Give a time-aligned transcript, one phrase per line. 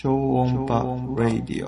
[0.00, 1.66] 超音波ラディオ。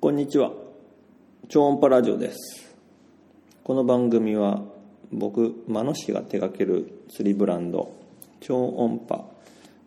[0.00, 0.50] こんにちは。
[1.50, 2.74] 超音波ラジオです。
[3.64, 4.62] この番組は
[5.12, 7.94] 僕、真野氏が手掛ける釣りブランド、
[8.40, 9.30] 超音波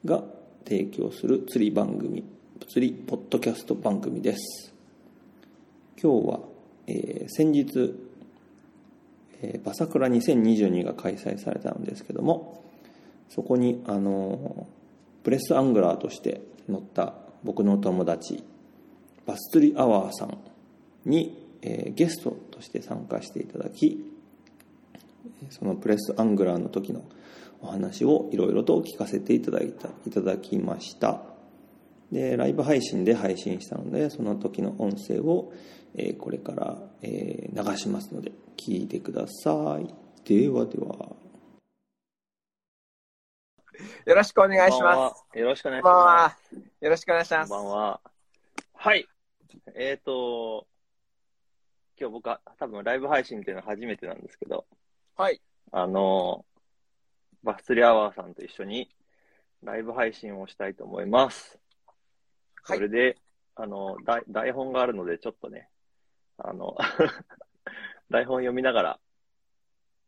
[0.06, 0.37] が
[0.68, 2.26] 提供する釣り番組、
[2.68, 4.74] 釣りポッドキャスト番組です。
[6.02, 6.40] 今日は、
[6.88, 7.96] えー先日、
[9.42, 12.66] えーバサクラ2022が開催されたんですけども、
[13.30, 14.68] そこに、あの
[15.24, 17.14] プレスアングラーとして乗った
[17.46, 18.44] 僕の友達、
[19.26, 20.38] バス釣りアワーさん
[21.06, 24.04] に、えーゲストとして参加していただき
[25.50, 27.04] そのプレスアングラーの時の
[27.62, 31.22] お話をいろいろと聞かせていただいたいただきました
[32.12, 35.54] でライブ配信で配信したのでその時の音声を、
[35.96, 39.94] えーこれから、えー流しますので聞いてください
[40.26, 41.18] ではでは
[44.06, 45.24] よろしくお願いします。
[45.34, 45.40] す。
[45.40, 46.38] よろしくお願いしこんばんまは。
[46.82, 47.34] よろしくお願いしす。
[47.34, 47.50] こます。
[47.50, 48.02] んばんは。
[48.74, 49.08] はい。
[49.76, 50.66] えっ、と、
[52.00, 54.66] 今日僕は多分ライブ配信っていうのは初めてなんですけど、
[55.16, 55.42] はい。
[55.72, 56.46] あの、
[57.44, 58.90] バス釣りアワーさんと一緒に
[59.64, 61.58] ライブ配信をしたいと思います。
[62.64, 63.18] はいそれで、
[63.56, 65.70] あの、台台本があるので、ちょっとね、
[66.38, 66.76] あの、
[68.12, 69.00] 台本読みながら、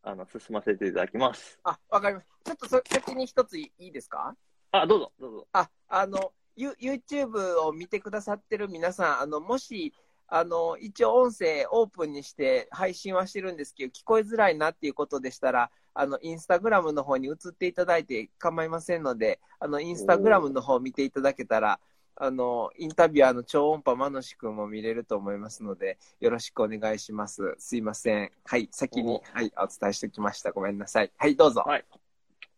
[0.03, 1.58] あの、進ませていただきます。
[1.63, 2.33] あ、わかりました。
[2.44, 4.36] ちょっとそ先に一ついいですか？
[4.71, 5.47] あ、どうぞ、どうぞ。
[5.53, 9.93] あ、あの、ユ YouTube を見てくださってる皆さん、あの、もし、
[10.27, 21.81] あの、一応音声オープンにして配信はしてるんですけど、聞こえづらいなっていうことでしたら、あの、インスタグラムの方に移っていただいて構いませんので、あの、インスタグラムの方を見ていただけたら、
[22.16, 27.53] あの、インタビュアーの超音波マノシ君も見れると思いますので、よろしくお願いします。
[27.59, 28.31] すいません。
[28.45, 30.54] はい、先に、はい、お伝えしておきました。
[30.54, 31.11] ごめんなさい。
[31.17, 31.65] はい、どうぞ。
[31.65, 31.86] はい。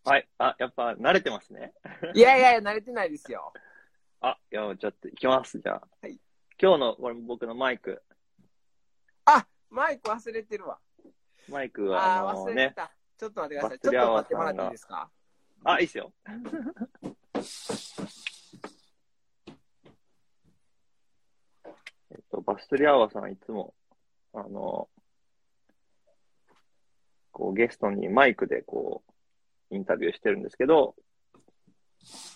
[0.05, 0.29] はい。
[0.37, 1.73] あ、やっぱ慣れてますね。
[2.13, 3.51] いやいやいや、慣れてないですよ。
[4.21, 5.87] あ、いや、ちょっと行きます、じゃあ。
[5.99, 6.19] はい。
[6.61, 8.03] 今日の、これ僕のマイク。
[9.25, 10.79] あ、マイク忘れてるわ。
[11.49, 12.91] マイクは、ああのね、ー忘れてた。
[13.21, 13.79] ちょっと待ってください。
[13.79, 15.11] ちょっと待ってもらっていいですか？
[15.63, 16.11] あ、いいっすよ。
[22.09, 23.75] えっと、バストリアワーさんいつも、
[24.33, 24.89] あの、
[27.31, 29.03] こうゲストにマイクでこ
[29.69, 30.95] う、インタビューしてるんですけど、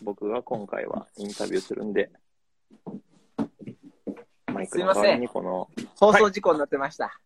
[0.03, 2.12] 僕が今回はインタビューするんで、
[4.53, 5.67] マイクの代わりにこの、
[6.00, 7.19] 放送事故になってました。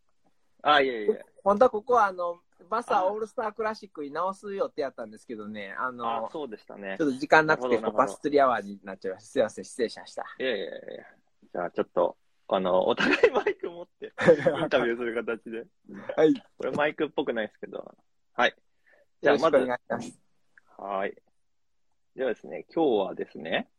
[0.62, 7.04] あ、いえいえ、本当はここはあの、バサオールスタークラシックに直す予定やったんですけどね、ああの、、そうでしたねち。
[7.04, 9.30] ょっと時間なくて、バス釣りアワーになっちゃいました。
[9.30, 10.24] すいません、失礼しました。
[10.40, 10.74] いやいやいや
[11.52, 14.08] じゃあちょっと、あの、お互いマイク持って、
[14.62, 15.66] インタビューする形で。
[16.16, 16.34] はい。
[16.58, 17.96] これマイクっぽくないですけど。
[18.34, 18.56] はい。
[19.22, 20.22] じゃあまず、願いします。
[20.78, 21.16] はい。
[22.16, 23.70] ではですね、今日はですね、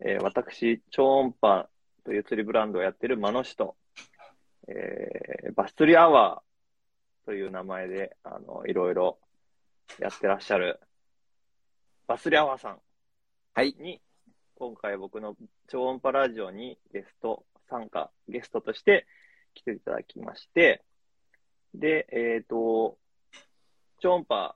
[0.00, 1.68] えー私、超音波
[2.04, 3.76] という釣りブランドをやってるマノシと、
[4.68, 6.53] えーバス釣りアワー
[7.24, 9.18] という名前で、あの、いろいろ
[9.98, 10.80] やってらっしゃる、
[12.06, 12.80] バス釣りアワーさん
[13.54, 13.74] はい。
[13.78, 14.00] に、
[14.56, 15.36] 今回僕の
[15.68, 19.06] 超音波ラジオにゲスト参加、ゲストとして
[19.54, 20.84] 来ていただきまして、
[21.74, 22.98] で、えっ、と、
[24.00, 24.54] 超音波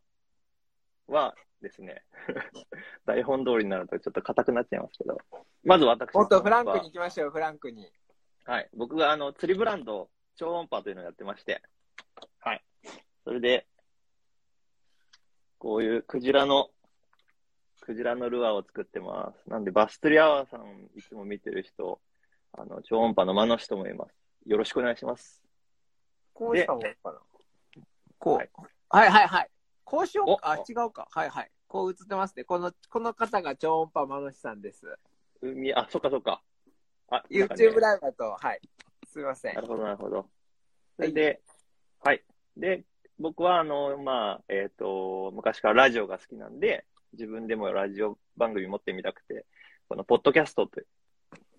[1.07, 2.05] はですね、
[3.07, 5.19] 台本通りになるとちょっと硬くなっちゃいますけど、
[5.65, 7.91] まず私のもっとフランクに行きましょう、フランクに。
[8.45, 8.71] 波はい。
[8.75, 11.63] 僕があの、釣りブランド、超音波というのをやってまして、はい。
[13.29, 13.67] それで、
[15.59, 16.71] こういうクジラの、
[17.83, 19.51] クジラのルアーを作ってます。
[19.51, 22.01] なんで、バス釣りアワーさん、いつも見てる人、
[22.53, 24.15] あの、超音波の真野氏とも言います。
[24.47, 25.43] よろしくお願いします。
[26.33, 27.19] こうした方がいいかな？
[28.19, 28.37] こう。
[28.37, 28.51] はい
[28.89, 29.51] はいはいはい。
[29.85, 30.53] こうしようおか。
[30.53, 31.07] あ、違うか。
[31.11, 31.51] はいはい。
[31.67, 32.45] こう映ってますね。
[32.45, 34.99] この、この方が超音波マノシさんです。
[35.43, 36.43] 海、あ、そっかそっか。
[37.11, 38.61] あ、ね YouTube ライブだと、はい。
[39.07, 39.61] すいませんな。
[39.61, 40.27] るほど、なるほど。
[40.97, 41.43] それで、
[42.01, 42.25] はい。
[42.57, 42.85] で、
[43.19, 49.45] 僕は、あの、まあ、えっ、と、昔からラジオが好きなんで、自分でもラジオ番組持ってみたくて、
[49.89, 50.87] この、ポッドキャストという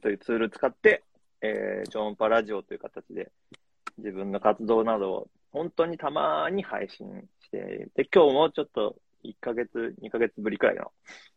[0.01, 1.03] というツール使って、
[1.41, 3.31] えー、超音波ラジオという形で、
[3.97, 8.95] 自分の活動などを、本当にたまに配信して、で、今日もちょっと、
[9.25, 10.91] 1ヶ月、2ヶ月ぶりくらいの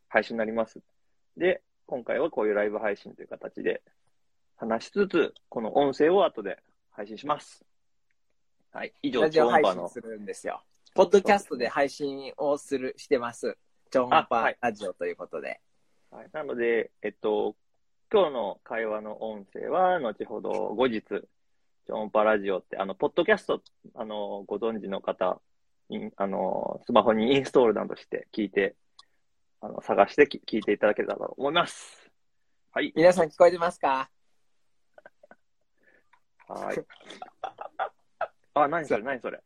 [0.08, 0.80] 配信になります。
[1.36, 3.82] で、今回はこういうライブ配信という形で、
[4.56, 6.58] 話しつつ、この音声を後で
[6.90, 7.64] 配信します。
[8.74, 8.94] はい。
[9.02, 10.00] 以上、ラジオ配信す。
[10.00, 10.62] るんですよ。
[10.94, 13.58] ポッドキャストで配信をする、してます。
[13.90, 15.60] 超音波ラジオということで。
[16.10, 17.54] はい、なので、えっと、
[18.10, 21.04] 今日の会話の音声は、後ほど後日、
[21.86, 23.60] 超音波ラジオって、あの、ポッドキャスト、
[23.94, 25.42] あの、ご存知の方
[25.90, 28.74] に、あの、スマホにインストールなどして聞いて、
[29.60, 32.10] あの、探してき聞いていただけたらと思います。
[32.70, 32.90] はい。
[32.96, 34.08] 皆さん聞こえてますか？
[36.48, 36.76] はい。
[38.54, 39.40] あ、何それ、何それ。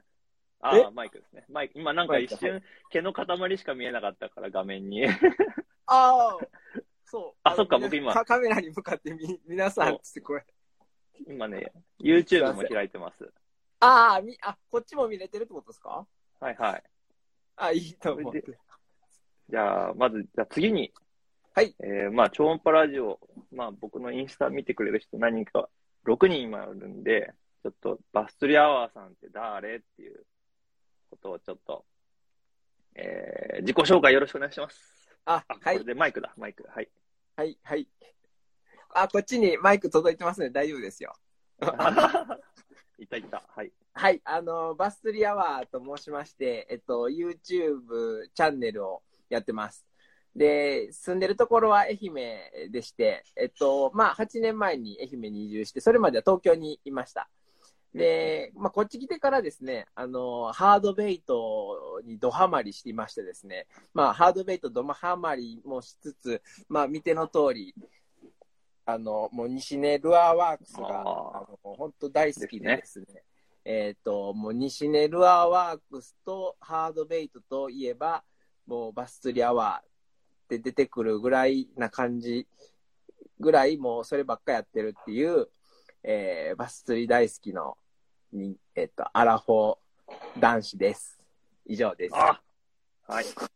[0.60, 0.90] あえ？
[0.90, 1.44] マイクですね。
[1.48, 1.78] マイク。
[1.78, 5.06] 今なんか一瞬、毛の塊しか見えなかったから、画面に。
[5.06, 5.10] あ
[5.86, 6.38] あ、
[7.04, 7.38] そう。
[7.44, 10.44] あそっかみ僕今カカメラに向かってみ、 皆さんっつってこれ。
[11.28, 13.32] 今ね、YouTube も開いてます。
[13.80, 16.06] ああ、み、あ、こっちも見れてるってことですか？
[16.40, 16.82] はいはい。
[17.56, 18.58] あ、いいと思うそれ。
[19.48, 20.92] じゃあ、まず、じゃあ次に。
[21.54, 21.74] はい。
[21.80, 23.18] えー、まあ、超音波ラジオ、
[23.52, 25.70] まあ、僕のインスタ見てくれる人何人か、
[26.04, 27.32] 6人今いるんで、
[27.62, 30.24] ちょっと、バストリアワーさんって誰っていう
[31.10, 31.84] ことをちょっと、
[32.94, 35.08] えー、自己紹介よろしくお願いします。
[35.24, 36.64] あ、あ、はいこれ、でマイクだ、マイク。
[36.68, 36.88] はい。
[37.36, 37.88] はい、はい。
[38.90, 40.50] あ、こっちにマイク届いてますね。
[40.50, 41.14] 大丈夫ですよ。
[42.98, 43.42] いたいた。
[43.48, 43.72] はい。
[43.92, 49.86] はい、あの、バス釣りアワーと申しまして、えっと、YouTube チャンネルをやってます。
[50.34, 57.28] で、住んでるところは愛媛でして、えっと、まあ、8年前に愛媛に移住して、それまでは東京にいました。
[57.94, 67.74] で、まあ、こっち来てからですね、あの、ハードベイトにドハマりしていましてですね、まあ、ハードベイトドハマりもしつつ、まあ、見ての通り、
[68.84, 71.04] あの、もう西根ルアーワークスが、あ
[71.48, 73.06] の、本当大好きでですね、
[73.64, 78.22] えっ、と、もう西根ルアーワークスとハードベイトといえば、
[78.66, 79.88] もうバス釣りアワーっ
[80.48, 82.46] て出てくるぐらいな感じ
[83.40, 85.48] ぐらい、もうそればっかやってるっていう、
[86.08, 87.76] えーバス釣り大好きの、
[88.32, 91.20] にえっ、と、アラフォー男子です。
[91.66, 92.14] 以上です。
[92.14, 92.40] あ
[93.08, 93.24] はい。
[93.24, 93.46] ありがとう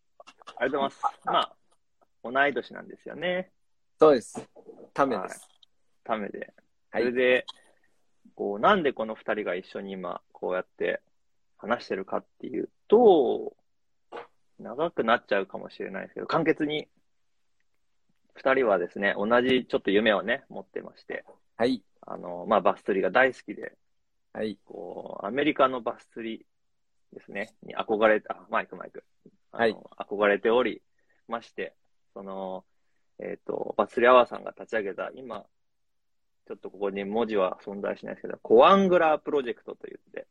[0.56, 1.02] ございます。
[1.24, 1.56] まあ、
[2.24, 3.52] 同い年なんですよね。
[4.00, 4.44] そうです。
[4.92, 5.48] ためです。
[6.02, 6.52] ためで。
[6.90, 7.04] そはい。
[7.04, 7.46] れで、
[8.34, 11.00] こう、なんでこの二人が一緒に今、こうやって
[11.56, 13.56] 話してるかっていうと、
[14.58, 16.88] 長くなっちゃうかもしれないですけど、簡潔に、
[18.34, 21.24] 二人はですね、同じちょっと夢をね、持ってまして、
[21.56, 21.84] はい。
[22.02, 23.72] あの、まあ、バス釣りが大好きで、
[24.32, 24.58] はい。
[24.64, 26.46] こう、アメリカのバス釣り
[27.12, 29.04] ですね、に憧れた、マイクマイク。
[29.52, 30.80] はい憧れており
[31.26, 31.74] まして、
[32.14, 32.64] その、
[33.18, 35.44] えっ、と、バス釣りアワーさんが立ち上げた、今、
[36.46, 40.26] ちょっとここに文字は存在しないですけど、コアングラープロジェクトと言って、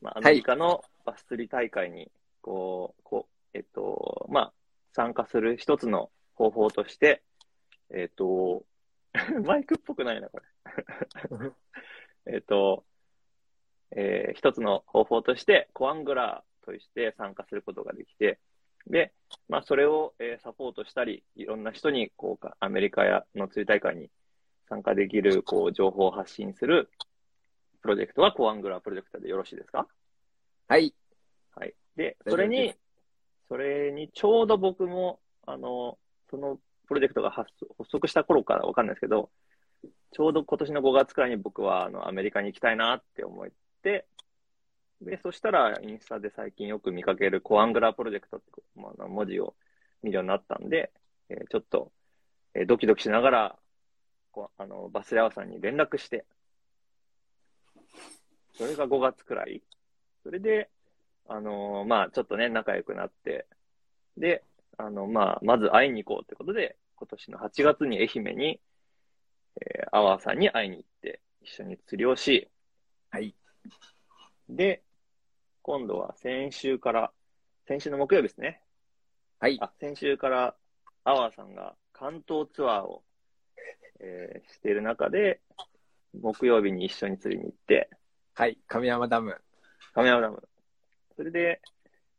[0.00, 2.10] まあ、アメリカのバス釣り大会に、
[2.42, 4.52] こう、こう、えっ、と、まあ、
[4.92, 7.22] 参加する一つの方法として、
[7.90, 8.64] えっ、と、
[9.44, 10.44] マイクっぽくないな、これ。
[12.34, 12.84] えっと、
[13.92, 18.38] えー一つの方法として、コアングラーとして参加することができて、
[18.86, 19.12] で、
[19.48, 24.10] まあ、それを、えーサポートしたり、いろんな人に、こうか、アメリカやの釣り大会に
[24.68, 26.90] 参加できる、こう、情報を発信する
[27.82, 29.86] プロジェクトはコアングラープロジェクトでよろしいですか？
[30.68, 30.94] はい。
[31.54, 31.74] はい。
[31.96, 32.78] で、それにで、
[33.48, 35.98] それにちょうど僕も、あの、
[36.30, 39.30] そのプロジェクトが発足発足した頃からわかんないですけど、
[40.12, 43.46] ちょうど今年の5月くらいに僕はあのアメリカに行きたいなって思っ
[43.82, 44.06] て、
[45.00, 49.54] で、そしたらインスタで最近よく見かけるコアングラープロジェクトってまあ文字を
[50.02, 50.92] 見るようになったんで、
[51.28, 51.92] えーちょっと、
[52.54, 53.56] えードキドキしながら、
[54.30, 56.24] こあの、バスヤワさんに連絡して、
[58.56, 59.62] それが5月くらい。
[60.22, 60.70] それで、
[61.28, 63.46] あのーまあ、ちょっとね、仲良くなって、
[64.16, 64.44] で、
[64.78, 68.60] あの、まあ、まず会いに行こうってことで、今年の8月に愛媛に、
[69.60, 72.48] えー、アワーさんに会いに行って、一緒に釣りをし、
[73.10, 73.34] はい。
[74.48, 74.82] で、
[75.62, 77.12] 今度は先週から、
[77.66, 78.60] 先週の木曜日ですね。
[79.38, 79.58] はい。
[79.60, 80.54] あ、先週から、
[81.04, 83.02] アワーさんが関東ツアーを、
[84.00, 85.40] えーしている中で、
[86.20, 87.90] 木曜日に一緒に釣りに行って、
[88.34, 88.58] はい。
[88.66, 89.40] 亀山ダム。
[89.94, 90.48] 亀山ダム。
[91.16, 91.60] それで、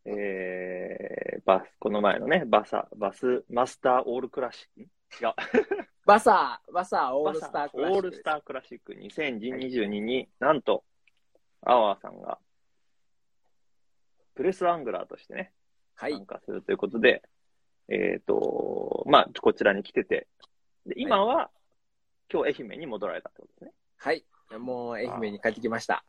[0.06, 10.84] えー、バス、この前のね、バサ、バスマスターオールクラシック、違う、 バサー、バサーオールスタークラシックオールスタークラシック2022に、なんと、
[11.62, 12.38] アワーさんが、
[14.36, 15.52] プレスアングラーとしてね、
[15.96, 16.26] はい参。
[16.26, 17.24] 加するということで、
[17.88, 20.28] えっ、と、まあ、こちらに来てて、
[20.86, 21.50] で、今は、
[22.32, 23.72] 今日愛媛に戻られたってことですね。
[23.98, 24.26] はい。
[24.60, 26.06] もう愛媛に帰ってきました。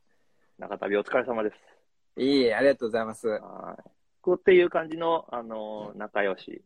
[0.59, 1.76] 中旅お疲れ様です。
[2.19, 3.29] いいえ、ありがとうございます。
[3.29, 3.91] はい。
[4.23, 6.63] こうっていう感じの、あのー仲良し。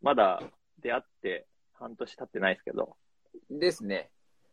[0.00, 0.42] まだ
[0.80, 2.96] 出会って半年経ってないですけど、
[3.50, 4.10] ですね。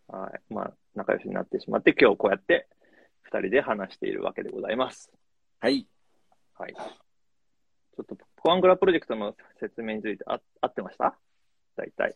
[0.08, 0.53] はい。
[0.53, 2.68] まあ、仲良しになってしまって、今日こうやって
[3.22, 5.12] 二人で話しているわけでございます。
[5.60, 5.88] はい。
[6.58, 6.74] はい。
[6.74, 11.18] ちょっと、コアングラプロジェクトの説明についてあ合ってました？
[11.75, 12.15] 大体。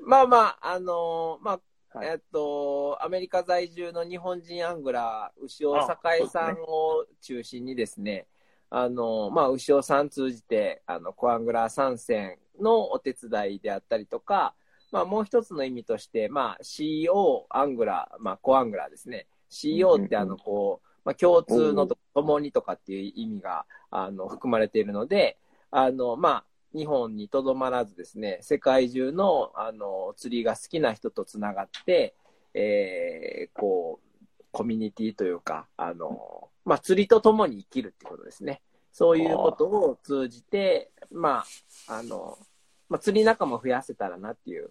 [0.00, 1.60] まあまあ、あのーまあ、
[1.94, 8.26] はいえっと、アメリカ在住の日本人アングラー、牛尾あ栄さんを中心にですね、
[8.70, 14.54] あの、まあ、牛尾さん通じて、あの、コアングラー参戦のお手伝いであったりとか、
[14.92, 19.26] まあ、もう一つの意味として、まあ、CO、アングラー、まあ、コアングラーですね。
[19.50, 25.38] CO ってあの、こう、まあ、共通のと、共にとかっていう意味が、あの、含まれているので、
[25.70, 32.14] あの、まあ、日本にとどまらずですね、世界中の、あの、釣りが好きな人とつながって、
[32.54, 38.62] えーこう、コミュニティというか、あの、まあ、釣りと共に生きるってことですね。
[38.92, 41.44] そういうことを通じて、ま
[41.88, 42.38] あ、あの、
[42.88, 44.70] まあ、釣り仲間を増やせたらなっていう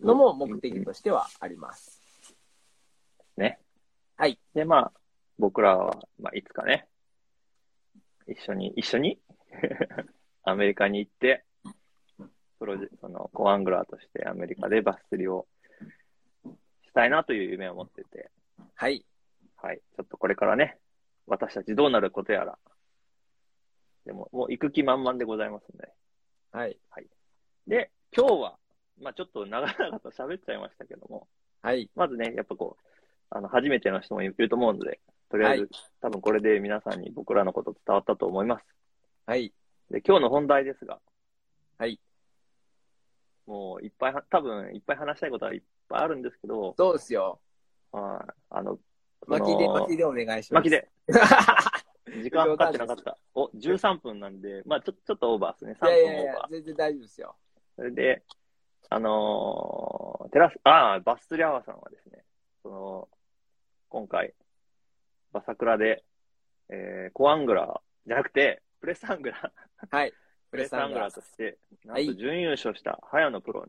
[0.00, 2.00] のも目的としてはあります。
[3.36, 3.58] ね。
[4.16, 4.38] はい。
[4.54, 4.92] で、まあ、
[5.38, 6.86] 僕らは、まあ、いつかね、
[8.26, 9.20] 一緒に、一緒に？
[10.46, 11.44] アメリカに行って、
[12.58, 15.46] プロジェその、コアングラーとしてアメリカでバス釣りを
[16.44, 18.30] したいなという夢を持ってて、
[18.74, 19.04] はい。
[19.56, 19.78] はい。
[19.96, 20.78] ちょっとこれからね、
[21.26, 22.58] 私たちどうなることやら、
[24.04, 25.92] でも、もう行く気満々でございますんで。
[26.52, 26.78] はい。
[27.66, 28.56] で、今日は、
[29.00, 31.26] まあちょっと長々と喋っちゃいましたけども、
[31.60, 31.90] はい。
[31.96, 32.86] まずね、やっぱこう、
[33.30, 35.70] あの、初めての人もいると思うので、とりあえず、はい
[36.02, 38.64] 多分これで皆さんに僕らのこと伝わったと思います。
[39.26, 39.52] はい。
[39.90, 41.00] で、今日の本題ですが、
[41.78, 42.00] はい。
[43.46, 47.40] もういっぱいは、多分いっぱい話したいことはいっぱいあるんですけど、そうですよ。
[47.92, 48.78] はいあの、
[49.26, 50.64] 巻きで、その巻きでお願いします。
[50.64, 50.88] 巻きで。
[52.22, 53.18] 時間かかってなかった。
[53.34, 55.76] お、13分なんで、まあちょ、ちょっとオーバーですね。
[55.80, 57.36] 3いやい分オーバー。、やいや全然大丈夫ですよ。
[57.76, 58.22] それで、
[58.88, 62.24] あのーテラス、ああ、バス釣りアワーさんはですね、
[62.62, 63.08] その、
[63.88, 64.34] 今回、
[65.32, 66.04] バサクラで、
[66.68, 70.12] えー、コアングラーじゃなくて、プレスアングラー、はい。
[70.48, 73.66] プレスアングラーとして、なんとはい準優勝した早野プロの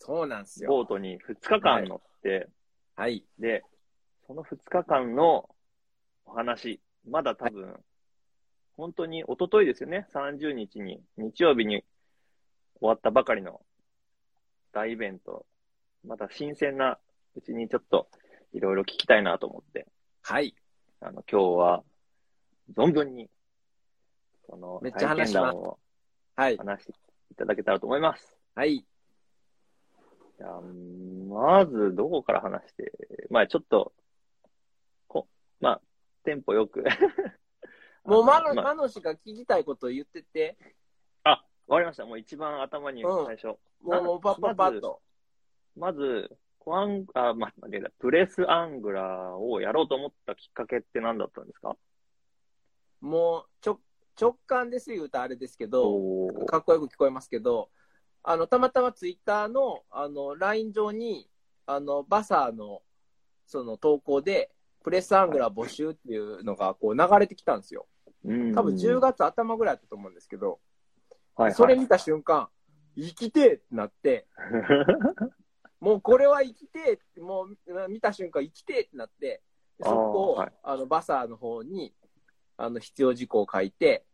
[0.00, 0.68] そうなんですよ。
[0.68, 2.50] ボートに2日間乗って、
[2.94, 3.24] はい。
[3.38, 3.64] で、
[4.26, 5.48] その2日間の
[6.26, 7.74] お話、まだ多分、
[8.76, 11.82] 本当に一昨日ですよね、30日に、日曜日に
[12.80, 13.62] 終わったばかりの
[14.74, 15.46] 大イベント、
[16.06, 16.98] まだ新鮮な
[17.34, 18.08] うちにちょっと
[18.52, 19.86] いろいろ聞きたいなと思って、
[20.20, 20.54] はい。
[21.00, 21.82] あの、今日は
[22.76, 23.30] 存分に、
[24.48, 25.78] そのめっちゃ話します体験談を
[26.36, 26.56] はい。
[26.56, 26.92] 話して
[27.30, 28.36] いただけたらと思います。
[28.54, 28.84] はい。
[30.36, 32.92] じゃあ、まず、どこから話して、
[33.30, 33.92] まあちょっと、
[35.06, 35.28] こ
[35.60, 35.80] まあ、
[36.24, 36.82] テンポよく。
[38.04, 40.56] もう、マノ、あのまあマノ氏が聞きたいことを言ってて、
[41.22, 42.04] あ、わかりました。
[42.04, 43.46] もう一番頭にうん最初。
[43.80, 45.00] もう、もうパッパッパッと。
[45.76, 47.90] まず、コアン、あ、ま、間違えた。
[47.98, 51.76] プレスアングラーをやろうと思ったきっかけって何だったんですか？
[53.00, 53.80] もう、ちょ、
[54.20, 57.70] 直感です言うとあれですけど、かっこよく聞こえますけど、
[58.22, 61.28] あの、たまたまツイッターの、あの、ライン上に、
[61.66, 62.82] あの、バサーの、
[63.46, 64.50] その投稿で、
[64.82, 67.86] プレスアングラー募集っていうのが、こう、流れてきたんですよ。
[68.24, 68.54] うん。
[68.54, 70.58] 多分10月頭ぐらいだったと思うんですけど、
[71.36, 72.48] はいはい、それ見た瞬間、
[72.96, 74.26] 生きてえってなって、
[75.80, 79.42] もうこれは生きてえ、もう見た瞬間生きてえってなって、
[79.78, 80.52] でそこを、はい。
[80.62, 81.94] あの、バサーの方に、
[82.56, 84.04] あの、必要事項を書いて、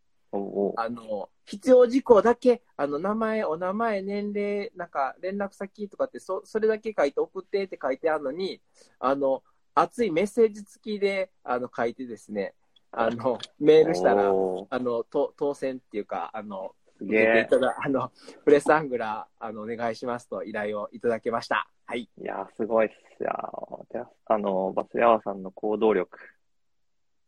[0.77, 8.61] あの、必要事項だけ、あの、名前、お名前、年齢、なんか、連絡先とかって、そ、それだけ書いて送ってって書いてあるのに、
[8.99, 9.43] あの、
[9.75, 12.53] 熱いメッセージ付きで、あの、書いてですね、
[12.91, 14.29] あの、メールしたら、
[14.69, 17.47] あの、と当選っていうか、あの、すげえ。
[17.49, 18.11] ただ、あの、
[18.45, 21.69] プレスアングラー、あの、お願いしますと依頼をいただけました。
[21.85, 22.01] はい。
[22.01, 23.87] いやー、すごいっすよ。
[24.25, 26.17] あの、バスヤワさんの行動力。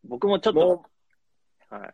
[0.04, 0.82] 僕もちょっもと、う、
[1.78, 1.94] はい。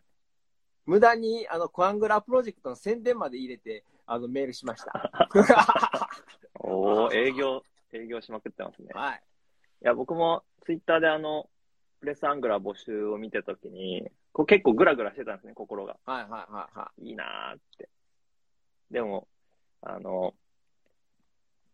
[0.86, 5.30] 無駄に、あの、コアングラープロジェクトの宣伝まで入れて、あの、メールしました。
[6.58, 8.90] おお営業、営業しまくってますね。
[8.92, 9.22] はい。
[9.82, 11.48] いや、僕もツイッターであの、
[12.00, 15.96] プレスアングラー募集を見てたときに、こう結構グラグラしてたんですね、心が。
[16.04, 17.88] はいはいはいはいいなーって。
[18.90, 19.28] でも、
[19.82, 20.34] あの、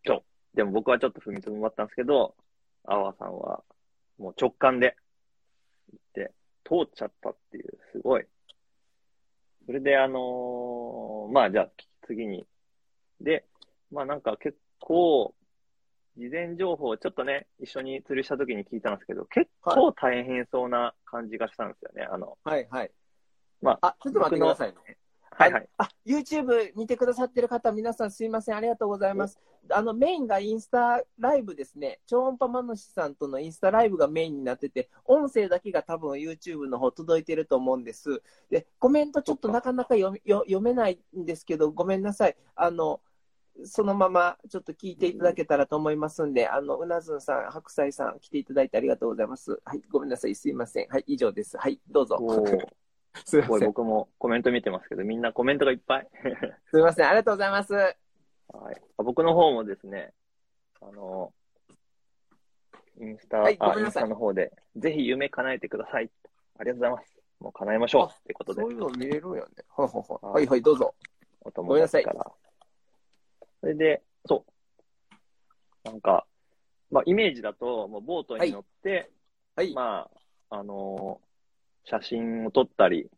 [0.05, 0.23] そう。
[0.55, 2.35] でも僕はちょっと踏みとどまったんですけど、
[2.85, 3.63] アワーさんは
[4.17, 4.95] もう直感で
[5.91, 6.33] 行って、
[6.67, 8.25] 通っちゃったっていう、すごい。
[9.65, 11.71] それで、あのーまあじゃあ
[12.05, 12.45] 次に。
[13.21, 13.45] で、
[13.91, 15.33] まあなんか結構、
[16.17, 22.07] 事前情報をちょっとね、一緒に釣りした時に聞いたんですけど、結構大変そうな感じがしたんですよね。
[22.09, 22.91] あの、はいはい。
[23.61, 24.97] まあ、あ、ちょっと待ってくださいね。
[25.37, 25.69] はいはい。
[25.77, 28.55] あ、YouTube 見てくださってる方、皆さんすいません。
[28.55, 29.39] ありがとうございます。
[29.69, 31.99] あの、メインがインスタライブですね。
[32.07, 38.23] 超音波マノシさんとのインスタライブがメインになってて、音声だけが多分 YouTube の方届いてると思うんです。
[38.49, 42.35] で、コメントちょっとなかなか読読めないんですけど、ごめんなさい。
[42.55, 42.99] あの、
[43.63, 49.59] そのままちょっと聞いていただけたらと思いますんで、あの、うなずんさん、白菜さん、来ていただいてありがとうございます。
[49.63, 50.87] はい、ごめんなさい、すいません。
[50.87, 51.57] はい、以上です。
[51.57, 52.17] はい、どうぞ。
[53.25, 53.47] すいません。
[53.47, 56.07] すごい僕もコメント見てますけど、みんなコメントがいっぱい。
[56.71, 57.73] すいません、ありがとうございます。
[57.73, 57.91] は
[58.71, 60.13] い、僕の方もですね、
[60.81, 61.33] あの、
[62.99, 66.09] インスタ、あ、はいごめんなさいインスタの方で、ぜひ夢叶えてください。
[66.57, 67.17] ありがとうございます。
[67.39, 68.07] もう叶えましょう。
[68.07, 69.41] ってことでそう、いうの見れるよね。
[69.75, 70.25] はいはいはい。
[70.25, 70.95] ははいいはい、どうぞ。
[71.41, 72.31] お友ごめんなさい達から。
[73.61, 74.45] それで、そ
[75.85, 75.87] う。
[75.87, 76.25] なんか、
[76.89, 79.11] まあ、イメージだと、もうボートに乗って、
[79.55, 79.73] はい。
[79.73, 80.09] ま
[80.49, 81.26] あ、あのー
[81.89, 83.09] 写真を撮ったり、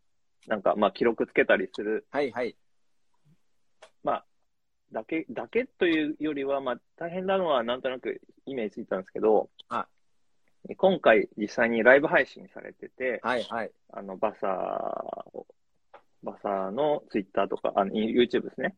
[0.46, 2.56] なんか、まあ、記録つけたりする、はいはい。
[4.04, 4.24] まあ、
[4.92, 9.88] だけ、だけというよりは、まあ、大変なのはなんとなくイメージついたんですけど、は
[10.76, 13.72] 今回実際にライブ配信されてて、はいはい。
[13.92, 15.46] あの、バサーを、
[16.22, 18.76] バサーのツイッターとか、あの、YouTube ですね。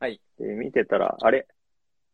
[0.00, 0.20] はい。
[0.38, 1.46] で、見てたら、あれ、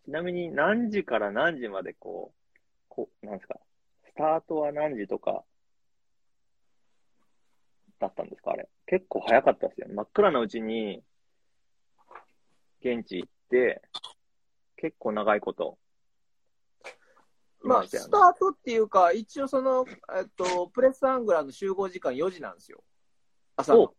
[0.04, 2.54] ちなみに何時から何時までこう、
[2.88, 3.58] こう、なんですか、
[4.06, 5.44] スタートは何時とか、
[8.00, 8.68] だったんですかあれ。
[8.86, 9.94] 結構早かったですよね。
[9.94, 11.02] 真っ暗なうちに、
[12.80, 13.82] 現地行って、
[14.76, 15.78] 結構長いこと、
[17.62, 19.84] いまあ、スタートっていうか、一応その、
[20.16, 22.82] えっと、プレスアングラーの集合時間4時なんですよ。
[23.56, 23.92] 朝の。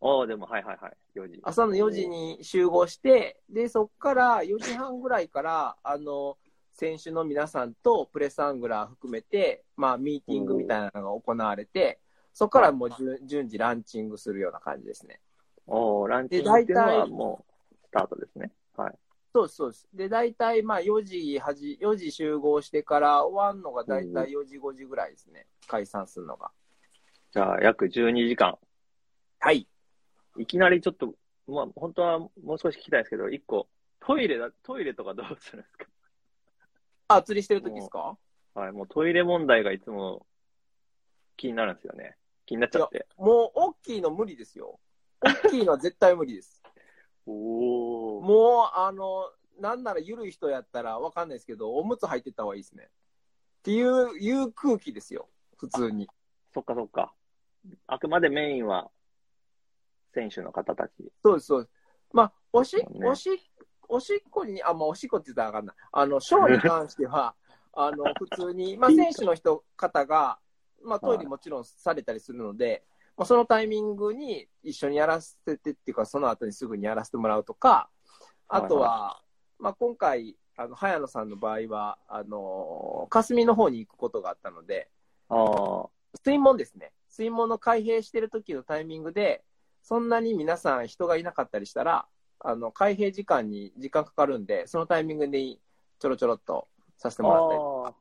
[0.00, 0.96] おああ、でも、はいはいはい。
[1.14, 1.40] 4時。
[1.44, 6.36] 朝の4時に集合して、で、そこから4時半ぐらいから、あの、
[6.72, 12.00] 選手の皆さんとプレスアングラー含めて、まあ、ミーティングみたいなのが行われて、
[12.34, 15.20] そこからもう順順次ランチングするような感じですね。
[15.66, 18.52] おおランチングっていうのはもう、スタートですね。
[18.76, 18.98] はい。
[19.32, 19.88] そうです、そうです。
[19.94, 25.46] で、大体まあ4時、はじ4時集合してから終わるのが大体4時、5時ぐらいですね。
[25.68, 26.50] 解散するのが。
[27.32, 28.58] じゃあ、約12時間。
[29.38, 29.68] はい。
[30.36, 31.14] いきなりちょっと、
[31.46, 33.68] まあ、本当はもう少し聞きたいですけど、一個、
[34.00, 35.86] トイレだ、トイレとかどうするんですか？
[37.08, 38.18] あ、釣りしてる時ですか？
[38.54, 40.26] はい、もうトイレ問題がいつも
[41.36, 42.16] 気になるんですよね。
[42.46, 43.06] 気になっちゃって。
[43.16, 44.78] もう、大きいの無理ですよ。
[45.20, 46.62] 大きいのは絶対無理です。
[47.26, 48.20] おお。
[48.22, 52.84] もう、あの、なんなら緩い人やったらわかんないですけど、おむつ入ってった方がいいですね。
[52.84, 55.28] っていう、いう空気ですよ。
[55.56, 56.08] 普通に。
[56.52, 57.14] そっかそっか。
[57.86, 58.90] あくまでメインは、
[60.12, 60.92] 選手の方たち。
[61.22, 61.72] そうです、そうです。
[62.12, 63.30] まあ、おし、ねおし、
[63.88, 65.74] おしっこに、あ、まあ、おしっこって言ったらあかんな。
[65.92, 67.34] あの、ショーに関しては、
[67.72, 70.38] あの、普通に、まあ、 選手の人、方が、
[70.84, 72.84] まあ、トイレもちろんされたりするので、
[73.16, 77.88] まあ、そのタイミングに一緒にやらせてっていうか、その後にすぐにやらせてもらうとか、
[78.48, 79.22] あとは、
[79.58, 84.88] まあ、今回、あの、早野さんの場合は、あの、霞の方に行くことがあったので、
[85.28, 85.88] ああ、
[86.24, 86.92] 水門ですね。
[87.08, 89.42] 水門の開閉してる時のタイミングで、
[89.82, 92.06] そんなに皆さん人がいなかったりしたら、
[92.40, 95.40] あの、開閉時間に時間かかるんで、そのタイミングで
[95.98, 96.68] ちょろちょろっと
[96.98, 97.94] させてあもらったり、ー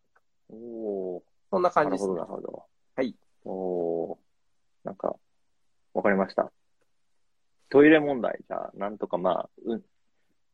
[0.49, 1.23] おお。
[1.49, 2.41] そんな感なるほど、じですねなる。
[2.41, 2.65] ほど。
[2.95, 3.15] はい。
[3.43, 4.19] おお。
[4.84, 5.15] なんか、
[5.93, 6.51] わかりました。
[7.69, 9.82] トイレ問題、じゃあ、なんとかまあ、うん。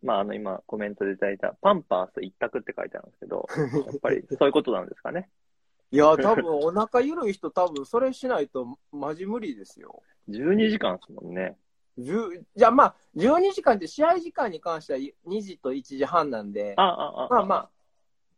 [0.02, 3.46] まあ、あの、今、コメントでいただいた、パンパース一択って書いてあるんですけど、
[3.86, 5.30] やっぱりそういうことなんですかね？
[5.92, 10.02] いや、多分お腹緩い人、多分それしないとマジ無理ですよ。
[10.30, 11.58] 12時間ですもんね。
[11.98, 17.70] 10じゃあまあ、12時間って試合時間に関しては2時と1時半なんで、あ、あ、あ、まあま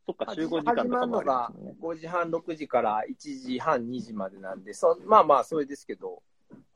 [0.06, 1.76] そっか、あ、集合時間とかもありまるのがすね。
[1.80, 6.22] 5時半、6時から1時半、2時までなんで、そまあまあ、それですけど、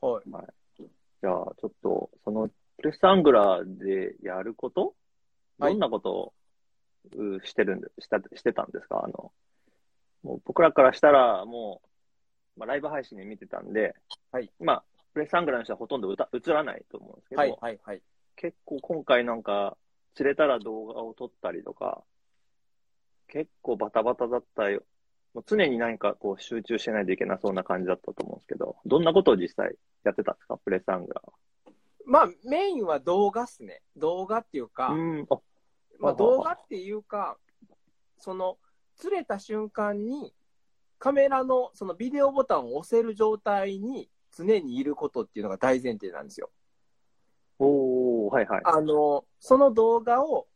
[0.00, 0.30] はい。
[0.78, 4.94] じゃあ、ちょっと、その、プレスアングラーでやること？
[5.58, 6.34] はいどんなことを、
[7.16, 9.02] うしてるんで、した、してたんですか？
[9.04, 9.32] あの、
[10.22, 11.80] もう僕らからしたら、も
[12.56, 13.96] う、まあ、ライブ配信で見てたんで、
[14.30, 14.52] はい。
[14.60, 14.84] まあ、
[15.14, 18.02] プレスアングラーの人はほとんど歌映らないと思うんですけど、はい、はい、はい。
[18.36, 19.76] 結構今回なんか、
[20.14, 22.02] 釣れたら動画を撮ったりとか、
[23.28, 24.82] 結構バタバタだったよ。
[25.34, 30.56] もう常に何かこう集中してないといけなそうな感じだったと思うんですけど、どんなことを実際やってたんですか？
[30.58, 31.32] プレスアングラーは。
[32.08, 33.82] まあ、メインは動画っすね。
[33.96, 35.38] 動画っていうか、うん、あ、
[35.98, 37.36] まあ、動画っていうか、
[38.16, 38.58] その、
[38.94, 40.32] 釣れた瞬間に、
[40.98, 46.50] カメラのそのビデオボタンを押せる状態に常にいることっていうのが大前提なんですよ。
[47.58, 48.60] おー、はいはい。
[48.64, 50.46] あの、その動画を、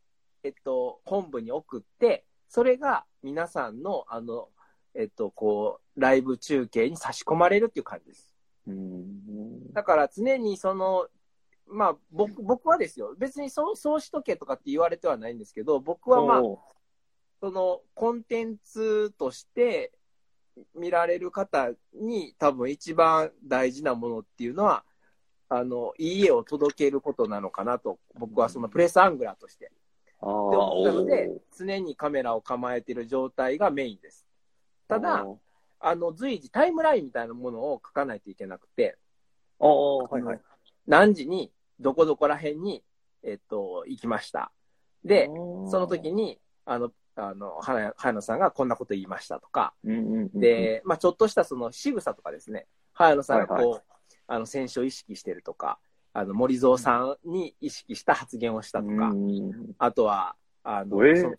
[0.43, 4.49] えっと、本部に送って、それが皆さんの、あの、
[4.93, 8.35] えっと、こう、ライブ中継に差し込まれるっていう感じです。
[8.67, 9.71] うん。
[9.71, 11.07] だから常にその、
[11.65, 13.15] まあ、僕、僕はですよ。
[13.17, 16.41] 別にそう、そうしとけとかって言われてはないんですけど、僕はまあ、
[17.39, 19.93] そのコンテンツとして
[20.75, 24.83] 見られる方に多分一番大事なものっていうのは、
[25.47, 29.71] あの、いい絵を届けることなのかなと、僕はそのプレスアングラーとして。
[30.21, 34.25] あって思ったので常にカメラを構えてる状態がメインです。
[34.87, 35.25] ただ、
[35.79, 38.97] あの、随時タイムラインみたいなものを書かないといけなくて、
[39.59, 40.39] はいはい。
[40.87, 42.83] 何時に、どこどこら辺に、
[43.23, 44.51] えっと、行きました。
[45.03, 53.81] で、その時、に、あの、あの、花花野さんがこんなこと言いましたとか、うんうんうん、で、まあちょっとしたその仕草とかですね、早野さんがこう、はいは
[54.27, 55.79] あの、選手を意識してるとか、
[56.13, 61.35] あの、森蔵さんに意識した発言をしたとか、うんあとは、あの、えー思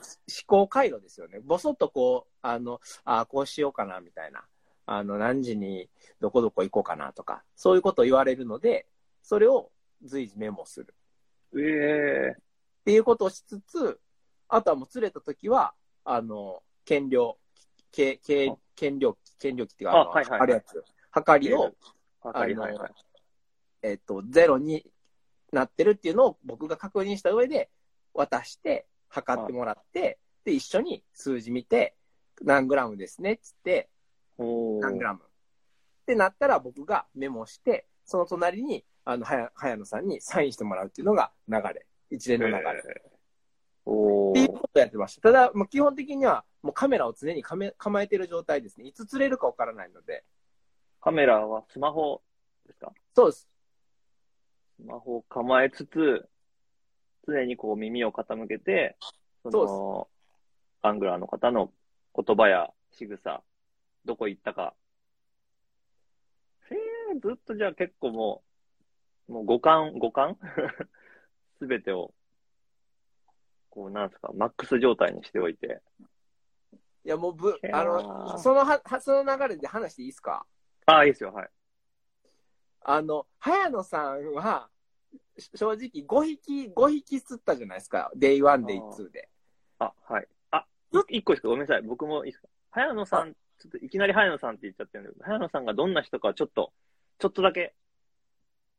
[0.46, 1.40] 考回路ですよね。
[1.44, 4.44] ぼそっとこう、あの、あこうしようかな、みたいな。
[4.86, 5.88] あの、何時に
[6.20, 8.86] どこどこ行こうかなとか、そういうことを言われるので、
[9.22, 9.70] それを
[10.02, 10.94] 随時メモする。
[11.56, 12.36] ええ
[12.82, 14.00] っていうことをしつつ、
[14.48, 17.38] あとはもう釣れた時は、あの、減量、
[17.92, 21.72] けけ減量、減量器っていうか、あの、あはいはいはいあるやつ、測りを、
[22.22, 22.90] わかりはいはい。
[23.82, 24.86] えっと、ゼロに
[25.52, 27.70] なってるっていうのを僕が確認した上で
[28.14, 31.94] 渡して、測ってもらって、で、一緒に数字見て、
[32.40, 33.90] 何グラムですねっつって、
[34.38, 35.20] 何グラム。
[35.20, 35.22] っ
[36.06, 41.86] てなったら僕がメモして、その隣に、あの、はや、早野さんにサインしてもらうっていうのが流れ。
[42.10, 42.60] 一連の流れ。
[42.60, 42.62] っ
[44.32, 45.22] ていうことをやってました。
[45.22, 48.86] ただ、もう基本的には、もうカメラを常にかめ構えてる状態ですね。
[48.86, 50.24] いつ釣れるかわからないので。
[51.00, 52.22] カメラはスマホ
[52.66, 52.92] ですか？
[53.14, 53.48] そうです。
[54.82, 56.28] スマホを構えつつ、
[57.28, 58.96] 常にこう耳を傾けて、
[59.44, 60.08] その、
[60.82, 61.70] アングラーの方の
[62.16, 63.44] 言葉や仕草、
[64.04, 64.74] どこ行ったか。
[66.70, 68.42] えー、ずっとじゃあ結構も
[69.28, 70.36] う、もう五感、五感？
[71.60, 72.12] すべてを、
[73.70, 75.80] こうなんですか、マックス状態にしておいて。
[77.04, 80.44] いや、もうぶあの、そのは、はその流れで話していいですか？
[80.86, 81.50] ああ、いいですよ、はい。
[82.80, 84.71] あの、早野さんは、し
[85.38, 88.10] 正直5匹、5匹釣ったじゃないですか。
[88.14, 89.28] デイ1、デイ2で。
[89.78, 90.28] あ、はい。
[90.50, 90.66] あ、
[91.10, 91.48] い一個ですか？
[91.48, 91.82] ごめんなさい。
[91.82, 92.48] 僕もいいですか？
[92.70, 96.72] 早野さん、ちょっといきなり早野さんって言っちゃってるんだけど、早野さんがどんな人かちょっと、
[97.18, 97.74] ちょっとだけ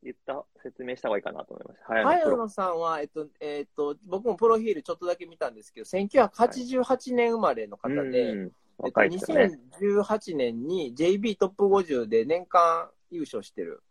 [0.03, 1.85] 言った、説明した方がいいかなと思いました。
[1.87, 8.11] 早野さんは、えっと、えっと、僕もプロフィールちょっとだけ見たんですけど、1988年生まれの方で、うん
[8.45, 9.59] えっと、若いですよね。
[9.79, 13.81] 2018年に JB トップ50で年間優勝してる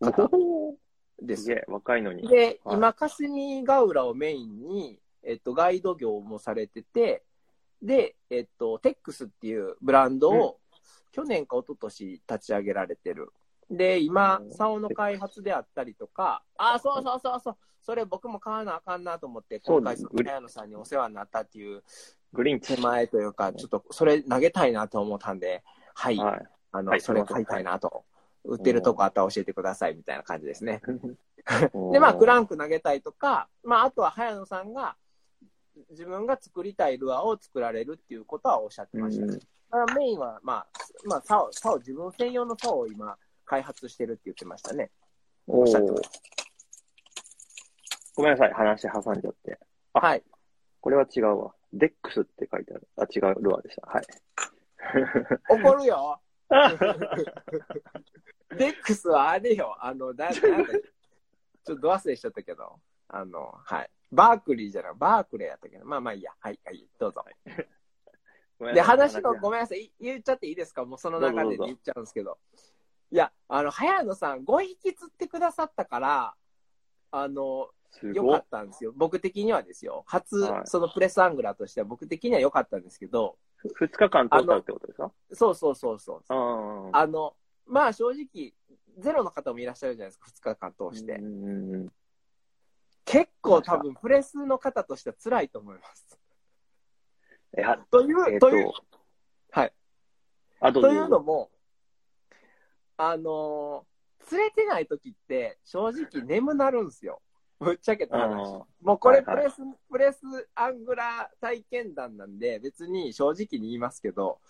[0.00, 0.28] 方
[1.26, 1.54] ですすげ。
[1.56, 2.26] え、若いのに。
[2.28, 7.22] で、はい今、霞ヶ浦をメインに、えっと、ガイド業もされてて、
[7.80, 10.58] で、えっと、テックスっていうブランドを、
[11.12, 13.32] 去年か一昨年立ち上げられてる。
[13.70, 21.82] で、今う、ん竿の開発であったりとか、あ、そうそうそうそう、それ僕も買わなあかんなと思って、今回、早野さんにお世話になったっていう
[22.32, 22.80] グリーンチ手。
[22.80, 25.62] 前というか、ちょっとそれ投げたいなと思ったんで、
[25.94, 26.46] はい、はい。
[26.72, 28.04] あの、はいそれ買いたいなと。
[28.44, 30.80] 売ってるとこあったら教えてくださいみたいな感じですね。
[31.92, 34.96] で、まあ、クランク投げたいとか、まあ、あとは早野さんが、
[35.90, 39.24] 自分が作りたいルアーを作られるっていうことはおっしゃってました。
[39.24, 39.38] うん
[39.70, 40.66] まあメインは、まあ、
[41.06, 44.90] まあ、竿、竿、自分専用の竿を今、開発してるって言ってましたね。
[45.46, 46.02] おっしゃってまー
[48.14, 49.58] ごめんなさい、話挟んじゃって。
[49.94, 50.22] あはい。
[50.80, 51.54] これは違うわ。
[51.72, 52.88] デックスって書いてある。
[52.96, 53.86] あ、違うルアーでした。
[53.86, 54.04] はい。
[55.48, 56.20] 怒るよ。
[58.56, 59.76] デックスはあれよ。
[59.80, 60.82] あの、だ、なんだっけ
[61.64, 62.80] ちょっと忘れしちゃったけど。
[63.08, 63.90] あの、はい。
[64.10, 65.86] バークリーじゃない、バークレーやったけど。
[65.86, 66.32] まあまあいいや。
[66.38, 67.24] はい、はい、どうぞ。
[67.44, 67.68] で、
[68.58, 70.84] ごめんなさい話の、ごめんなさい、い言っちゃっていいですか？
[70.84, 72.38] もうその流れでどうぞどうぞ言っちゃうんですけど。
[73.10, 76.34] いや、あの、早野さん、5匹釣ってくださったから、
[77.10, 78.46] あの、すごい良かっ。
[78.50, 78.92] たんですよ。
[78.96, 80.02] 僕的にはですよ。
[80.06, 83.36] 初、はいそのプレスアングラーとしては僕的には良かったんですけど、
[83.74, 86.22] 二日間取ったってことですかそうそうそうそう。
[86.28, 87.34] ああの、
[87.66, 88.54] まあ正直、
[88.98, 91.20] ゼロの方もいらっしゃるじゃないですか、2日間通して。
[93.04, 96.18] 結構多分、プレスの方としては辛いと思います。
[97.56, 98.84] いや、という、えっという、と、
[99.50, 99.72] はい。
[100.60, 101.50] あと、というのも、
[102.96, 103.92] あのー
[104.24, 107.20] 釣れてない時って、正直眠なるんですよ。
[107.62, 108.32] ぶっちゃけた話。
[108.32, 109.56] あもうこれプレス、
[109.90, 110.18] プレス
[110.54, 114.40] アングラー体験談なんで、別に正直に言いますけど、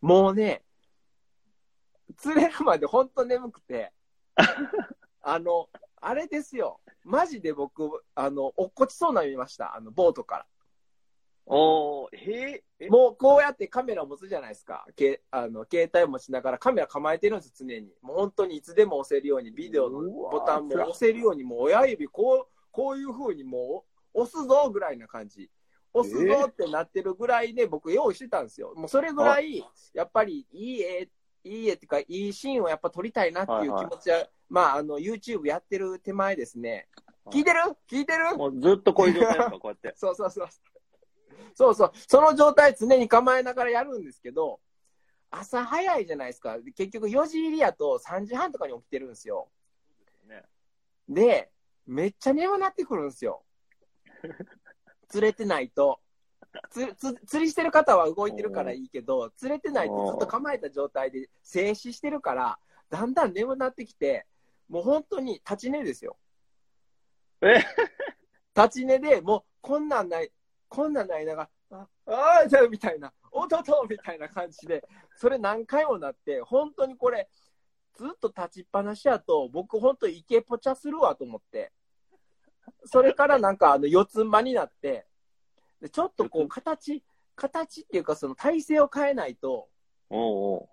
[0.00, 0.62] もうね、
[2.16, 3.92] 釣れるまで本当眠くて、
[5.22, 5.68] あの、
[6.00, 6.80] あれですよ。
[7.04, 9.74] マジで僕、あの、落っこちそうなの見ました。
[9.74, 10.46] あの、ボートから。
[11.50, 12.88] おー、へえ、え？
[12.90, 14.86] もうこうやってカメラ持つじゃないですか。
[14.94, 17.90] けあの携帯持ちながらカメラ構えてるんです、常に。
[18.02, 25.50] もう本当にいつでも押せるように、ビデオのボタンも押せるように、もう親指こう、こういう風にもう押すぞぐらいな感じ。
[25.94, 28.74] 押すぞってなってるぐらいで僕用意してたんですよ。
[28.76, 31.08] もうそれぐらい、やっぱりいい絵、
[31.44, 36.88] いい絵っていうか、いいシーンをやっぱ撮りたいなっていう気持ちは、まあ、あの、YouTube やってる手前ですね。
[37.30, 37.60] 聞いてる？
[37.90, 38.36] 聞いてる？
[38.36, 39.92] もうずっとこういう状態ですか、 こうやって。
[39.96, 40.48] そうそうそう。
[41.54, 41.92] そうそう。
[41.94, 44.60] その状態常に構えながらやるんですけど、
[45.30, 46.58] 朝早いじゃないですか。
[46.58, 49.48] で結局4時入りやと3時半とかに起きてるんですよ。
[50.26, 50.44] ね
[51.08, 51.50] で、
[51.88, 53.42] めっちゃ眠なってくるんですよ。
[55.08, 55.98] 釣れてないと。
[56.70, 62.58] つつ釣りしてる方は動いてるからいいけど、釣れてないとずっと構えた状態で静止してるから、
[62.90, 64.26] だんだん眠なってきて、
[64.68, 66.18] もう本当に立ち寝ですよ。
[67.40, 67.64] え？
[68.54, 70.30] 立ち寝でもうこんなんない、
[70.68, 77.28] こんなんないながら、ああーじゃあみたいな、おっとっとみたいな感じで、それ何回もなって、本当にこれ、
[77.94, 81.72] ずっと立ちっぱなしやと、僕本当イケポチャするわと思って、
[82.84, 85.06] それからなんかあの四つん這いになって、
[85.80, 87.02] でちょっとこう形、
[87.36, 89.68] 形っていうかその体勢を変えないと、
[90.10, 90.68] おうお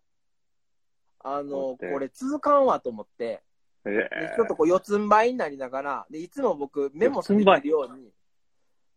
[1.19, 3.41] あの、これ続かんわと思って、
[3.86, 3.91] う。
[3.91, 8.12] えでえちょっとこう四つん這いになりながら、でいつも僕メモしてるように、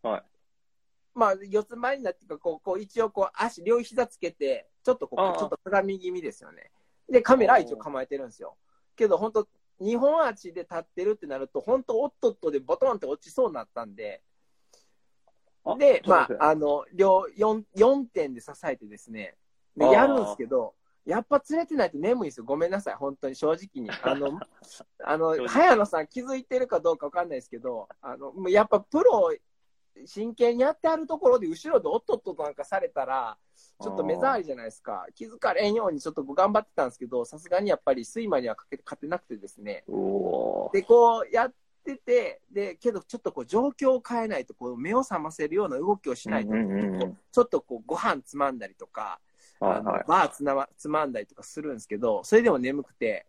[0.02, 0.22] はい。
[1.14, 6.70] まあ、四つ前になってか、こう、こう一応こう、足、両膝つけて、ちょっとこう、ちょっと鏡気味ですよね。
[7.10, 8.56] で、カメラ一応構えてるんですよ。
[8.94, 9.48] けど、本当
[9.80, 14.22] 二本足で立ってるってなると、本当おっとっとでボトンって落ちそうになったんで、
[15.64, 19.36] あで、まあ、あの、両、四、四点で支えてですね、
[19.76, 22.44] でやるんですけど、やっぱ釣れてないと眠いんですよ。
[22.44, 23.90] ごめんなさい、本当に正直に。
[23.90, 24.38] あの、
[25.04, 29.32] あの早野さん気づいてるかどうかわかんないですけど、あの、もうやっぱプロ、
[30.06, 33.36] 真剣にやってあるところで後ろでおっとっととなんかされたら、
[33.80, 35.06] ちょっと目障りじゃないですか。
[35.14, 39.84] 気づかれんようにちょっと頑張ってたんですけど、さすがにやっぱり睡魔にはかけ勝てなくてですね。
[40.72, 49.20] で、こうやってて、で、けどちょっとこう状況を変えないと、こう目を覚ませるような動きをしないと、ちょっとこうご飯つまんだりとか、
[49.60, 49.92] あの。
[50.06, 53.26] バーつなまつまんだりとかするんですけど、それでも眠くて、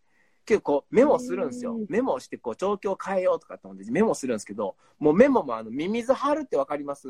[0.50, 1.86] 結構メモするんですようん。
[1.90, 7.08] メモをしてこう状況を変えようとかって思ってメモするんですけど、もうメモもあのミミズ貼るってわかります？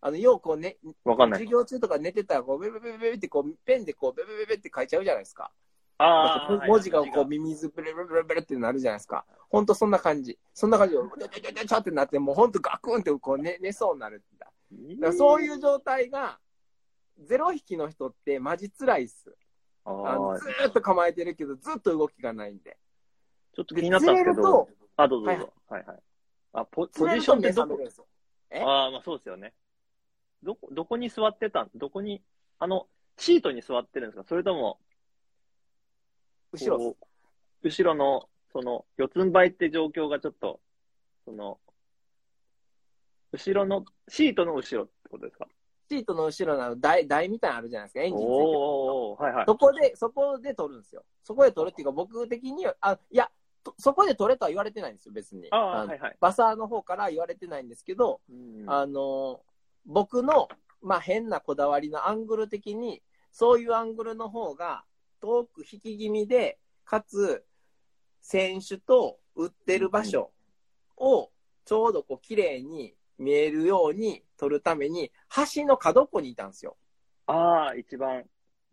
[0.00, 1.50] あの、ようこうね、わかんない授。
[1.50, 5.50] 業中とか寝てたらこうベベベベベってこうペンでこうベベベベって書いちゃうじゃないですか。
[5.98, 6.66] ああ。
[6.68, 7.26] 文字がこうう。
[7.26, 9.24] ミミズベレベレベレベレってなるじゃないですか。
[9.48, 10.38] ほんとそんな感じ。
[10.54, 14.46] そんな感じで、ちょちょちょちょってなって、もうほんとガクンってこう寝寝そうになるんだ。
[14.46, 16.38] だからそういう状態が、
[17.18, 19.34] ゼロ匹の人ってマジ辛いっす。
[19.84, 20.38] ああのあ。
[20.38, 22.76] ずーっと構えてるけど、ずっと動きがないんで。
[23.54, 25.52] ちょっと気になったんですけどあ、どうぞどうぞ。
[25.68, 25.98] はいはい。
[26.52, 27.78] あ、ポポジションってどこ？
[28.52, 29.52] ああ、まあそうですよね。
[30.42, 31.70] どこ、どこに座ってたん？
[31.74, 32.22] どこに、
[32.58, 34.24] あの、シートに座ってるんですか？
[34.28, 34.78] それとも、
[36.52, 36.96] 後ろ
[37.62, 40.60] 後ろの、その、四つん這いって状況がちょっと、
[41.24, 41.58] その、
[43.32, 45.46] 後ろの、シートの後ろってことですか？
[45.90, 48.34] シートの後ろの台台みたいなのあるじゃないですか、エンジンついてる。
[48.36, 49.44] おはいはい。
[49.44, 51.02] そこで、そこで撮るんですよ。
[51.24, 53.28] そこで撮るっていうか、僕的には、あ、いや、
[53.64, 55.48] とそこで撮れとは言われてないんですよ、別に。
[55.50, 56.16] ああ、のはいはい。
[56.20, 59.42] バサーの方から言われてないんですけど、うんあの、
[59.84, 60.48] 僕の、
[60.80, 64.84] まあ、変なこだわりのアングル的に、そういうアングルの方が、
[65.20, 67.44] 遠く引き気味で、かつ、
[68.22, 70.30] 選手と打ってる場所
[70.96, 71.30] を、
[71.64, 75.12] ちょうどこう、綺麗に見えるように撮るために、
[75.54, 76.78] 橋の角っこにいたんですよ。
[77.26, 78.24] ああ、一番。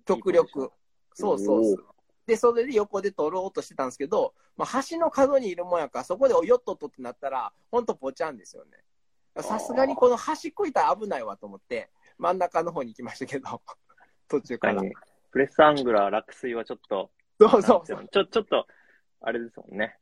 [0.05, 0.71] 極力。
[1.13, 1.85] そうそうそう。
[2.25, 9.41] で、それで横で撮ろうとしてたんですけど、まあ、橋の角にいるもんやから、そこでおよっとっとってなったら、ほんとぽちゃんですよね。
[9.43, 13.61] さすがにこの端っこいたら危ないわと思って、真ん中の方に行きましたけど、
[14.29, 14.75] 途中から。
[14.75, 14.93] はい。
[15.31, 18.07] プレスアングラー、落水はちょっと、そうそうそう。
[18.07, 18.65] ちょ、ちょっと、
[19.19, 19.99] あれですもんね。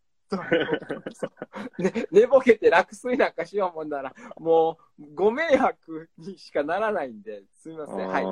[1.77, 8.07] ね、寝ぼけて落水なんかしようもんなら、もう、ご迷惑にしかならないんで、すみません。
[8.07, 8.23] はい。
[8.23, 8.27] あ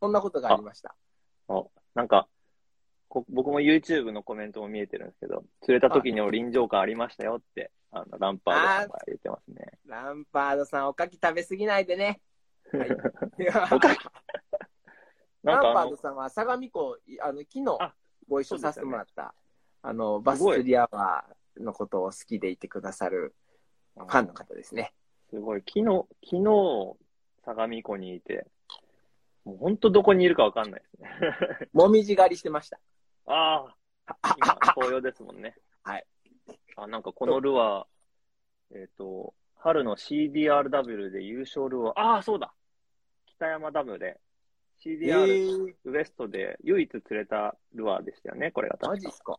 [0.00, 0.94] そんなことがありました。
[1.48, 2.28] ーなんか、
[3.08, 9.78] こ僕も YouTube のコメントも見えてるんですけど、釣れた時にも臨場感ありましたよって、あの、ランパードさんが言ってますね。
[9.86, 12.20] ランパードさん、おかき食べ過ぎないでね。
[12.72, 12.88] はい。
[15.44, 17.94] ランパード、さんは相模湖、いあの昨日あ
[18.28, 19.34] ご一緒させてもらった、
[19.86, 23.34] あのバス釣りアワーのことを好きでいてくださる
[23.94, 24.94] ファンの方ですね。
[25.28, 25.60] すごい。
[25.60, 26.96] 昨日、昨日、
[27.44, 28.46] 相模湖にいて、
[29.44, 31.68] もう本当どこにいるかわかんないですね。
[31.74, 32.80] もみじ狩りしてました。
[33.26, 33.74] あ
[34.06, 35.54] あ、今、紅葉ですもんね。
[35.84, 36.06] はい。
[36.76, 42.54] あ、なんかこのルアー、えっ、と、春の CDRW で優勝ルアー、ああ、そうだ
[43.26, 48.88] 北山ダムで、え CDR ー、ウエストで唯一釣れたルアーでしたよね、これが確か。
[48.92, 49.38] マジっすか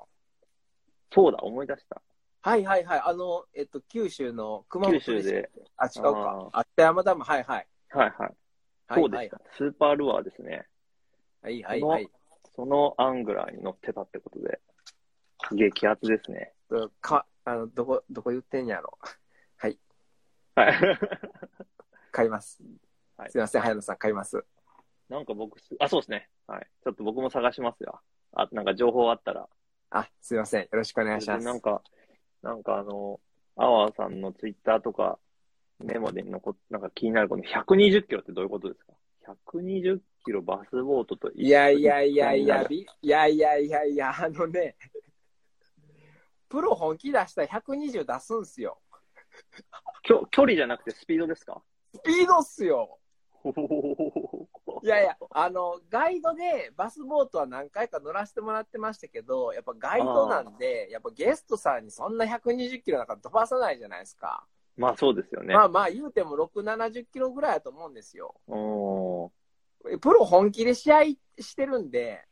[1.14, 2.02] そうだ、思い出した。
[2.42, 3.02] はいはいはい。
[3.04, 5.50] あの、えっと、九州の熊本九州で。
[5.78, 6.50] あ、違うか。
[6.54, 7.68] あ、北山ダム、はいはい。
[7.90, 8.36] はいはい。
[8.88, 9.42] はいそうでした。
[9.58, 10.68] スーパールアーですね。
[11.42, 12.10] はいはいはい。
[12.56, 14.60] そのアングラーに乗ってたってことで、
[15.52, 16.54] 激アツですね。
[17.02, 18.98] か、あの、どこ、どこ言ってんやろ。
[19.58, 19.80] はい。
[22.12, 22.64] 買います。
[23.18, 24.46] はいすいません、早野さん買います。
[25.10, 26.30] なんか僕す、あ、そうですね。
[26.48, 26.68] はい。
[26.84, 28.02] ちょっと僕も探しますよ。
[28.34, 29.50] あ、なんか情報あったら。
[29.92, 30.62] あ、すいません。
[30.64, 31.46] よろしくお願いします。
[31.46, 31.82] なんか、
[32.42, 33.20] なんかあの、
[33.56, 35.20] アワーさんのツイッターとか、
[35.80, 38.94] メモで残っなんか気になるこの120キロってどういうことですか
[39.54, 44.76] ?120 キロバスボートといやいやいやいや、いやいやいやいや、あのね、
[46.50, 48.80] プロ本気出したら120出すんすよ。
[50.04, 51.62] きょ距離じゃなくてスピードですか？
[51.94, 53.00] スピードっすよ。
[54.84, 64.46] いやいや、あの、ガイドでバスボートは何回か乗らせてもらってましたけど、やっぱガイドなんで、やっぱゲストさんにそんな120キロなんか飛ばさないじゃないですか。
[64.78, 65.54] まあそうですよね。
[65.54, 68.36] まあまあ言うても6、70キロぐらいだと思うんですよ。
[68.48, 71.04] プロ本気で試合
[71.40, 72.26] してるんで、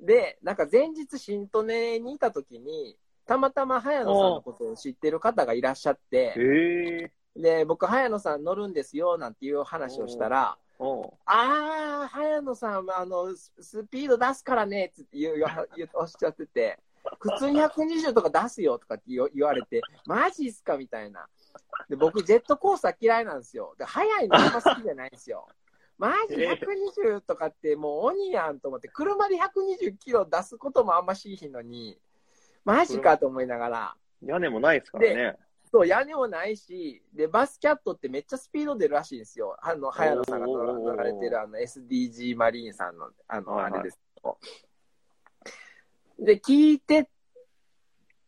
[0.00, 7.12] で、なんか前日新利根にいた時に、たまたま早野さんのことを知ってる方がいらっしゃって。
[7.36, 10.58] で、僕早野さん乗るんですよ、なんていう話をしたら、
[11.26, 15.34] あー、早野さん、あの、ススピード出すからね、って言う
[15.76, 16.78] 言うおっしゃってて、
[17.18, 21.26] 普通に120とか出すよとかって言わ言われて、マジっすかみたいな。
[21.88, 23.74] で、僕、ジェットコースター嫌いなんですよ。
[23.78, 25.48] で、速いのあんま好きじゃないんですよ。
[25.98, 31.98] マジ120とかってもう鬼やんと思って、車で120キロ出すこともあんましいひんのに、
[32.64, 35.36] マジかと思いながら、屋根もないですからね。
[35.70, 39.56] そう、屋根もないし、で、バスキャットってめっちゃスピード出るらしいんですよ。
[39.60, 44.38] あの、早野さんが乗られてるあの SDG マリーンさんの、あの、あれですけど。
[46.18, 47.08] で、聞いて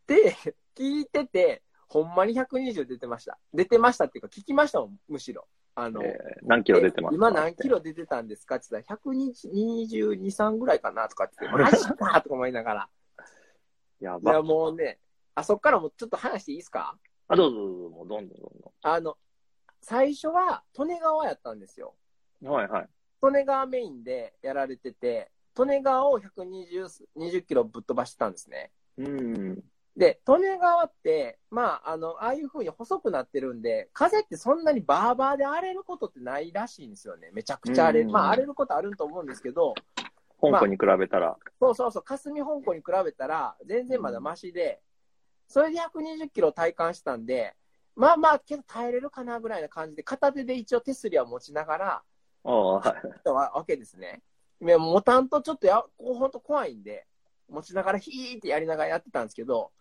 [0.07, 0.37] て、
[0.76, 3.38] 聞いてて、ほんまに120出てました。
[3.53, 5.48] 出てましたっていうか、聞きましたもん、むしろ。
[5.74, 12.88] あの、えー何キロ出てますか今何キロ出てたんですかって言ったら、122、3ぐらいかなとかって言って、マジかとか思いながら。
[14.00, 14.42] やいや、ば。
[14.42, 14.98] もうね、
[15.35, 16.98] あそっからもうちょっと話していいですか？
[17.30, 18.50] あ、どうぞどうぞ、もうどんどんどん
[18.82, 19.16] あの、
[19.80, 21.94] 最初は利根川やったんですよ。
[22.42, 22.88] はいはい。
[23.22, 28.72] 利根川メインでやられてて、利根川を120 20キロぶっ飛ばしてたんですね。
[28.98, 29.62] うん。
[29.96, 37.30] で、利根川って、まあ、あの、ああいう風に細くなってるんで、風ってそんなにバーバーで荒れることってないらしいんですよね。
[37.32, 38.06] めちゃくちゃ荒れる。
[38.06, 39.74] うんまあ、荒れることあると思うんですけど、
[40.40, 41.36] 香港に比べたら。
[41.60, 44.80] そうそうそう、霞香港に比べたら、全然まだマシで、
[45.50, 47.56] それで120キロ体感したんで、
[47.96, 52.02] まあまあ、けど耐えれるかなぐらいな感じで、片手で一応手すりは持ちながら、
[52.44, 53.20] ああ、はい。
[53.24, 54.22] たわけですね。
[54.62, 57.04] いや持たんとちょっとや、こうほんと怖いんで、
[57.48, 59.72] 持ちながらヒーってやりながらやってたんですけど、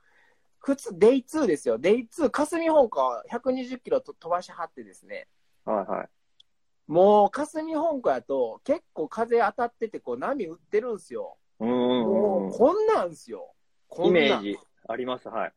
[0.57, 1.77] 普通、デイ2ですよ。
[1.77, 5.27] デイ2、霞香港は120キロと飛ばしはってですね、
[5.65, 6.09] はいはい。
[6.87, 11.37] もう霞香港やと結構風当たってて、こう波打ってるんですよ。
[11.59, 12.57] うもう。
[12.57, 13.53] こんなんすよ。
[13.87, 15.53] こんなんイメージあります、はい。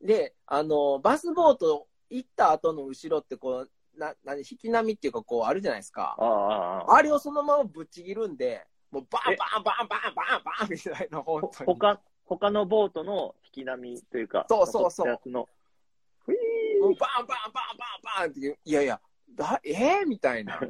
[0.00, 6.24] で、あの、バスボート行った後の後ろってこう、な、なに、引き波っていうかこうあるじゃないですかあ。
[6.24, 6.96] あ、ああ。
[6.96, 11.66] あれをそのままぶっちぎるんで、もうバンバンバンバンバンバンみたいな、本ほ当に。
[11.66, 15.48] 他、他のボートの引き波というか、そうそうそうやつの、
[16.24, 16.36] ふい
[16.80, 19.00] バンバンバンバンバンっていう、いやいや、
[19.34, 20.60] だえー、みたいな。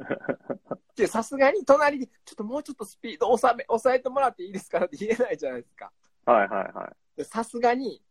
[0.95, 5.91] で、さすがに隣で、ちょっともうちょっとスピード抑め、抑えてもらっていいですかって言えないじゃないですか。
[6.25, 7.17] はいはいはい。
[7.17, 8.01] でさすがに、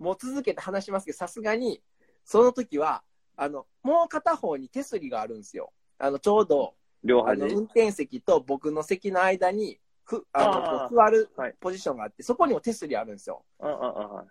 [0.00, 1.82] もう続けて話しますけど、さすがに、
[2.24, 3.04] その時は、
[3.36, 5.72] あの、もう片方に手すりがあるんですよ。
[5.98, 13.44] あの、ちょうど、両端運転席と僕の席の間に、ふ、あの、座るはいポジションがあって、そこにも手すりあるんですよ。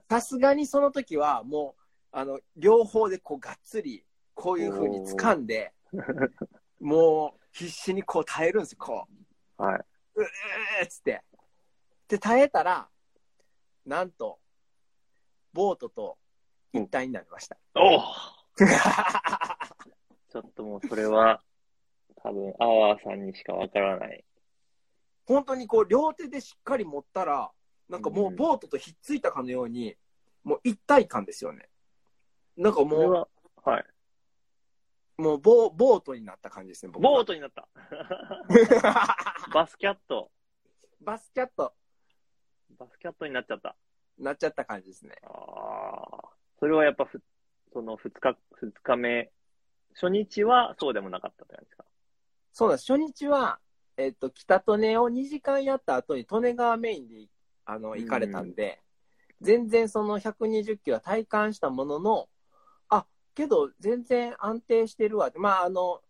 [0.09, 4.03] さすがにその時は、もう、あの、両方でこう、がっつり、
[4.33, 5.71] こういう風に掴んで、
[6.81, 9.07] もう、必死にこう耐えるんですよ、こ
[9.59, 9.63] う。
[9.63, 9.85] はい。
[10.15, 11.23] うーっつって。
[12.07, 12.89] で、耐えたら、
[13.85, 14.39] なんと、
[15.59, 16.17] ボートと
[16.71, 17.57] 一体になりました。
[17.75, 17.99] おお
[20.31, 21.43] ちょっともうそれは、
[22.15, 24.23] 多分、アワーさんにしかわからない。
[25.25, 27.51] 本当にこう、両手でしっかり持ったら、
[27.89, 29.97] なんかもううんボートとひっついたかのように、
[30.45, 31.67] もう一体感ですよね。
[32.55, 33.27] なんかもそれは、
[33.65, 33.85] はい。
[35.17, 37.67] う、もうボボートになった感じですね、ボートになった。
[39.53, 40.31] バスキャット。
[41.01, 41.73] バスキャット
[42.77, 43.75] バスキャットになっちゃった。
[44.19, 45.15] なっちゃった感じですね。
[45.23, 46.29] ああ。
[46.59, 47.21] それはやっぱふ、
[47.73, 49.31] その二日、二日目、
[49.93, 51.85] 初日はそうでもなかったって感じですか
[52.51, 52.91] そうなんです。
[52.91, 53.59] 初日は、
[53.97, 57.27] えっ、と、北利根を2時間やった後に利根川メインで、
[57.65, 58.81] あの、行かれたんで、
[59.41, 62.29] 全然その120キロは体感したものの、
[62.89, 63.05] あ、
[63.35, 65.31] けど全然安定してるわ。
[65.35, 66.01] まあ、あの、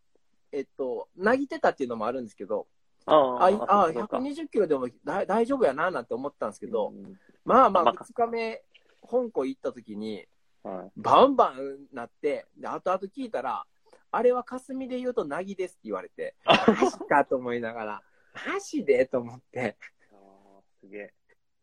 [0.52, 2.68] えっと、なぎてたっていうのもあるんですけど、
[3.06, 8.64] ああ、あそうか120キロでもだ大丈夫やななんて思ったんですけど、うんまあまあ、まあ2日目、
[9.02, 10.26] 香港行った時に、
[10.64, 10.92] はい。
[10.98, 13.66] バンバンなって、で、後々聞いたら、
[14.12, 18.04] あれは霞で言うとなぎですって言われて、 マジかと思いながら、
[18.48, 19.78] マジでと思って。
[20.12, 21.14] ああ、すげえ。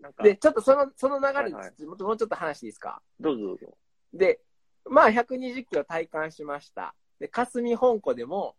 [0.00, 3.02] なんか、で、ちょっとその、その流れで、はいはいもうちょっと話していいですか？
[3.18, 3.78] どうぞどうぞ。
[4.12, 4.40] で、
[4.84, 6.94] まあ120キロ体感しました。
[7.18, 8.56] で、霞本湖でも、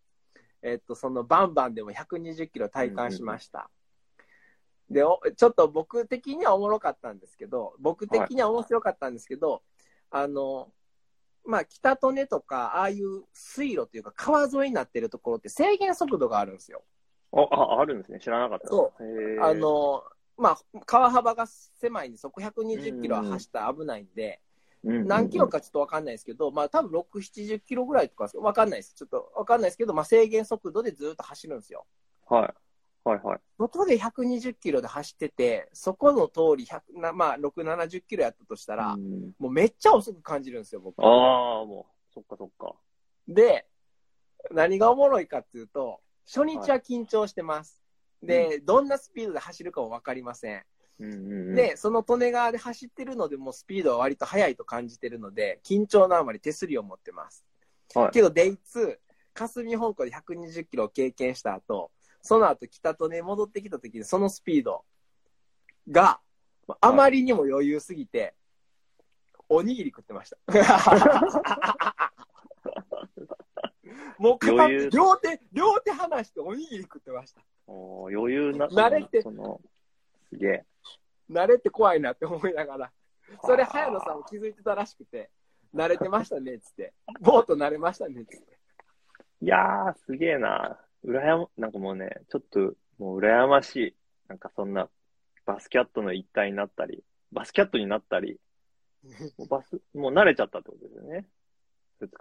[0.62, 3.70] えっと、そのバンバンでも120キロ体感しました。
[4.90, 9.62] でお、ちょっと僕的にはおもろかったんですけど、僕的には面白かったんですけど、
[10.10, 10.72] あの、
[11.46, 16.84] まあ、北利根とか、ああいう水路というか川沿いになってるところって制限速度があるんですよ。
[17.34, 18.20] あ、あ、あるんですね。
[18.20, 18.68] 知らなかった。。
[18.68, 19.44] そう。
[19.44, 20.04] あ、の、
[20.38, 24.42] まあ、川幅が狭いんで、そこ120キロは走ったら危ないんで、
[24.84, 28.94] 何キロかちょっとわかんないですけど、まあ多分6、70キロぐらいとかわかんないです。
[28.94, 31.86] ちょっとわかんないですけど、まあ制限速度でずっと走るんですよ。
[32.30, 32.54] はい。
[33.08, 33.40] はいはい。
[33.58, 41.00] そこで120キロで走ってて、そこの通り100な、まあ6、70キロやったとしたら、うんもうめっちゃ遅く感じるんですよ、僕。
[41.04, 42.76] ああ、もう、そっかそっか。
[43.28, 43.66] で、
[44.52, 47.82] 何がおもろいかっていうと、初日は緊張してます。
[48.22, 50.64] で、どんなスピードで走るかもわかりません。
[51.00, 51.56] うんうんうん。
[51.56, 57.46] で、その利根川で走ってるので、もうスピードは割と速いと感じてるので、緊張のあまり手すりを持ってます。
[57.96, 58.98] はいけど、デイ2、
[59.34, 61.92] 霞本湖で120キロを経験した後、
[62.28, 64.84] その後北利根戻ってきた時にそのスピード
[65.90, 66.20] が、
[66.82, 68.36] あまりにも余裕すぎて、
[69.48, 70.38] おにぎり食ってました。
[74.20, 77.42] もう片余裕両手、両手離しておにぎり食ってました。
[77.68, 79.62] おー余裕な、慣れてその、
[80.30, 80.66] すげえ。
[81.32, 82.92] 慣れて怖いなって思いながら。
[83.44, 85.30] それ、早野さんも気づいてたらしくて、
[85.74, 86.94] 慣れてましたね、つって。
[87.22, 88.58] ボート慣れましたね、つって。
[89.42, 90.78] いやー、すげえな。
[91.04, 93.96] うらやま、なんかもうね、ちょっと、もう羨ましい。
[94.28, 94.90] なんかそんな、
[95.46, 98.40] バスキャットの一体になったり、バスキャットになったり、
[99.38, 101.28] もうバス、もう慣れちゃったってことですよね。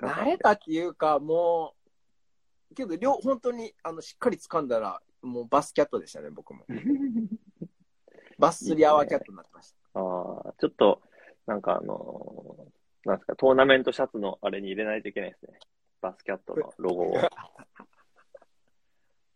[0.00, 1.74] 慣れたっていうか、も
[2.70, 6.64] う、けど、両、本当に、あの、しっかり掴んだら、もうバスキャットでしたね、僕も。
[8.38, 10.00] バス釣りアワーキャットになってました。
[10.00, 11.02] ああ、ちょっと、
[11.46, 15.58] なんかあのーなんですか、トーナメントシャツのあれに入れないといけないですね。
[16.00, 17.14] バスキャットのロゴを。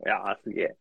[0.05, 0.77] いやー、すげえ。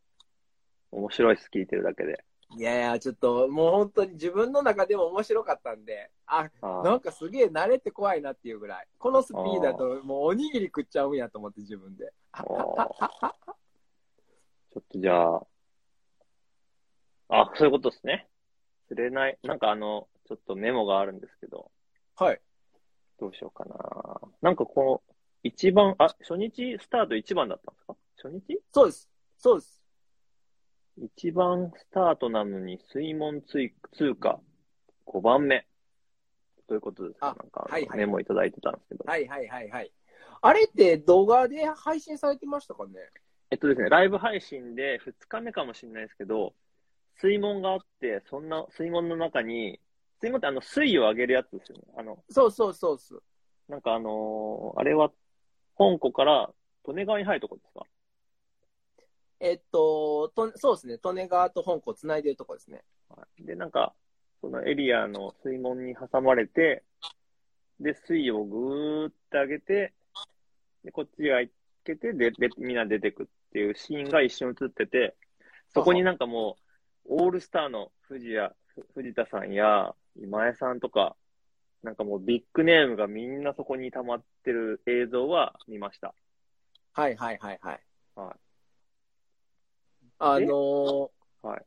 [0.92, 2.24] 面白いです、聞いてるだけで。
[2.58, 8.88] いやいや、ちょっと、もう本当に自分の中でも面白かったんで、あ、なんかすげえ慣れて怖いなっていうぐらい。
[8.98, 12.12] このスピードだと、もうおにぎり食っちゃうんやと思って自分で。
[12.36, 15.42] ちょっとじゃあ、
[17.30, 18.28] あ、そういうことですね。
[18.88, 19.38] 釣れない。
[19.44, 21.70] なんかあの、ちょっとメモがあるんですけど、
[22.16, 22.42] はい。
[23.20, 23.76] どうしようかな。
[24.42, 27.96] なんかこの、一番、あ、初日スタート一番だったんですか？
[28.22, 28.60] 初日？
[28.74, 29.10] そうです。
[29.38, 29.82] そうです。
[31.02, 34.40] 一番スタートなのに、水門追通過
[35.08, 35.66] 5番目。
[36.68, 37.30] ということですか？
[37.30, 39.04] あなんかはいはいメモいただいてたんですけど。
[39.08, 39.92] はいはいはいはい。
[40.42, 42.94] あれって動画で配信されてましたかね？
[43.52, 46.54] えっとですね、ライブ配信で2日目かもしれないですけど、
[47.16, 49.80] 水門があって、そんな水門の中に、
[50.22, 51.84] 水門ってあの水位を上げるやつですよね。
[51.98, 53.16] あの、そうそうそうっす。
[53.68, 55.12] なんかあのーあれは、
[55.76, 56.52] 本湖から
[56.88, 57.82] 利根川に入るとこですか？
[59.40, 61.00] えっと、とそうですね。
[61.04, 62.84] 利根川と本湖つないでるとこですね。
[63.10, 63.94] はいで、なんか、
[64.42, 66.84] そのエリアの水門に挟まれて、
[67.80, 69.94] で、水位をぐーって上げて、
[70.84, 71.52] で、こっちが行
[71.84, 75.16] けて、で、で、みんな出てくっていうシーンが一瞬映ってて、
[75.74, 76.58] そこになんかも
[77.06, 81.16] う、オールスターの藤谷、ふ藤田さんや今江さんとか、
[81.84, 86.14] なんかもうビッグネームがみんなそこに溜まってる映像は見ました。
[86.94, 87.80] はいはいはいはい。
[88.16, 88.49] はい。
[90.20, 91.10] あのー
[91.42, 91.58] は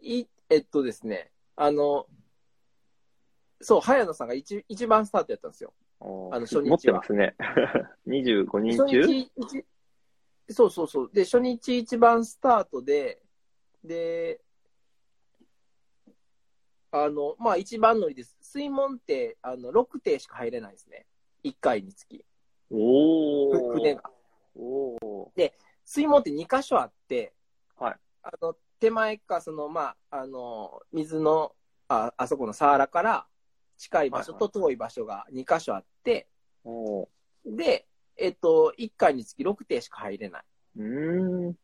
[0.00, 0.20] い。
[0.20, 2.06] い、えっとですね、あの、
[3.60, 5.72] そう、早野さんが一一番スタートやったんですよ。
[6.00, 7.34] あの初日は持ってますね。
[8.06, 9.64] 25人初中日一
[10.50, 11.10] そうそうそう。
[11.12, 13.22] で、初日一番スタートで、
[13.82, 14.42] で、
[16.90, 18.36] あの、まあ一番乗りです。
[18.42, 21.06] 水門って、あの、6艇しか入れないですね。
[21.44, 22.22] 1回につき。
[22.70, 23.72] おー。
[23.72, 24.10] ふ船が。
[24.54, 25.30] おー。
[25.84, 27.32] 水門って2箇所あって、
[27.78, 27.96] はい。
[28.22, 31.54] あの、手前か、その、まあ、あの、水の、
[31.88, 33.26] あ、あそこのサーラから
[33.76, 36.28] 近い場所と遠い場所が2箇所あって、
[36.64, 37.06] おー。
[37.46, 40.44] で、えっと、1回につき6艇しか入れない。
[40.78, 41.50] うーん。
[41.50, 41.54] っ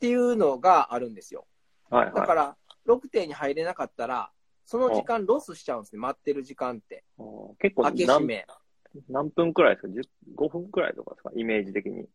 [0.00, 1.46] ていうのがあるんですよ。
[1.90, 2.14] はいはい。
[2.14, 4.30] だから、6艇に入れなかったら、
[4.64, 7.04] その時間ロスしちゃうんですね、待ってる時間って。
[7.58, 8.46] 結構何め。
[9.08, 10.02] 何分くらいですか ?10
[10.36, 11.30] 5分くらいとかですか？
[11.34, 12.06] イメージ的に。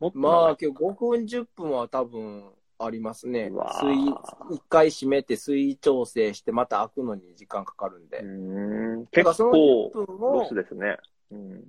[0.00, 3.78] もっとまあ、今日5分、10分は多分ありますねうわ。
[3.82, 8.20] 水、一回閉めて水調整してまた開くのに時間かかるんで。
[8.20, 9.04] うーん。
[9.04, 10.96] だから結その構10分ロをスですね。
[11.30, 11.64] うん。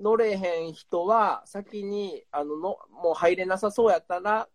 [0.00, 4.48] 乗れへん人は先に、あの、のもう入れなさそうやったら、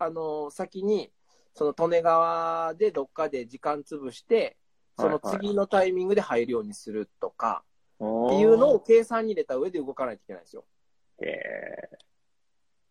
[0.00, 1.12] あの、先に、
[1.54, 4.56] その利根川でどっかで時間潰して、
[4.98, 7.62] その次のタイミングで入るようにするとか、
[8.00, 10.64] っっていうのを計算に入れた上で動かないといけないんですよ。
[11.22, 11.26] え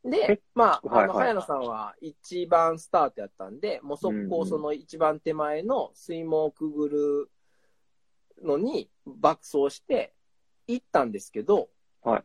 [0.04, 7.32] でえ、まあ、あの、早野さんは一番スタートやったんで、もう速攻その一番手前の水門をくぐる
[8.44, 10.14] のに爆走して
[10.68, 11.70] 行ったんですけど、
[12.04, 12.24] はい。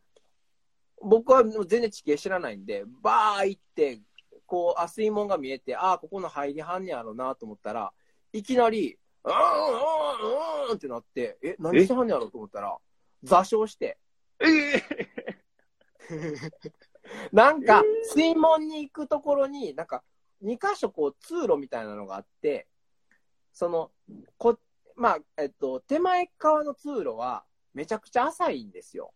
[1.03, 4.01] 僕はもう全然地形知らないんで、バー行って、
[4.47, 7.93] こう、あ、水門が見えて、あ、ここの入りはんねやろうなと思ったら、
[8.33, 9.77] いきなり、うーん、うー
[10.67, 12.77] ん、うーんってなって、え、何してはんねやろうと思ったら、
[13.23, 14.83] 座礁して、ー、え
[17.33, 17.83] なんか、
[18.15, 20.03] 水門に行くところに、なんか、
[20.43, 22.67] 2箇所こう通路みたいなのがあって、
[23.53, 23.91] その、
[24.39, 24.59] こ、
[24.97, 27.45] まあ、えっと、手前側の通路は
[27.75, 29.13] めちゃくちゃ浅いんですよ。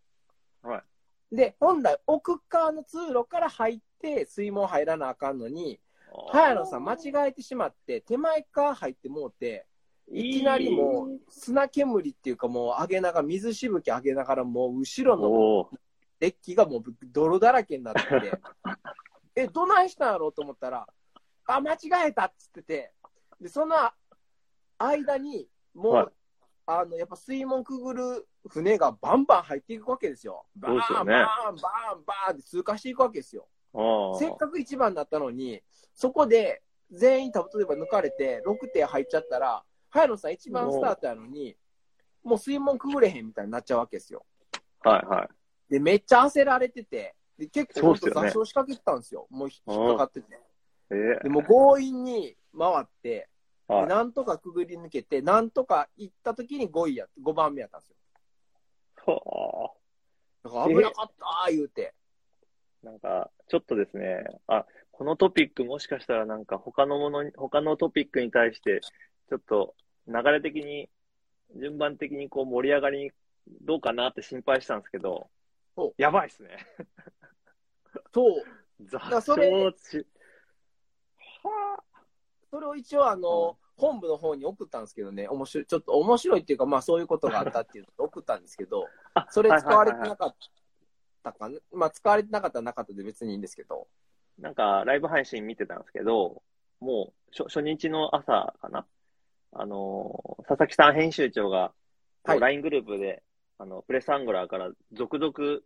[0.63, 0.83] は
[1.31, 9.65] で、本来奥側の通路から入って水門入らなあかんのに、ー早野さん間違えてしまって、手前側入ってもうて、
[10.09, 15.79] いきなりもう砂煙っていうかもう上げながら、水しぶき上げながらもう後ろの
[16.19, 18.41] デッキがもう泥だらけになってて、
[19.35, 20.87] え、どないしたんやろうと思ったら、
[21.45, 22.93] あ、間違えたっつってて、
[23.39, 23.75] で、その
[24.77, 26.07] 間に、もう、はい
[26.69, 30.45] あの、やっぱ水門くぐる船がバンバン入っていくわけですよ。
[30.57, 31.55] バーン、バーン、バーン、
[32.05, 33.47] バーンって通過していくわけですよ。
[34.19, 35.63] せっかく一番だったのに、
[35.93, 36.61] そこで
[36.91, 41.55] 全員、例えば抜かれて6点入っちゃったら、早野さん一番スタートやのに、
[42.21, 44.25] もう水門くぐれへんみたいになっちゃうわけですよ。
[44.81, 45.29] はいはい。
[45.69, 49.27] で、めっちゃ焦られてて、で結構本当座礁しかけてたんですよ。
[49.29, 50.39] もう引っかかってて。
[50.89, 53.29] えーでもう強引に回って、
[53.67, 57.95] ではいなんとかくぐり抜けて、なんとか行った時に5位や、5番目やったんですよ。
[59.05, 59.73] は
[60.43, 61.93] だから危なかったー言うて。
[62.83, 68.81] あなんか、ちょっとですね、あ、このトピックもしかしたらなんか他のものに、他のトピックに対して、
[69.29, 69.75] ちょっと
[70.07, 70.89] 流れ的に、
[71.55, 73.11] 順番的にこう盛り上がり
[73.61, 75.29] どうかなって心配したんですけど
[75.77, 76.57] お、やばいっすね。
[78.13, 78.43] そう。
[78.85, 79.49] 雑らそれ。
[79.53, 79.73] は
[82.49, 89.27] それを一応あの、本部の方に送ったんですけどね、面白い、ちょっと面白いっていうか、まあそういうことがあったっていうのを 送ったんですけど、あ。
[89.29, 90.35] それ使われてなかっ
[91.23, 93.87] たかな、まあ使われてなかったらなかったで別にいいんですけど、
[94.39, 96.41] いなんか、ライブ配信見てたんですけど、
[96.79, 98.87] もう、初初日の朝かな
[99.51, 101.73] あのー佐々木さん編集長が、
[102.25, 103.23] LINE グループで、
[103.59, 105.61] あの、プレスアングラーから続々、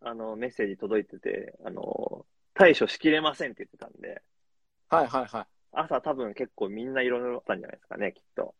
[0.00, 4.22] あの、メッセージ届いてて、あのー対処しきれませんって言ってたんで、
[4.90, 5.46] はいはいはい。
[5.72, 8.54] 朝多分結構みんないろいろあったんじゃないですかね、きっと。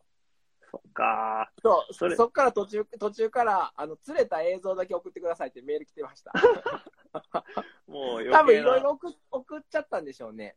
[0.71, 6.33] そっかそう、それそっから途中、途中から、あの、釣れた映像だけ送ってくださいってメール来てました。
[6.33, 7.65] ー。
[7.89, 8.31] もう。
[8.31, 10.57] 多分いろいろ送送っちゃったんでしょうね。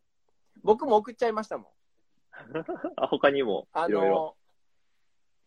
[0.63, 1.67] 僕も送っちゃいましたもん。
[2.97, 4.37] あ他にも、あいろいろ。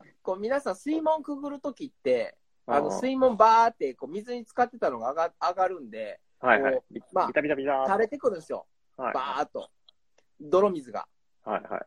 [0.01, 2.37] の、こう皆さん水門くぐるときって、
[2.67, 8.67] あの水門バーってこう水に浸かってたのが上が上がるんで、はいはいまあビタビタビタ垂れてくるんですよ。
[8.97, 9.71] はいバーっと。
[10.41, 11.07] 泥水が。
[11.45, 11.87] はいはい。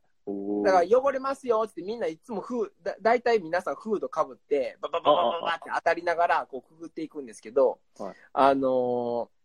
[0.64, 9.40] だから汚れますよってみんないつもフーだ大体皆さんフードかぶって、ババババババって当たりながらこうくぐっていくんですけど、はいあのー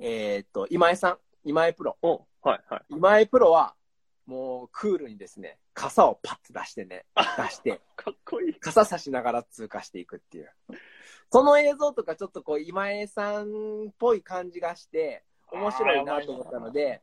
[0.00, 1.96] えーっと、今江さん、今江プロ。
[2.02, 2.82] お、はいはい。
[2.88, 3.74] 今江プロは、
[4.26, 8.54] もうクールにですね、傘をパッと出してね、出して、かっこいい。
[8.54, 10.50] 傘差しながら通過していくっていう。
[11.30, 17.02] その映像とかちょっとこう今江さんっぽい感じがして、面白いなと思ったので、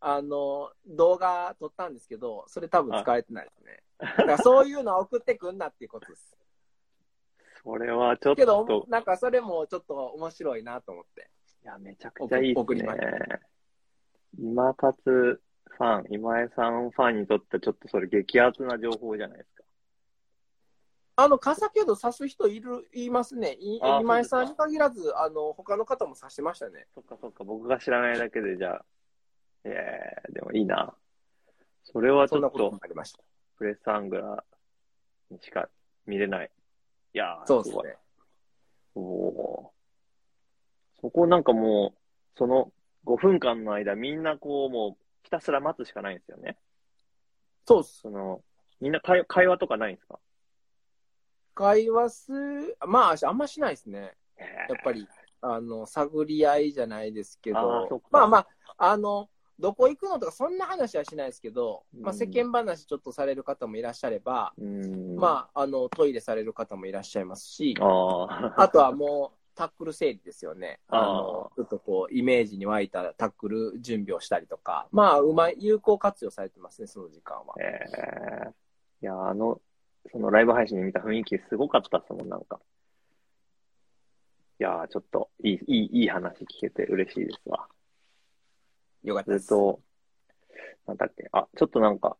[0.00, 3.82] あの、動画撮ったんですけど、それ多分使われてないですね。
[3.98, 6.36] だからそういうのは送ってくんなっていうことです。
[7.64, 11.30] それはちょっけどと、、なんかそれもちょっと面白いなと思って。
[11.64, 13.40] いや、めちゃくちゃいいですね。
[14.38, 15.42] 今勝
[15.76, 19.64] ファン、今江さんファンにとってちょっとそれ激アツな情報じゃないですか。
[21.16, 23.54] あの、傘けど刺す人いる、いますね。
[23.54, 26.86] いあ今井さんに限らず、あの、他の方も刺してましたね。
[26.94, 28.84] そっかそっか、僕が知らないだけでじゃあ、
[29.64, 30.94] ええでもいいな。
[31.84, 33.20] それはちょっそんなことともありました。
[33.56, 35.68] プレスアングラーにしか
[36.06, 36.50] 見れない。
[37.14, 37.96] いやー、そうですね。
[38.94, 39.78] おおー
[41.00, 42.72] そこなんかもう、その
[43.06, 46.56] 5分間の間、みんなこう、もう、ひたすら待つしかないんですよね。
[47.66, 47.98] そうっす。
[48.00, 48.40] その、
[48.80, 50.18] みんな会会話とかないんですか？
[51.54, 52.32] 会話す、
[52.86, 54.16] まあ、あんましないですね。
[54.38, 54.92] ややっぱ。
[54.92, 55.06] り、
[55.42, 58.46] あの、探り合いじゃないですけどそっか、まあまあ、
[58.78, 65.16] あの、どこ行くのとか、そんな話はしないですけど、まあ、うん世間話ちょっとされる方もいらっしゃれば、うん。
[65.16, 68.54] まあ、あの、トイレされる方もいらっしゃいますし、ああ。
[68.62, 70.78] あとはもう、タックル整理ですよね。
[70.86, 77.56] ああの、ちょっとこう、イメージに湧いたタックル準備をしたりとか、まあ、うまい、有効活用されてますね、その時間は。
[77.60, 77.80] え
[78.46, 78.50] え
[79.02, 79.60] いや、あの、
[80.12, 82.60] そのライブ配信で見た雰囲気すごかったっすもん、なんか。
[84.60, 87.66] いやー、ちょっと、いい、いい、いい話聞けて嬉しいですわ。
[89.02, 89.46] よかったです。
[89.46, 89.80] それと、
[90.86, 92.16] なんだっけ、あ、ちょっとなんか、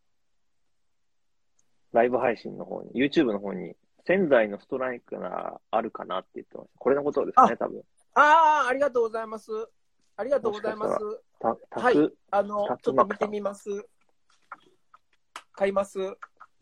[1.92, 3.76] ライブ配信の方に、YouTube の方に、
[4.08, 6.78] 潜在のストライクならあるかなって言ってました。
[6.78, 7.82] これのことですね、多分。
[8.14, 9.50] ああ、ありがとうございます。
[10.16, 10.98] ありがとうございます。
[11.38, 13.68] た、たはいく、あの、たちょっと見てみます。
[15.52, 15.98] 買います。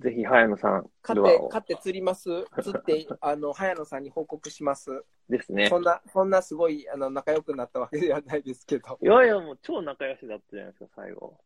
[0.01, 2.29] ぜひ、早野さん、買って、買って釣ります。
[2.61, 5.05] 釣って、 あの、早野さんに報告します。
[5.29, 5.79] ですねそ。
[5.79, 8.99] んな、そんなすごい、あの、仲良くなったわけではないですけど。
[9.01, 11.39] いやいや、もう超仲良しだったじゃないですか、最後。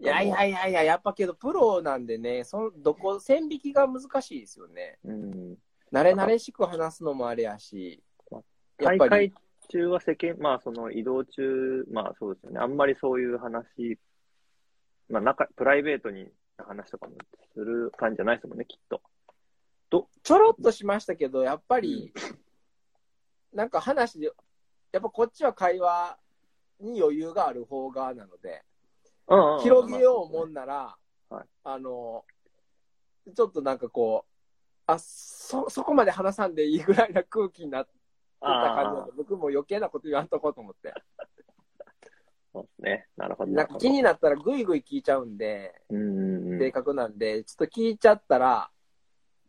[0.00, 4.98] いやいやいやいや、やっぱけど、プロなんでね、その、どこ、線引きが難しいですよね。
[5.04, 5.58] うん。
[5.92, 8.42] 慣れ慣れしく話すのもあれやし、やっ
[8.78, 9.34] 大ぱり会、
[9.68, 12.60] 中は世間、まあその移動中、まあそうですよね。
[12.60, 13.98] あんまりそういう話、
[15.08, 17.12] まあ中、プライベートに話とかも
[17.52, 19.02] する感じじゃないですもんね、きっと。
[20.24, 22.12] ちょろっとしましたけど、やっぱり、
[23.52, 24.32] なんか話で、
[24.90, 26.18] やっぱこっちは会話
[26.80, 28.64] に余裕がある方側なので、
[29.28, 30.96] うんうん広げようもんなら、
[31.30, 32.24] はいあの、
[33.34, 34.34] ちょっとなんかこう、
[34.86, 37.92] あ、そ、そこまで話さんでいいぐらいな空気になって
[38.40, 40.92] た感じなので、僕も余計なこと言わんとこうと思って。
[42.52, 43.08] そうですね。
[43.16, 43.52] なるほど。
[43.52, 46.58] なんか気になったらぐいぐい聞いちゃうんで、うんうんうん。
[46.58, 48.70] 正確なんで、ちょっと聞いちゃったら、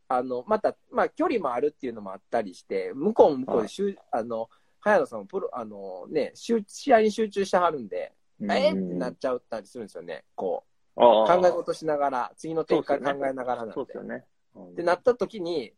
[0.07, 4.49] あの、また、まあ、距離もあるっていうのもあったりして、向こうも向こうはいでしゅ、あの、
[4.80, 8.45] 早野さんもプロ、あのね、集試合に集中してはるんで、うんえ？
[8.45, 10.25] ーってなっちゃったりするんですよね。
[10.36, 10.63] こ
[10.95, 13.73] う、ああ考え事しながら、次の展開考えながらなんで。
[13.73, 14.25] そうですよね。
[14.55, 15.73] うんってなった時に、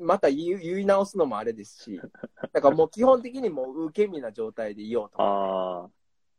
[0.00, 2.00] また言い言い直すのもあれですし、
[2.52, 5.20] だからもう基本的にもう受け身な状態でいようと。
[5.20, 5.90] ああ、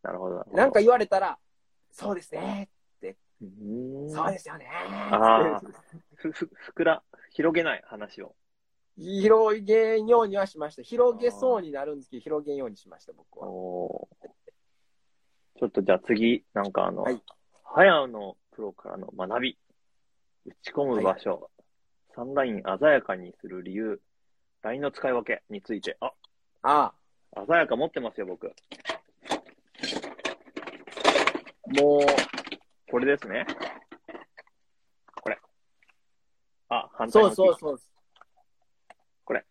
[0.01, 0.45] なるほど。
[0.53, 1.37] なんか言われたら、
[1.91, 2.69] そうですね、
[3.41, 3.45] う
[4.05, 4.67] んそうですよね。
[4.71, 5.61] あ
[6.15, 8.35] ふ、ふ、ふくら、広げない話を。
[8.97, 10.83] 広げんようにはしました。
[10.83, 13.49] 広げそうになるんですけど、広げんようにしました、僕は。
[13.49, 14.12] おー
[15.63, 17.21] ちょっとじゃあ次、なんかあの、はい
[17.63, 19.57] 早野プロからの学び、
[20.45, 21.49] 打ち込む場所、
[22.13, 24.01] サンライン鮮やかにする理由、
[24.61, 26.11] ラインの使い分けについて、あ、
[26.61, 26.93] あ
[27.47, 28.47] 鮮やか持ってますよ、僕。
[28.47, 28.51] あ、
[31.81, 33.47] もう、これですね。
[35.15, 35.39] これ。
[36.67, 37.79] あ、反対そうそうそう。
[39.23, 39.45] これ。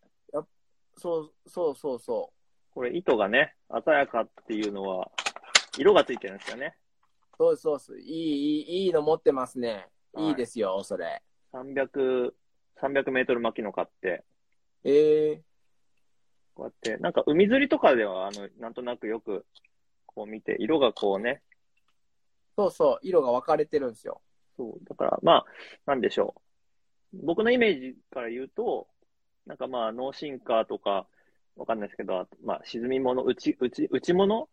[0.98, 2.30] そうそうそうそ
[2.74, 3.54] これ、糸がね、
[3.84, 5.10] 鮮やかっていうのは、
[5.78, 6.76] 色がついてるんですよね。
[7.34, 7.36] う。
[7.38, 7.98] そうそうです。
[7.98, 9.88] いい、いい、いいの持ってますね。
[10.12, 11.22] はいいいですよ、それ。
[11.52, 12.34] 300、
[12.76, 14.24] 300メートル巻きの買って、
[14.84, 15.42] ええ
[16.54, 19.46] こうやって、なんか海釣りとかでは、あの、なんとなくよく、
[20.04, 21.42] こう見て、色がこうね、
[22.56, 24.20] そうそう、色が分かれてるんですよ。
[24.56, 25.44] そう、だから、まあ、
[25.86, 26.34] なんでしょ
[27.14, 27.18] う。
[27.24, 28.88] 僕のイメージから言うと、
[29.46, 31.06] なんかまあ、ノーシンカーとか、
[31.56, 34.48] わかんないですけど、あとまあ、沈み物、内、内、内物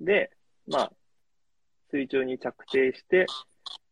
[0.00, 0.30] で、
[0.66, 0.92] まあ、
[1.90, 3.26] 水中に着底して、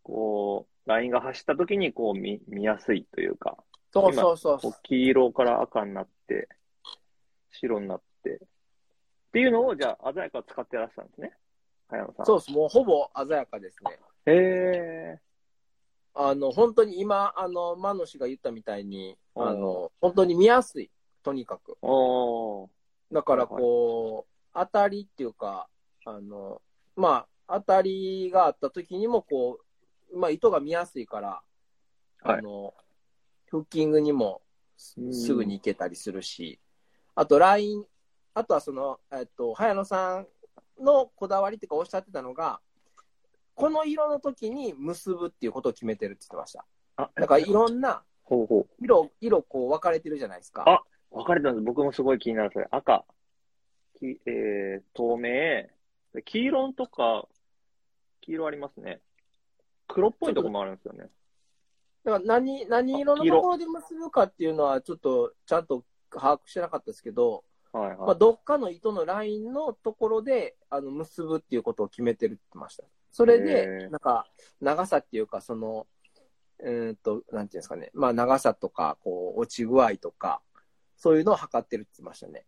[0.02, 3.56] こう、ラインが走った時に、こう見、見やすいというか、
[3.92, 6.48] そうそうそう黄色から赤になって、
[7.50, 8.38] 白になって、っ
[9.32, 11.32] ていうのを、じゃあ、鮮やか使ってらっしゃるんですね。
[11.88, 12.26] 早野さん。
[12.26, 12.52] そうです。
[12.52, 13.98] もうほぼ鮮やかですね。
[14.26, 14.32] へ
[15.16, 15.20] え。
[16.14, 20.90] あの、本当に今、あの、マノ氏が言ったみたいに、うんあの、本当に見やすい。
[21.22, 21.78] とにかく。
[23.12, 25.68] だからこう、当たりっていうか、
[26.04, 26.60] あの、
[26.96, 29.58] まあ、当たりがあった時にもこ
[30.12, 31.42] う、まあ、糸が見やすいから、
[32.22, 32.74] はいあの、
[33.46, 34.42] フッキングにも
[34.76, 36.60] すぐに行けたりするし、
[37.14, 37.84] あとライン、
[38.34, 40.26] あとはその、えっと、早野さん
[40.80, 42.60] のこだわりっていうかおっしゃってたのが、
[43.54, 46.64] この色の時に結ぶっていうことを決めてるって言ってました。
[46.96, 50.64] あ、だからいろんなほうほ色、色こう分かれてるじゃないですか。
[50.66, 51.18] あう。
[51.18, 51.64] 分かれたんです。
[51.64, 52.50] 僕もすごい気になる。
[52.52, 52.68] それ。
[52.70, 53.04] 赤、
[53.98, 55.70] きえー、透明、で
[56.20, 57.26] 黄色とか、
[58.20, 59.00] 黄色ありますね。
[59.88, 61.10] 黒っぽいとこもあるんですよね。
[62.04, 67.96] だから何、何色のところで結ぶかっていうのは、ちょっとちゃんと把握してなかったですけど、はいはい。
[67.98, 72.84] まあ、どっかの糸のラインのところであの結ぶっていうことを決めてるって言ってました。
[73.12, 74.26] それへで、ーなんか、
[74.60, 75.86] 長さっていうか、その、
[76.60, 80.40] うーんと、なんていうんですかね、まあ、長さとか、こう、落ち具合とか、
[80.96, 82.46] そういうのを測ってるって言ってましたね。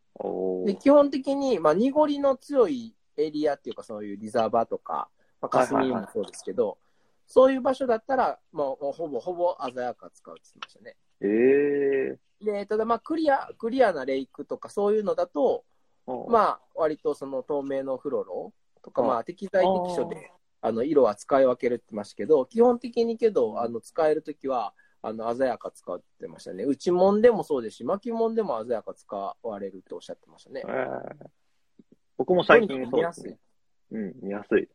[0.64, 5.08] で、基本的に、まあ、濁りの強いエリアっていうか、そういうリザーバーとか、
[5.40, 6.78] まあ、霞もそうですけど、
[7.26, 10.96] そういう場所だったら、もうほぼほぼ鮮やか使うって言ってましたね。
[11.20, 16.30] ええで、ただまあクリア、クリアなレイクとかそういうのだと、ー。
[16.30, 18.52] まあ割とその透明のフロロ
[18.82, 26.64] とか、うんまあ適材適所で、あの色は使い分けるって言ってましたけど、基本的にけど、あの使えるときは、あの鮮やか使ってましたね。
[26.64, 30.70] 内門でもそうですし、巻物でも鮮やか使われるとおっしゃってましたねえ。
[30.70, 31.43] ー
[32.16, 33.38] 僕も最近そうですね。
[33.90, 34.68] うん、見やすい。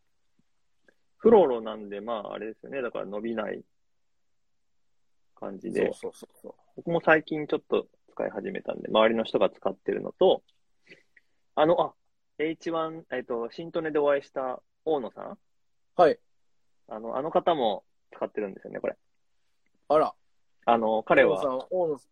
[1.18, 2.82] フロロなんで、まあ、あれですよね。
[2.82, 3.64] だから伸びない
[5.36, 5.86] 感じで。
[5.86, 6.54] そうそうそうそう。
[6.78, 10.44] 僕も最近ちょっと使い始めたんで、周りの人が使ってるのと、
[11.56, 11.94] あの、あ、
[12.38, 15.38] H1、えっと、新トネでお会いした大野さん？
[15.96, 16.20] はい。
[16.88, 17.84] あの、あの方も
[18.16, 18.98] 使ってるんですよね、これ。
[19.90, 20.14] あら、
[20.66, 22.08] あの、彼大野さはん、大野さ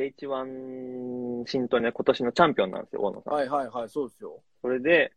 [0.00, 3.32] H1 新トネ今年のチャンピオンなんですよ、大野さん。
[3.34, 3.36] ん。
[3.36, 4.42] はいはいはい、そうですよ。
[4.62, 5.12] それで、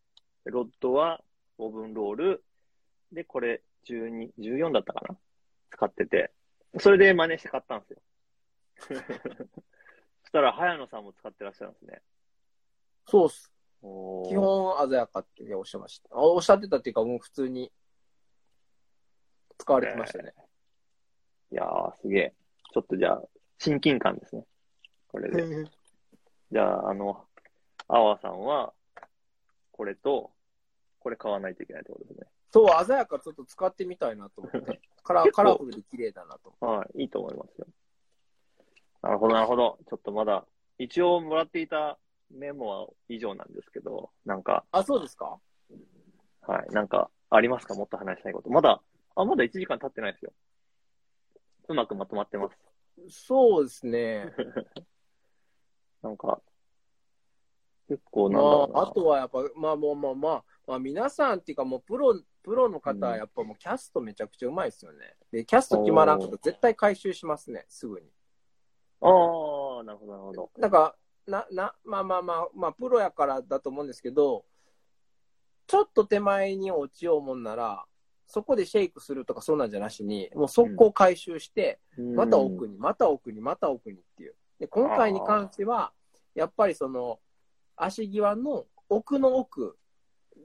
[0.45, 1.21] ロッドは
[1.57, 2.43] オーブンロール、
[3.11, 5.17] で、これ12、14だったかな？
[5.71, 6.31] 使ってて、
[6.79, 8.01] それで真似して買ったんですよ。
[10.23, 12.01] そしたら、早野さんも使ってらっしゃるんですね。
[13.05, 13.51] そうっす。
[13.81, 16.09] 基本鮮やかっておっしゃいました。
[16.15, 17.71] あおっしゃってたっていうか、もう普通に
[19.57, 20.33] 使われてましたね。
[21.51, 22.33] いやー、すげえ。
[22.73, 23.23] ちょっとじゃあ、
[23.59, 24.45] 親近感ですね。
[25.13, 25.69] これで。
[26.51, 27.23] じゃあ、あの、
[27.87, 28.73] アワさんは、
[29.71, 30.31] これと、
[30.99, 32.27] これ買わないといけないってことですね。
[32.51, 34.81] そう、鮮やかちょっと使ってみたいなと思って。
[35.03, 37.67] カラカラフルで綺麗だなと思 はい、いいと思いますよ。
[39.03, 39.77] なるほど、なるほど。
[39.87, 40.47] ちょっとまだ、
[40.79, 41.99] 一応もらっていた
[42.31, 44.77] メモは以上なんですけど、なんか、う。
[44.77, 45.39] あ、そうですか？
[46.41, 47.75] はい、なんか、ありますか？
[47.75, 48.49] もっと話したいこと。
[48.49, 48.81] まだ、
[49.15, 50.33] あ、まだ1時間経ってないですよ。
[51.67, 52.57] うまくまとまってます。
[53.09, 54.33] そうですね。
[56.03, 56.41] なんか、
[57.87, 58.73] 結構なんだろうな。
[58.73, 65.15] まあ、あとはやっぱ、まあもうまあまあ、まあ皆さんっていうかもうプロ、プロの方はやっぱもうキャストめちゃくちゃうまいですよね。
[65.31, 68.07] で、キャスト決まらんこと絶対回収しますね、すぐに。
[69.01, 69.07] あ
[69.79, 70.51] あ、なるほど、なるほど。
[70.57, 70.95] なんか、
[71.25, 74.45] な、な、まあまあまあ、まあプロやからだと思うんですけど、
[75.67, 77.85] ちょっと手前に落ちようもんなら、
[78.27, 84.35] そこでシェイクするとかそうなんじゃなしに、もう速攻回収して、また奥に、また奥に、また奥にっていう。
[84.59, 85.91] で、今回に関しては、
[86.35, 87.19] やっぱりその、
[87.75, 89.77] 足際の奥の奥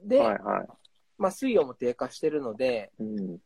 [0.03, 0.67] で、はいはい。
[1.17, 3.37] まあ水温も低下してるので、うん。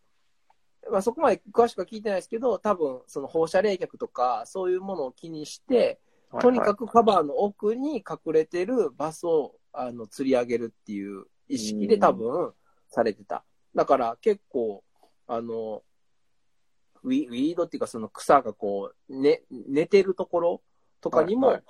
[0.91, 5.99] まあそこまで詳しくは聞いてないですけど、多分その放射冷却とかそういうものを気にして、
[6.41, 12.53] とにかく、くカバーの奥に隠れてるバスをあの釣り上げるっていう意識で多分
[12.89, 13.43] されてた。
[13.76, 14.84] だから結構、
[15.28, 15.84] あの、
[17.04, 20.62] ウィウィードっていうかその草がこう、ね、寝てるところ
[21.01, 21.64] とかにも、はいはい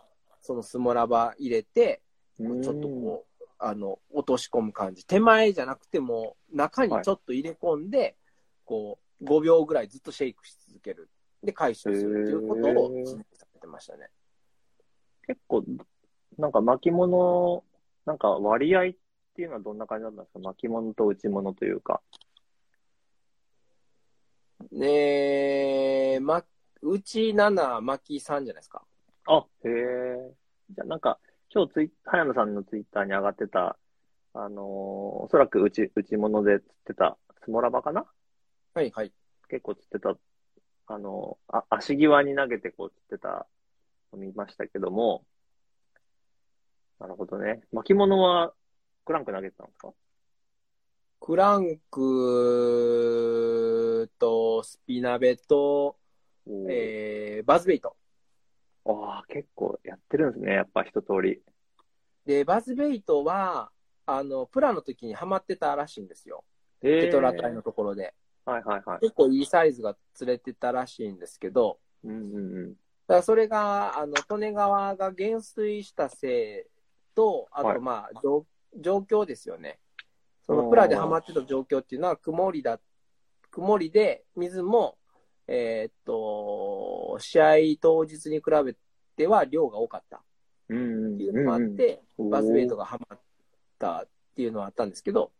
[0.46, 2.02] そのスモラバ入れて、
[2.38, 5.06] ちょっとこう、あの、落とし込む感じ。
[5.08, 8.18] 手前じゃなくても、中にちょっと入れ込んで、
[8.66, 11.10] こう、5秒ぐらいずっとシェイクし続ける。
[11.42, 12.92] で、回収するっていうことを
[13.34, 14.10] されてましたね。
[15.26, 15.64] 結構、
[16.38, 17.64] なんか巻物、
[18.06, 18.92] なんか割合っ
[19.36, 20.40] ていうのはどんな感じだったんですか？
[20.40, 22.02] 巻物と内物というか。
[24.72, 26.44] ねえ、ま、
[26.82, 28.84] うち7、巻き3じゃないですか。
[29.26, 30.34] あ、へえ。
[30.70, 31.20] じゃあなんか、
[31.54, 33.78] 今日ツイ早野さんのツイッターに上がってた、
[34.34, 38.06] あのーおそらく内、内物で釣ってた、スモラバかな？
[38.74, 39.14] はいはい。
[39.50, 40.16] 結構釣ってた、
[40.88, 43.48] あのーあ、足際に投げてこう釣ってた
[44.12, 45.26] の見ましたけども、
[47.00, 47.62] なるほどね。
[47.72, 48.54] 巻物は、
[49.06, 49.94] クランク投げてたんですか？
[51.20, 52.02] クランク
[54.08, 55.98] とスピナベと、
[56.70, 57.96] えー、バズベイト。
[58.86, 61.42] ああ、結構やってるんですね、やっぱ一通り。
[62.26, 63.72] で、バズベイトは、
[64.06, 66.44] あの、プラの時にハマってたらしいんですよ。
[66.82, 68.14] えテトラ隊のところで。
[68.46, 69.00] はいはいはい。
[69.00, 72.70] 結構いいサイズが釣れてたらしいんですけど、うんうんうん。
[72.70, 78.46] だからそれが、あの、利根川が減水したせいと、あはいとまあ、状
[78.76, 79.80] 状況ですよね。
[80.46, 82.80] そのプラでハマってた状況っていうのは、曇りだ、
[83.54, 84.98] 曇りで、水も、
[85.48, 87.46] えーっと、試合
[87.80, 88.76] 当日に比べ
[89.16, 90.22] ては量が多かったっ
[90.68, 93.20] ていうのもあって、うんうんバズベイトがハマっ
[93.80, 95.32] たっていうのはあったんですけど、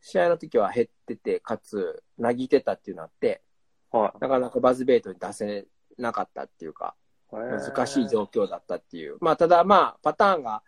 [0.00, 3.42] 試合の時は減ってて、かつ、なぎてたっていうのがあって、
[3.90, 5.66] はなかなかバズベイトに出せ
[5.98, 6.94] なかったっていうか、
[7.32, 7.36] い。
[7.36, 9.16] 難しい状況だったっていう。
[9.20, 10.62] まあ、ただまあ、パターンがか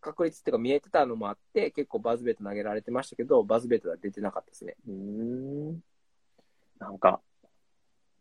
[0.00, 4.76] 確率っていうか見えてたのもあって、結構バズベイト投げられてましたけど、バズベイトは出てなかったですね。
[4.86, 5.82] うーん。
[6.78, 7.20] なんか、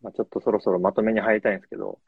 [0.02, 2.00] まあ、ちょっとそろそろまとめに入りたいんですけど、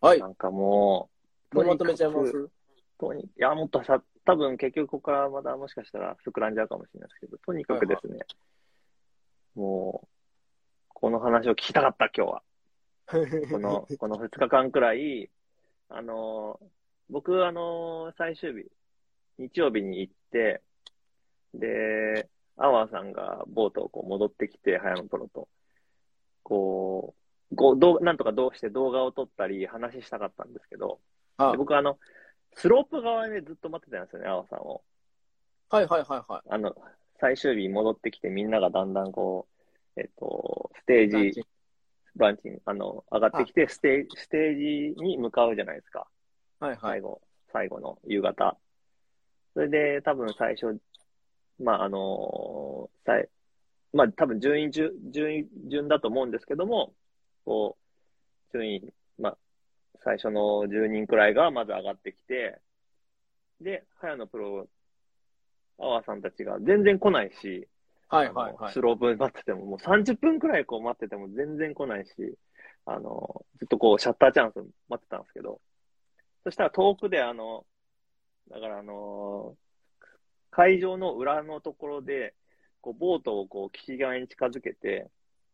[0.00, 0.28] はいな。
[0.28, 1.10] んかも
[1.52, 2.50] う、もうまとめちゃいます？
[2.98, 8.18] とに、いや、もっとさ、多分結局ここからまたもしかしたら膨らんじゃうかもしれないですけど、とにかくですね、
[9.54, 10.08] もう、
[10.88, 12.42] この話を聞きたかった、今日は。
[13.50, 15.30] この、この2日間くらい、
[15.88, 16.60] あの、
[17.10, 18.70] 僕、あの、最終日、
[19.38, 20.62] 日曜日に行って、
[21.54, 25.48] で、アワーさんがボートをこう戻ってきて、早野プロと、
[26.42, 27.14] こ
[27.50, 31.00] う、こうどうなんとかどうして動画を撮ったり話したかったんですけど、
[31.38, 31.98] あで僕あの、
[32.54, 34.82] スロープ側でずっと待ってたんですよね、アワーさんを。
[35.70, 36.48] はいはいはいはい。
[36.50, 36.74] あの、
[37.20, 39.46] 最終日戻ってきてみんながだんだんこ
[39.96, 41.44] う、えっと、ステージ、
[42.16, 46.06] ブランチに、あの、上がってきて、ステージ、ステージに向かうじゃないですか。
[46.60, 47.00] はいはい最。
[47.00, 47.20] 後、
[47.52, 48.56] 最後の夕方。
[49.54, 50.78] それで、多分最初、
[51.58, 53.28] まあ、あのーさい
[53.92, 56.92] まあ、多分順位順、順位順だと思うんですけども、
[57.44, 57.76] こ
[58.52, 59.38] う、順位、まあ、
[60.04, 62.60] 最初の10人くらいがまず上がってきて、
[63.60, 64.68] で、早野プロ、
[65.80, 67.68] アワーさんたちが全然来ないし、
[68.08, 68.80] はいはいはいス。
[68.80, 72.12] ロープ待ってても、もう30分くらいこう待ってても全然来ないし、
[72.86, 74.56] あの、ずっとこうシャッターチャンス
[74.88, 75.60] 待ってたんですけど、
[76.48, 77.66] そしたら遠くであの、
[78.50, 79.54] だからあの、
[80.50, 82.34] 会場の裏のところで、
[82.80, 85.10] こうボートをこう岸側に近づけて、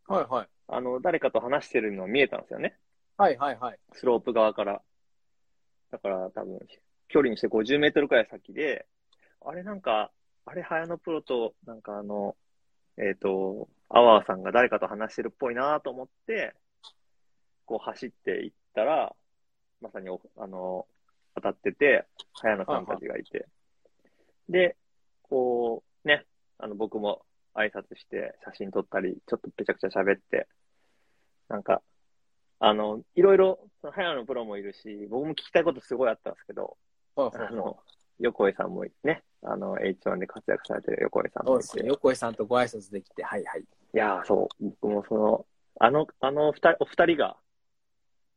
[0.06, 0.48] はいはい。
[0.68, 2.78] あの、誰かと話してるのが見えたんですよね。
[3.16, 3.78] はいはいはい。
[3.94, 4.82] スロープ側から。
[5.90, 6.60] だから多分、
[7.08, 8.86] 距離にして50メートルくらい先で、
[9.44, 10.12] あれなんか、
[10.46, 12.36] あれ、早野プロと、なんかあの、
[12.98, 16.54] えっ、と、アワーさんが誰かと話してるっぽいなと思って、
[17.64, 19.16] こう走っていったら、
[19.84, 20.86] まさにお、あの、
[21.34, 23.46] 当たってて、早野さんたちがいて。
[24.48, 24.76] で、
[25.22, 26.24] こう、ね、
[26.58, 27.22] あの、僕も
[27.54, 30.48] 挨拶して、写真撮ったり、ちょっとぺちゃくちゃ喋って、
[31.48, 31.82] なんか、
[32.60, 36.78] あの、いろいろ、早野プロもいるし、僕も聞きたいことすごいあったんですけど。
[37.16, 37.78] あの、
[38.20, 41.66] 横井さんもね、あの、H1 で活躍されてる横井さんもいて。
[41.66, 41.88] そうですね。
[41.88, 43.60] 横井さんとご挨拶できて、はいはい。
[43.60, 45.46] いやー、そう、僕もその、
[45.78, 47.36] あの、あの二人、お二人が、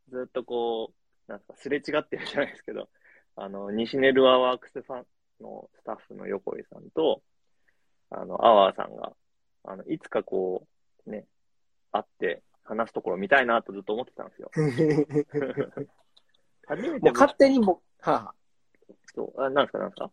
[0.09, 0.96] ずっとこう、
[1.27, 2.89] なんですか、すれ違ってるじゃないですけど、
[3.35, 5.05] あの、西ネルアワークスファン
[5.41, 7.21] のスタッフの横井さんと、
[8.09, 9.13] あの、アワーさんが、
[9.63, 10.65] あの、いつかこ
[11.05, 11.25] う、ね、
[11.91, 14.51] 会って話すところ見たいなとずっと思ってたんですよ。
[16.67, 18.33] 初めてもう勝手に僕、はあ、
[19.15, 20.11] そう、あ、なんですか、なんですか？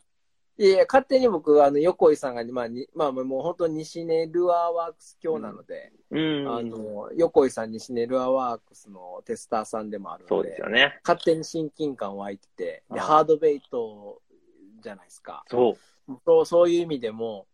[0.56, 6.48] いや勝手に僕、あの、横井さんが、まあ、にまあ、もう本当西根ルアーワークス教なので、うん。
[6.48, 11.00] あの、横井さん西根ルアーワークスのテスターさんでもあるので、そうですよね。
[11.02, 14.22] 勝手に親近感湧いてて、で、ハードベイト
[14.80, 15.44] じゃないですか。
[15.50, 16.12] そう。
[16.24, 17.46] そうそういう意味でも、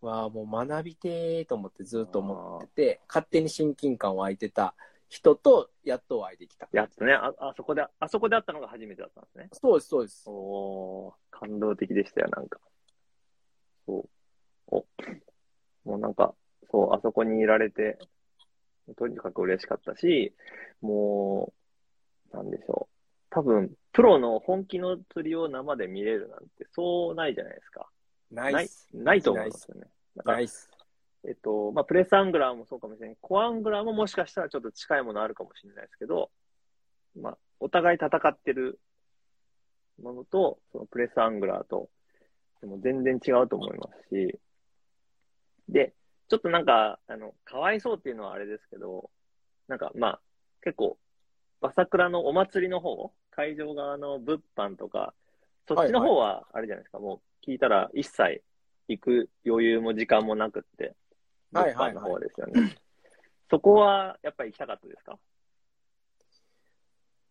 [0.00, 4.74] わあ、もう学びてーと思ってずっと思ってて、勝手に親近感湧いてた
[5.08, 6.68] 人と、やっとお会いできた。
[6.72, 9.48] やっとね、あ、あそこで、あそこで会ったのが初めてだったんですね。
[9.52, 10.24] そうです、そうです。
[10.26, 12.58] おー、感動的でしたよ、なんか。
[13.86, 14.08] そう。
[14.68, 14.86] お、
[15.84, 16.34] もうなんか、
[16.70, 17.98] そう、あそこにいられて、
[18.96, 20.34] とにかく嬉しかったし、
[20.80, 21.52] も
[22.32, 22.94] う、なんでしょう。
[23.30, 27.88] 多分、プロの本気の釣りを生で見れるなんて、そうないじゃないですか。
[28.30, 29.86] ないナイス。、ないと思うんですよね。
[30.16, 30.70] だからナイス。
[31.26, 33.16] えっと、まあ、プレスアングラーもそうかもしれない。
[33.20, 36.30] コアングラーももしかしたらちょっと近いものあるかもしれないですけど、
[37.20, 38.78] まあ、お互い戦ってる
[40.00, 41.90] ものと、そのプレスアングラーと、
[42.60, 44.38] でも全然違うと思いますし、
[45.68, 45.94] で、
[46.28, 49.10] ちょっとなんか、あの、かわいそうっていうのはあれですけど、
[49.68, 50.20] なんかまあ、
[50.62, 50.96] 結構、
[51.60, 55.12] バサクラのお祭りの方、会場側の物販とか、
[55.66, 58.42] そっちの方は、あれじゃないですか、もう聞いたら一切
[58.88, 60.94] 行く余裕も時間もなくって、
[61.52, 62.76] 物はいはいはい販の方ですよね。
[63.50, 65.18] そこは、やっぱり行きたかったですか？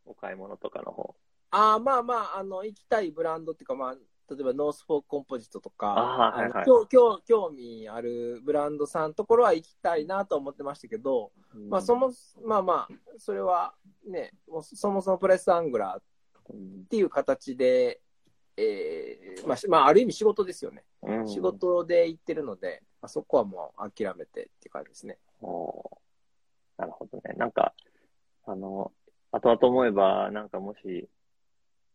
[0.06, 1.16] お買い物とかの方。
[1.52, 3.96] ああ、まあまあ、あの、行きたいブランドっていうか、まあ、
[4.34, 11.32] 例えばノースフォークコンポジットとか、はいはい興興興味あるブランドさんのところは行きたいなと思ってましたけど、
[11.70, 12.12] まあ、そも、
[12.44, 12.88] まあまあ、
[13.20, 13.76] それは
[14.08, 14.32] ね、
[14.64, 16.04] そもそもプレスアングラーっ
[16.48, 18.02] うん、ていう形で、
[18.58, 20.84] えーまあ、しまあ、ある意味仕事ですよね。
[21.04, 25.18] うん仕事で行ってるので、まあ、そこはもう諦めてっていう感じですね。
[25.42, 25.98] おー
[26.78, 27.36] なるほどね。
[27.38, 27.74] なんか、
[28.46, 28.92] あの、
[29.32, 31.08] 後々思えば、なんかもし、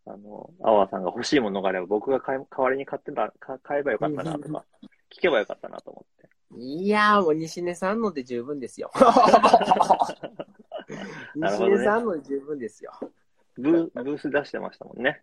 [0.06, 4.64] あの、アワーさんが欲しいものがあれば、僕が買い代わりに買ってた、か買えばよかったなとか、
[5.14, 6.30] 聞けばよかったなと思って。
[6.58, 8.90] いやー、もう西根さんので十分ですよ。
[11.36, 12.92] 西根さんので十分ですよ。
[13.56, 15.22] ブー、ブース出してましたもんね。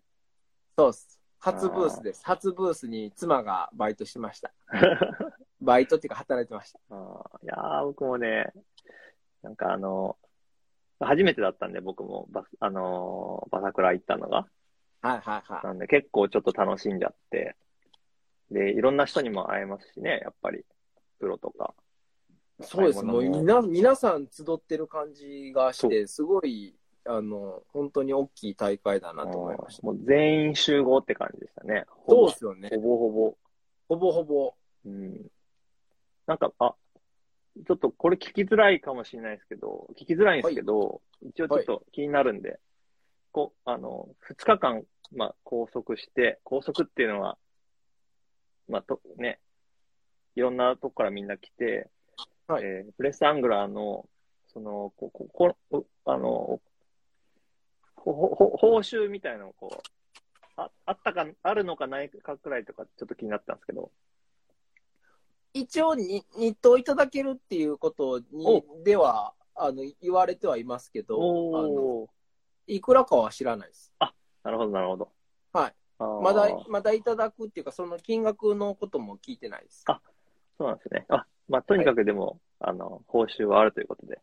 [0.78, 1.17] そうっす。
[1.40, 2.24] 初ブースです。
[2.24, 4.52] 初ブースに妻がバイトしてました。
[5.60, 6.78] バイトっていうか働いてました。
[7.42, 8.52] いやー、僕もね、
[9.42, 10.16] なんかあの、
[11.00, 14.46] 初めてだったんで、僕もバス、あのーバサクラ行ったのが。
[15.00, 17.56] はいはいはなんで結構ちょっと楽しんじゃって、
[18.50, 20.64] で、いろんな人にも会えますしね、やっぱり、
[21.20, 21.74] プロとか。
[22.60, 22.64] い。
[22.64, 23.04] そうです。
[23.04, 26.74] もう買い物みな皆さん集ってる感じがして、すごい、
[27.08, 29.86] あの、本当に大きい大会だなと思いました。
[29.86, 31.86] もう全員集合って感じでしたね。
[32.06, 32.68] そうですよね。
[32.68, 33.36] ほぼほぼ。
[33.88, 34.54] ほぼほぼ。
[34.84, 35.26] うん。
[36.26, 36.74] なんか、あ、
[37.66, 42.60] ちょっとこれ聞きづらいかもしれないですけど、聞きづらいんですけど、一応ちょっと気になるんで、
[43.32, 44.82] こう、あの、2日間、
[45.12, 47.38] まあ、拘束して、拘束っていうのは、
[48.68, 49.40] まあ、と、ね、
[50.36, 51.88] いろんなとこからみんな来て、
[52.46, 54.06] はいえープレスアングラーの、
[54.48, 56.60] その、こ、こ、ここあの、
[58.12, 59.78] ほ、 ほ、報酬みたいなのをこう、
[60.56, 63.90] あ、あったか、あるのかないかくらいとか、ちょっと気になったんですけど、
[65.54, 71.16] 一応に、日当いただけるっていうことに、では、あの、言われてはいますけど、
[71.58, 72.08] あの。
[72.68, 73.92] いくらかは知らないです。
[74.44, 75.10] なるほど、なるほど。
[75.52, 75.74] はい。
[75.98, 79.84] まだ、まだいただくっていうか、その金額のことも聞いてないです。
[79.88, 80.00] あ
[80.58, 81.06] そうなんですね。
[81.08, 84.20] あ、まあ、とにかくでも、あの、報酬はあるということで。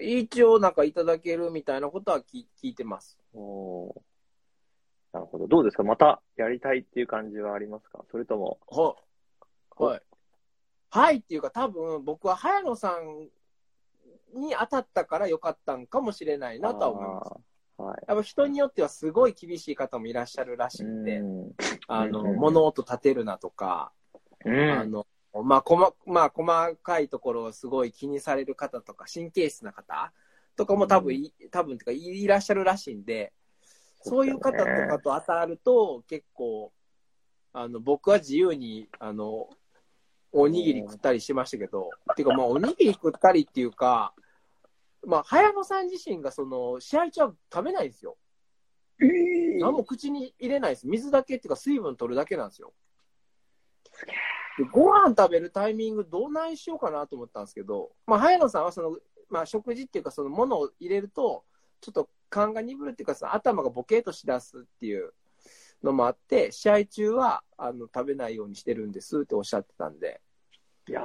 [0.00, 3.18] 一応なんかいただけるみたいなことは聞聞いてます。
[3.34, 4.00] おー
[5.12, 5.46] なるほど。
[5.46, 5.82] どうですか？
[5.82, 8.02] またやりたいっていう感じはありますか？
[8.10, 8.96] それとも、は、
[9.76, 10.02] はい。
[10.90, 13.28] はいっていうか多分僕は早野さん
[14.40, 17.28] に当たったからよかったんかもしれないなとは思います。
[17.76, 17.82] す。
[17.82, 17.96] はい。
[18.08, 21.52] やっぱ人によってはすごい厳しい方もいらっしゃるらしいんで、うん
[21.88, 23.92] あの、うん物音立てるなとか、
[24.46, 30.12] うんあの、まあ、細、まあ、細かいところをすごい気にされる方とか、神経質な方
[30.56, 33.32] とかも多分い、多分てかいいらっしゃるらしいんで、
[34.02, 36.72] そういう方とかと当たると、結構、
[37.54, 39.48] あの、僕は自由に、あの、
[40.32, 44.14] おにぎり食ったりしましたけど、ていうかまあ、おにぎり食ったりっていうか、
[45.06, 48.16] まあ、早野さん自身がその、試合中は食べないんですよ。
[48.98, 50.86] 何も口に入れないです。
[50.86, 52.72] 水だけっていうか水分取るだけなんですよ。
[54.06, 54.12] で
[54.70, 58.98] ご飯食べるタイミングどうないしようかなと思ったんですけど、まあ、早野さんはその、
[59.30, 61.44] まあ、食事っていうかそのものを入れると、
[61.80, 65.12] ちょっと勘が鈍るっていうかその頭がボケーとしだすっていう
[65.82, 70.20] のもあって、試合中はあの食べないようにしてるんですっておっしゃってたんで、
[70.88, 71.02] いや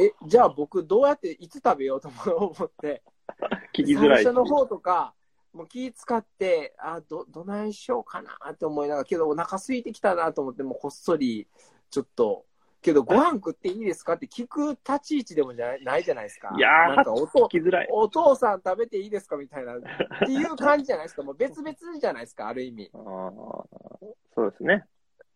[0.00, 4.24] え、じゃあ僕どうやっていつ食べようと思って、ー 聞きづらいし。
[4.24, 5.14] 最初の方とか、
[5.52, 11.48] もう気使って、あ、ど、どないしようかなって思いながら、けどお腹空いてきたなと思って、もうこっそり、
[11.90, 12.44] ちょっっと、
[12.82, 16.54] けどご飯食っていいですかって聞く立ち位置でもじゃないないじゃないですか。
[16.56, 17.88] いやーなんかおきづらい。
[17.90, 19.80] お父さん食べていいですかみたいな、っ
[20.24, 21.22] ていう感じじゃないですか。
[21.22, 22.90] もう別々じゃないですか、ある意味。
[22.94, 23.00] あー
[24.34, 24.84] そうですね。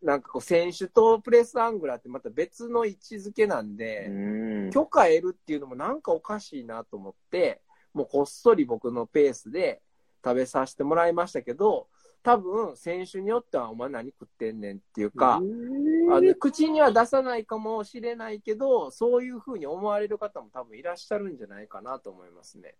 [0.02, 4.70] なんかこう、選手とプレスアングラーってまた別の位置づけなんうで、ん。
[4.70, 7.60] 許可得るっていうのもなんかおかしいなと思って、
[7.92, 9.82] もうこっそり僕のペースで
[10.24, 11.88] 食べさせてもらいましたけど、
[12.22, 22.74] 多分選手によってはお前何食ってんねんっていうか、あの口には出さないかもしれないけど、そういうふうに思われる方も多分いらっしゃるんじゃないかなと思いますね。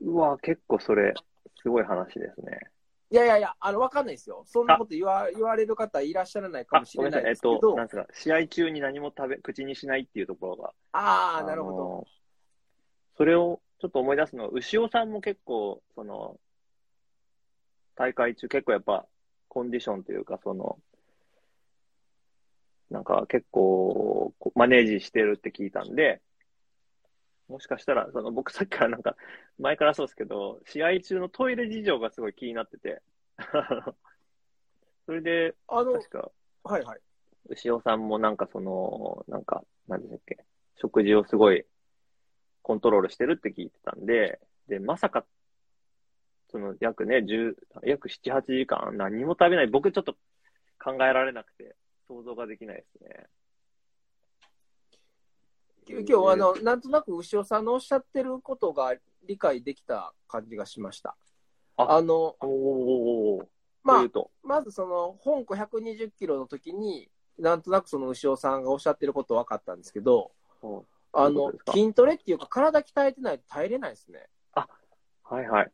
[0.00, 1.12] うわ、結構それ、
[1.62, 2.58] すごい話ですね。
[3.10, 4.42] いやいやいや、あの、わかんないですよ。
[4.46, 10.72] そんなこと言わ言われる方いらっしゃらないかあも、しれないですけど、と、なんですか、試合中に何も食べ、口にしないっていうところが。
[10.92, 11.76] ああ、なるほど。
[11.76, 12.06] ど。
[13.16, 16.40] それをちょっと思い出すのは、牛尾さんも結構、その、
[17.96, 19.06] 大会中結構やっぱ、
[19.48, 20.78] コンディションというか、その、
[22.90, 26.20] なんか結構、マネージしてるって聞いたんで、
[27.48, 29.16] もしかしたら、その僕さっきからなんか、
[29.58, 33.02] 前からそうですけど、試合中のトイレ事情がすごい気になってて、
[35.06, 36.30] それで、あの、確か、
[36.64, 37.00] はいはい。
[37.48, 40.44] 牛尾さんもなんかその、なんか、なんでしたっけ、
[40.76, 41.64] 食事をすごい
[42.62, 45.24] コントロールしてるって聞いてたんで、で、まさか、
[46.50, 49.66] その約ね、10、約7、8時間何も食べない。
[49.66, 50.14] 僕ちょっと
[50.82, 51.76] 考えられなくて、
[52.06, 53.26] 想像ができないですね。
[55.88, 58.94] 今日はあの、なんとなく牛尾さんのおっしゃってることが
[59.26, 61.16] 理解できた感じがしました。
[61.76, 62.36] ああの、
[63.82, 64.08] まあ
[64.42, 70.32] まずその、本庫120キロの時に、なんとなくその牛尾さんがおっしゃってること分かったんですけど、
[70.62, 70.80] うん
[71.18, 74.26] あの筋トレっていうか体鍛えてないと耐えれないですね。
[75.22, 75.72] はいはい。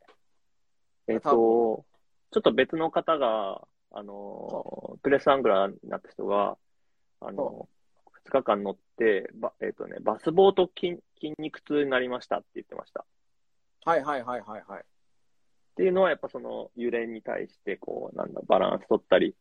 [1.07, 6.57] えっ、と、ちょっと別の方が、あの、プレスアングラーになった人が、
[7.19, 7.67] あの、
[8.25, 13.01] 2日間乗って、ばえっ、とね、バスボート筋筋肉痛になりましたって言ってました。
[13.01, 13.03] っ
[13.85, 14.85] はいはいはいはいはい。
[15.75, 19.35] ていうのは、やっぱその揺れに対して、こう、なんだ、バランス取ったり、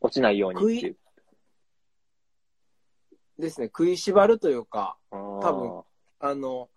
[0.00, 0.96] 落ちないようにっていう。
[3.38, 5.82] ですね、食いしばるというか、多多分
[6.20, 6.68] あの、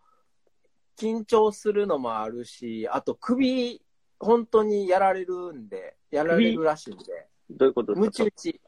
[0.98, 3.82] 緊張するのもあるし、あと首、
[4.20, 8.06] 本当にやられるんで、やられるらしいんで、どういうことですか？
[8.06, 8.62] ムチ打ち。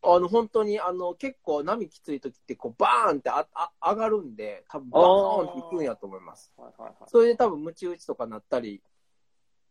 [0.00, 6.52] あの、本当に、あの、結構波きつい時って、こう、バーンってああ上がるんで、多分バーンっていくんやと思います。
[6.56, 6.94] はいはいはい。
[7.08, 8.80] それで多分、ムチ打ちとかなったり、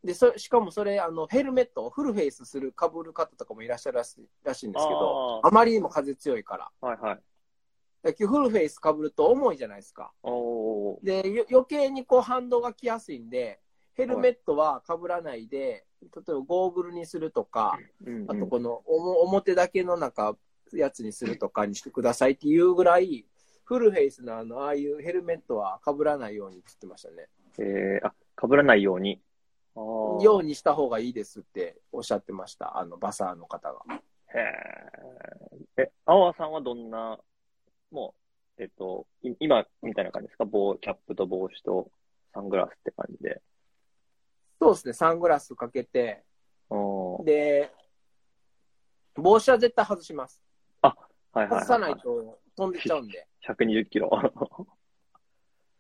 [0.04, 6.70] で、そしかもそれ、あの、ヘルメットをフルフェイスする、被る方とかもいらっしゃるらしいらしいんですけど、ああまりにも風強いから。
[6.82, 7.20] はいはい。
[8.04, 10.12] だからフルフェイス被ると重いじゃないですか。
[11.04, 13.60] で、よ余計にこう反動が来やすいんで、
[13.94, 20.38] ヘルメットは被らないで、例えばゴーグルにするとか、うんうんあとこのおも表だけのなんか
[20.74, 23.26] やつにするとかにしてくださいっていうぐらい、
[23.64, 27.28] フルフェイスのあの、ああいうヘルメットは被らないようにって言ってましたね。
[27.60, 29.22] えー、あ、被らないように。
[29.76, 32.78] ようにした方がいいですっておっしゃってました。
[32.78, 33.82] あの、バサーの方が。
[34.34, 34.40] へ
[35.78, 35.84] え。
[35.84, 37.20] え、青輪さんはどんな、
[37.92, 38.16] も
[38.58, 40.46] う、えっと、い今みたいな感じですか？
[40.46, 41.92] 帽、キャップと帽子と
[42.34, 43.42] サングラスって感じで。
[44.60, 46.24] そうですね、サングラスかけて、
[47.24, 47.72] で、
[49.16, 50.42] 帽子は絶対外します。
[50.82, 50.96] は
[51.36, 51.60] いはい、はい。
[51.62, 53.28] 外さないと飛んでっちゃうんで。
[53.42, 54.10] 120キロ。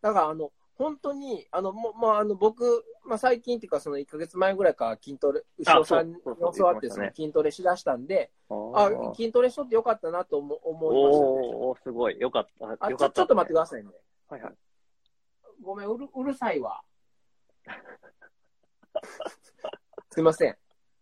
[0.01, 11.31] だから、あの、本当に、あの、もう、まあ、あの、僕、まあ、最近っていうか、その1ヶ月前ぐらいから筋トレ、後ろさんに教わって、その筋トレしだしたんで、ああ、筋トレしとってよかったなと思思いましたね。
[11.55, 12.19] おー、すごい。
[12.19, 12.67] よかった。
[12.85, 13.89] あ、よかった、ちょちょっと待ってくださいね。
[14.29, 14.53] はいはい。
[15.63, 16.83] ごめん、うるうるさいわ。
[20.11, 20.55] すいません。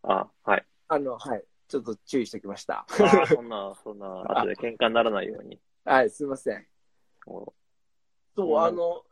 [0.04, 0.66] あ、はい。
[0.88, 1.44] あの、はい。
[1.68, 2.86] ちょっと注意しておきました。
[3.28, 5.60] そんな、そんな、後で喧嘩にならないように。
[5.84, 6.66] はい、すいません。
[7.28, 7.54] お
[8.36, 9.04] そう、うんあの、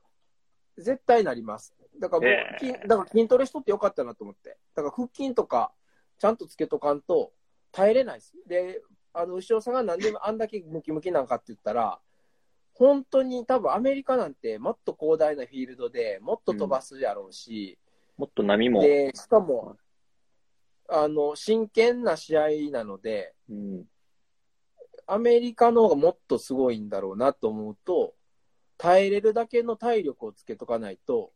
[0.77, 1.73] 絶対なります。
[1.99, 4.57] だから僕、えー筋だから筋トレしとってよかったなと思って。
[4.75, 5.71] だから腹筋とか、
[6.17, 7.33] ちゃんとつけとかんと
[7.71, 8.33] 耐えれないです。
[8.47, 8.81] で、
[9.13, 11.99] あの、牛尾さんがなんであんだけムキムキなんかって言ったら、
[12.73, 17.77] 本当に多分アメリカなんてもっと広大なフィールドでもっと飛ばすやろうし、
[18.17, 18.81] もっと波も。
[18.81, 19.77] で、しかも、
[20.89, 23.85] あの、真剣な試合なので、うん。
[25.05, 28.15] アメリカの方がもっとすごいんだろうなと思うと、
[28.83, 31.31] 耐えれるだけの体力をつけとかないと、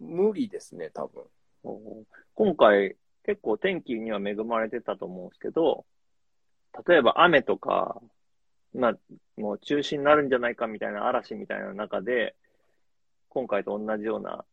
[0.00, 2.06] 無理ですね、多分。
[2.34, 5.84] 今回、結構天気には恵まれてたと思うんですけど、
[6.88, 8.00] 例えば雨とか、
[8.74, 8.94] まあ、
[9.36, 12.34] もう中止になるんじゃないかみたいな嵐みたいな中で、
[13.28, 14.46] 今回と同じような、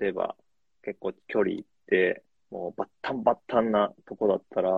[0.00, 0.34] 例えば
[0.82, 4.70] 結構距離行って、もうバッタンバッタンなとこだったら、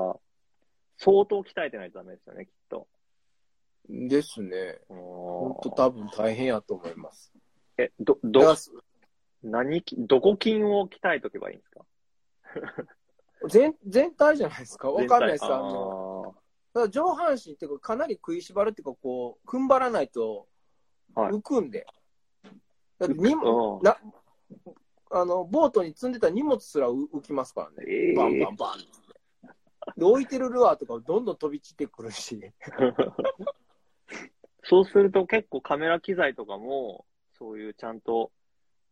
[0.96, 2.88] 相当鍛えてないとダメですよね、きっと。
[3.88, 4.78] ですね。
[4.88, 4.98] 本
[5.54, 7.32] 本当多分大変やと思います。
[7.78, 8.54] え、ど、ど、
[9.42, 11.84] 何き、どこ筋を鍛えとけばいいんですか？
[13.48, 14.90] 全全体じゃないですか。
[14.90, 15.44] わかんないです。
[15.44, 16.34] あの、
[16.74, 20.48] ただ上半身っていうか、かなり食いしばるっていうか、こう、踏ん張らないと
[21.14, 21.86] はい浮くんで。
[22.98, 23.96] だってな
[25.10, 27.76] あの、ボートに積んでた荷物すら浮浮きますからね。
[27.88, 28.88] ええバンバンバンって。
[29.96, 32.38] で、置いてるルアーとかどんどん飛び散ってくるし。
[34.68, 37.06] そうすると結構カメラ機材とかも、
[37.38, 38.30] そういうちゃんと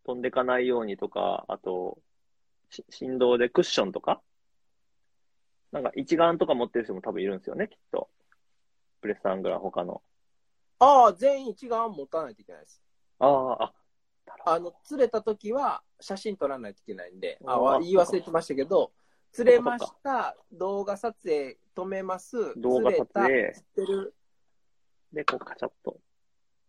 [0.06, 1.98] 飛んでかないようにとか、あと、
[2.70, 4.22] し振動でクッションとか
[5.72, 8.08] なんか一眼とか持ってる人も多分いるんですよね、きっと。
[9.02, 10.00] プレスアングラー他の。
[10.78, 12.82] ああ、全員一眼持たないといけないです。
[13.18, 13.74] ああ、あ、
[14.46, 18.92] あの、釣れた時は写真撮らないといけないんで、ああわ言い忘れてましたけど、
[19.32, 24.14] 釣れました、動画撮影止めます、動画撮影釣れた、釣ってる、
[25.16, 25.98] で、こうカチャッと。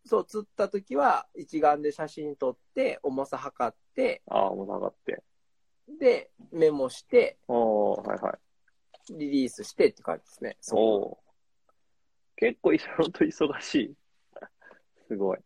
[0.05, 5.21] そう、釣った時は一眼で写真撮って、重さ測って、ああ、重さ上がって。
[5.99, 8.39] で、メモして、はいは
[9.09, 9.13] い。
[9.17, 10.57] リリースしてって感じですね。
[10.61, 11.71] そう。
[12.37, 13.95] 結構、本当忙しい。
[15.09, 15.39] すごい。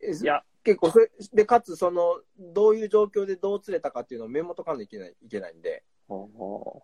[0.00, 5.84] えいや、結構それ、で、かつ、その、どういう状況でどう釣れたかっていうのをメモとかないといけないいけないんで、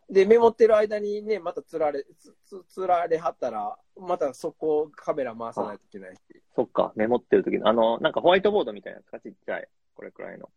[0.09, 6.21] で、メモってる間にね、また釣られ、つつ釣られはったら、またそこカメラ回さないといけないし。
[6.55, 9.69] そっか、メモってる時の、あの、なんかホワイトボードみたいなやつか、ちっちゃい。
[9.95, 10.51] これくらいの。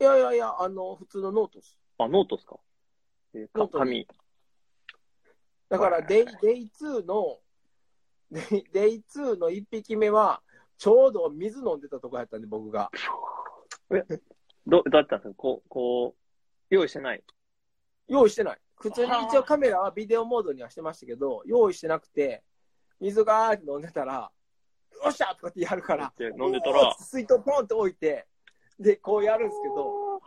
[0.00, 1.78] いやいやいや、あの、普通のノートです。
[1.98, 2.56] あ、ノートっすか
[3.34, 4.08] えーかノートに紙。
[5.68, 7.40] だからはいデイ、デイ2の、
[8.30, 10.42] デイデイ2の1匹目は、
[10.78, 12.90] ちょうど水飲んでたとこやったんで、僕が。
[14.66, 15.34] ど、どうやったんですか？
[15.36, 16.20] こう、こう、
[16.70, 17.24] 用意してない？
[18.08, 18.58] 用意してない。
[18.76, 22.42] 普通に一応カメラはビデオモードにはしてましたけど、用意してなくて、
[23.00, 24.30] 水がーって飲んでたら、
[25.04, 28.26] よっしゃとかってやるから、って飲んでたら水筒ポンって置いて、
[28.78, 30.20] で、こうやるんですけど、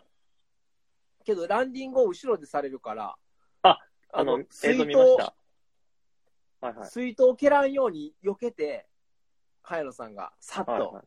[1.26, 3.16] けどランディングを後ろでされるから、
[3.64, 3.80] あ、
[4.12, 4.98] あの、映水筒。
[6.62, 6.90] はいはい。
[6.90, 8.88] 水筒を蹴らんように避けて、
[9.62, 11.02] 早野さんがさっと、はいは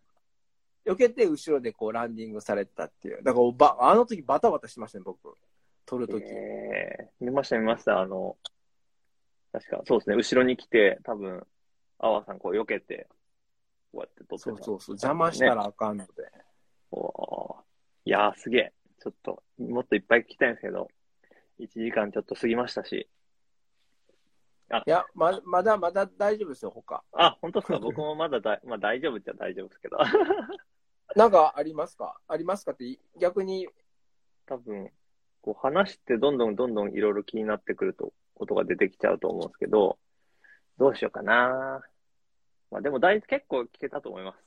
[0.86, 0.90] い。
[0.90, 3.23] 避けて後ろでこうランディングされてたっていう。
[3.23, 5.36] だからば、あの時バタバタしてましたね、僕。
[5.87, 6.25] 撮る時。
[6.25, 8.01] えー、見ました見ました。
[8.01, 8.37] あの、
[9.53, 10.17] 確か、そうですね。
[10.17, 11.47] 後ろに来て、多分、
[11.99, 13.09] 阿波さんこう避けて、
[13.93, 14.51] こうやって撮ってた。
[14.51, 14.95] そうそうそう。
[14.95, 16.13] 邪魔したらあかんので。
[16.91, 17.63] おー
[18.05, 18.73] いやー、すげえ。
[19.01, 20.89] ちょっと、もっといっぱい聞きたいんですけど、
[21.61, 23.09] 1時間ちょっと過ぎましたし。
[24.87, 27.05] いや、ま、まだまだ大丈夫ですよ、他。
[27.13, 27.79] あ、本当ですか？
[27.79, 29.99] 僕もまだだい、まあ大丈夫っちゃ大丈夫ですけど。
[31.15, 32.19] なんかありますか？
[32.27, 33.69] ありますかって、逆に、
[34.47, 34.91] 多分、
[35.43, 39.98] こう話してどんどんどんどんいろいろ気になってくると、ことが出てきちゃうと思うんですけど、
[40.78, 41.82] どうしようかな。
[42.70, 44.39] まあでもだい結構聞けたと思います。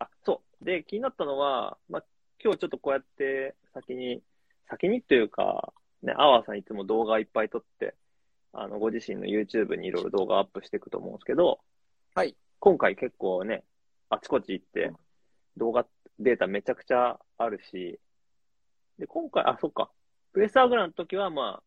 [0.00, 0.64] あ、そう。
[0.64, 2.04] で、気になったのは、まあ
[2.42, 4.22] 今日ちょっとこうやって先に、
[4.68, 5.72] 先にというか、
[6.02, 7.94] ね、アワーさんいつも動画いっぱい撮って、
[8.52, 11.60] あの、ご自身の YouTube にいろいろ動画アップしていくと思うんですけど、
[12.14, 12.36] はい。
[12.58, 13.64] 今回結構ね、
[14.10, 14.92] あちこち行って、
[15.56, 15.86] 動画
[16.18, 17.98] データめちゃくちゃあるし、
[18.98, 19.90] で、今回、あ、そっか。
[20.32, 21.62] プレスアグラの時は、まあ、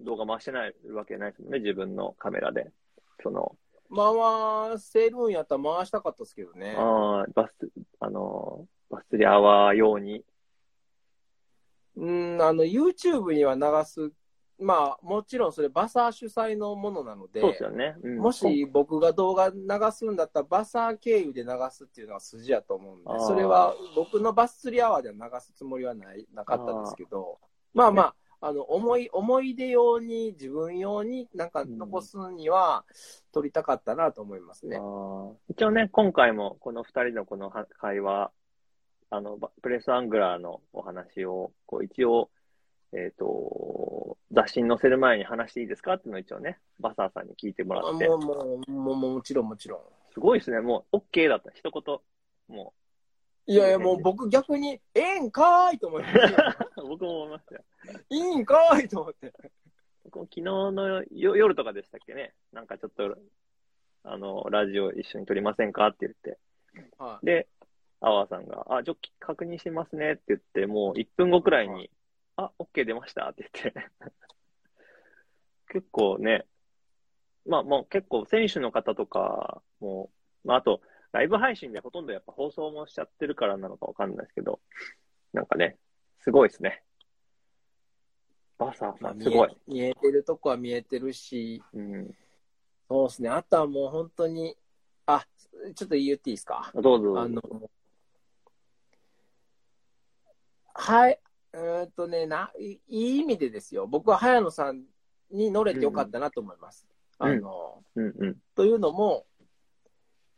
[0.00, 2.70] 動画回してないわけないですもんね、自分のカメラで。
[3.22, 3.56] その、
[3.94, 6.74] 回せるんやったら回したかったですけどね。
[6.76, 7.52] あーバス、
[8.00, 10.24] あの、バス釣りアワー用に。
[11.96, 14.12] うん、あの、YouTube には流す、
[14.60, 17.96] まあ、もちろんそれバサー主催のものなので、そうですよね。
[18.02, 19.56] うんもし僕が動画流
[19.92, 27.38] すんだったらバサー経由で流すっていうのが筋やと思うんであー、それは僕のバス釣りアワーでは流すつもりはない、なかったんですけど、
[27.72, 32.84] まあまあ、あの、思い、思い出用に、自分用になんか残すには、
[33.32, 34.80] 撮りたかったなと思いますねあ。
[34.80, 38.30] ー一応ね、今回もこの二人のこのは会話、
[39.10, 42.30] あの、バプレスアングラーのお話を、こう一応、
[42.92, 49.80] えっ、と、雑誌に載せる前に話していいですかっていうのを一応ね、バサーさんに聞いてもらっても、う、もう、もう、もちろんもちろん。
[50.12, 50.60] すごいですね。
[50.60, 51.50] もう、OK だった。
[51.52, 51.98] 一言。
[52.48, 52.72] も
[53.46, 56.06] いやいや、もう僕逆に、ええんかーいと思って、
[56.82, 57.62] う、 僕も思いましたよ。
[58.10, 59.32] いいんかーいと思って。
[60.04, 62.34] 僕も昨日のよ夜とかでしたっけね。
[62.52, 63.16] なんかちょっと、
[64.04, 66.38] あの、ラジオ一緒に撮りませんかって言って。
[66.98, 67.48] はで、
[68.00, 71.90] アワーさんが、あ、ちょ、確認してますねって言って、もう1分後くらいに、
[72.40, 73.90] あ、OK 出ましたって言って。
[75.70, 76.46] 結構ね、
[77.44, 80.10] まあもう結構選手の方とかも、
[80.44, 84.60] まああと、ライブ配信でほとんどやっぱ放送もしちゃってるからなのかわかんないですけど、
[85.32, 85.78] なんかね、
[86.20, 86.84] すごいですね。
[88.56, 89.56] バサーまあさん、すごい。
[89.66, 92.16] 見え見えてるとこは見えてるし、うん。
[92.88, 93.30] そうですね。
[93.30, 94.56] あとはもう本当に、
[95.06, 95.26] あ、
[95.74, 96.70] ちょっと言っていいですか？
[96.74, 97.20] どうぞどうぞ。
[97.20, 97.70] あの、
[100.74, 101.20] はい、
[101.58, 103.86] うーんとね、な、いいい意味でですよ。
[103.86, 104.84] 僕は早野さん
[105.30, 106.86] に乗れてよかったなと思います。
[106.90, 108.36] うんあの、うんうん。
[108.54, 109.26] というのも、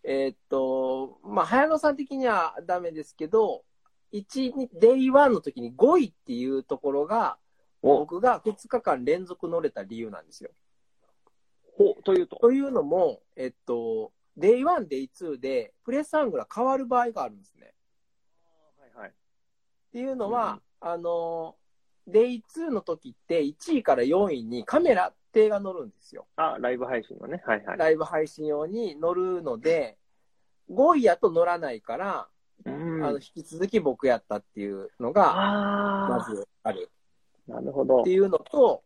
[0.02, 3.64] えーっと、まあ、早野さん的にはダメですけど、
[4.12, 7.38] 1に、デイ1の時に5位っていうところが、
[7.82, 10.50] お、僕が2日間連続乗れた理由なんですよ。
[11.76, 12.36] ほ、というと？
[12.36, 17.74] というのも、えっと、デイ1、デイ2で、プレスアングルが変わる場合があるんですね。
[18.78, 19.10] はいはい。
[19.10, 19.12] っ
[19.92, 21.56] ていうのは、あの、
[22.06, 26.26] デイ2の時って1位から4位にカメラ手が乗るんですよ。
[26.36, 27.42] あ、ライブ配信のね。
[27.46, 27.78] はいはい。
[27.78, 29.96] ライブ配信用に乗るので、
[30.70, 32.28] 5位やと乗らないから、
[32.64, 33.04] うん。
[33.04, 36.90] あの、引き続き僕やったっていうのが、まあずある。
[37.48, 38.10] あ、なるほどって。
[38.10, 38.82] いうのと、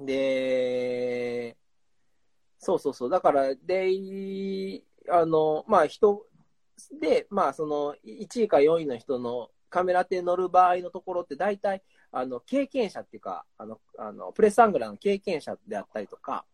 [0.00, 1.56] で、
[2.58, 3.10] そうそうそう。
[3.10, 6.26] だから、で、あの、まあ、人
[7.00, 16.44] で、まあ、その、1位か4位の人のカメラ手乗る場合のところって、大体、あの、経験者っていうか、あの、あの、プレスアングラーの経験者であったりとか、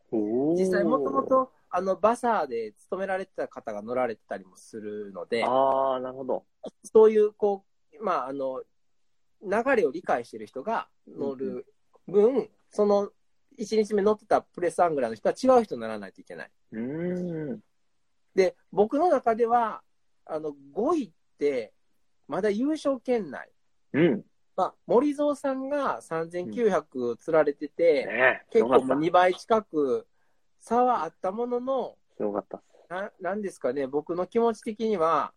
[0.58, 6.44] 実際もともと、あの、バサーで勤められてた方が乗られてたりもするので、ああ、なるほど。
[6.84, 8.62] そういう、こう、まあ、あの、
[9.42, 11.66] 流れを理解してる人が乗る
[12.06, 13.10] 分、その、
[13.58, 16.50] 1日目乗ってたプレスアングラーの人は違う人にならないといけない。
[16.72, 17.60] うーん。
[18.34, 19.82] で、僕の中では、
[20.26, 21.73] あの、5位って、
[22.28, 23.48] まだ優勝圏内。
[23.92, 24.24] うん。
[24.56, 28.64] まあ、森蔵さんが3900釣られてて、ねえ、す結。
[28.64, 30.06] 構もう2倍近く
[30.60, 32.62] 差はあったものの、すごかった。
[32.88, 35.32] ななんですかね、僕の気持ち的には、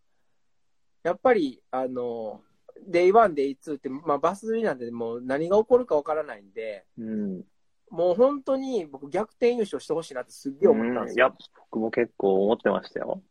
[1.03, 2.41] やっぱり、あの、
[2.85, 7.43] デイ1、デイ2って、まあ、バス釣りなんで、もう何が起こるかわからないんで、うん。
[7.89, 11.27] もう本当に僕、逆転優勝してほしいなってすっげえ思ったんですよ。
[11.27, 11.35] いや、
[11.72, 13.22] 僕も結構思ってましたよ。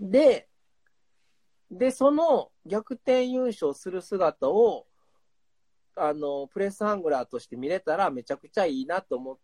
[0.00, 0.48] で、
[1.78, 4.86] で、その逆転優勝する姿を、
[5.96, 9.38] あの、プレスハングラーとして見れたらめちゃくちゃいいなと思っ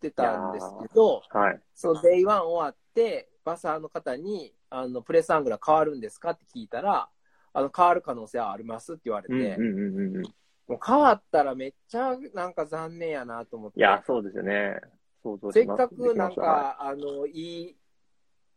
[0.00, 1.60] てたんですけど、はい。
[1.74, 7.08] そのデイ1終わって、バサーの方に、あの、プレスアングラー変わるんですかって聞いたら、
[7.52, 10.22] あの、変わる可能性はありますって言われて、うんうんうんうん
[10.68, 13.80] もう変わったらめっちゃなんか残念やなと思って。
[13.80, 14.80] や、そうですよね。
[15.52, 17.76] せっかくなん、か、あの、い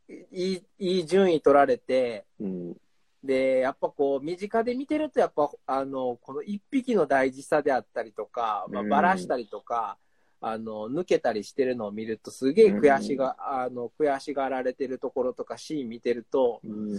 [0.08, 2.78] い、いい、いい順位取られて、うん。
[3.26, 9.98] で、やっぱこう、身近で見てると、やっぱ、あの、この一匹の大事さであったりとか、まあ、うんばらしたりとか、
[10.42, 16.98] あの、抜けたりしてるのを見ると、すげえ悔しが、あの、悔しがられてるところとか、シーン見てると、うん。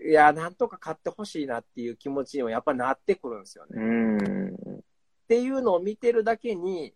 [0.00, 3.70] いや、なんとか買ってほしいなっていう気持ちにもやっぱなってくるんですよね。
[3.74, 4.54] うん。
[4.76, 4.80] っ
[5.28, 6.94] ていうのを見てるだけに、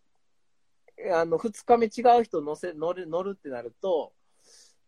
[1.13, 4.13] あの、二日目違う人乗せ、乗る、乗るってなると、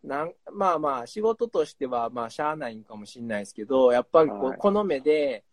[0.05, 5.45] なんまあまあ、仕事としては、まあ、しゃあないんかもしれないですけど、やっぱりこう、はいこの目で、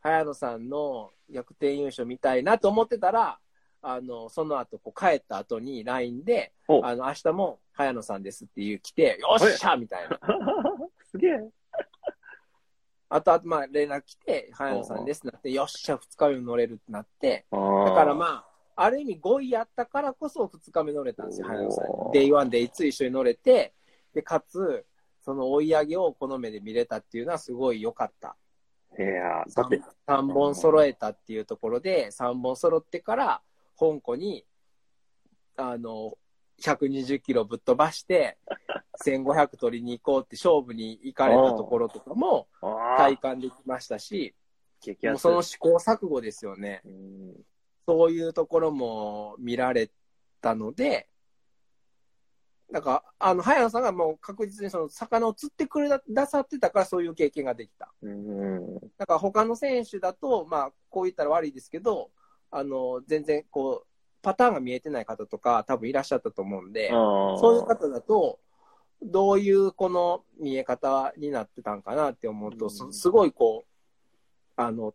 [0.00, 3.38] 早野さんの逆転優勝見たいなと思ってたら、
[3.82, 10.18] あの、その後、こう、帰った後に LINE で、おあの、明日も早野さんですっていう来て、よっしゃみたいな。
[11.10, 11.50] すげえ。
[13.08, 18.44] あと、あと、まあ、連絡来て、早野さんですってなって、よっしゃ、二日目も乗れるってなって、だだからま
[18.76, 22.12] あ、ある意味5位やったからこそ2日目乗れたんですよ、早野さんに。
[22.12, 23.74] デイ1、デイ2一緒に乗れて、
[24.18, 24.84] で、かつ、
[25.20, 28.36] その追い上げをこの目で見れたっていうのはすごい良かった。
[28.98, 33.42] いや、だって、3本揃えたっていうところで、3本揃ってから、
[33.78, 34.44] 香港に、
[35.56, 36.18] あの、
[36.60, 38.38] 120キロぶっ飛ばして、
[39.06, 42.48] 1500取りに行こうって勝負に行かれたところとかも
[42.96, 44.34] 体、感できましたし、
[45.04, 46.82] もうその試行錯誤ですよね。
[46.84, 47.44] うん
[47.86, 49.90] そういうところも見られ
[50.42, 51.08] たので、
[52.70, 57.92] なんか、あの、早野さんがもう確実にその魚を釣ってくれださってたからそういう経験ができた。
[58.02, 58.78] うん。
[58.98, 62.10] だから他の選手だと、まあ、こう言ったら悪いですけど、
[62.50, 63.86] あの、全然こう、
[64.20, 68.38] パターンが見えてない方とか多分いらっしゃったと思うんで、そそういう方だと、
[69.00, 73.68] どういうこの見え方になってたんかなって思うと、うんすすごいこう、
[74.56, 74.94] あの、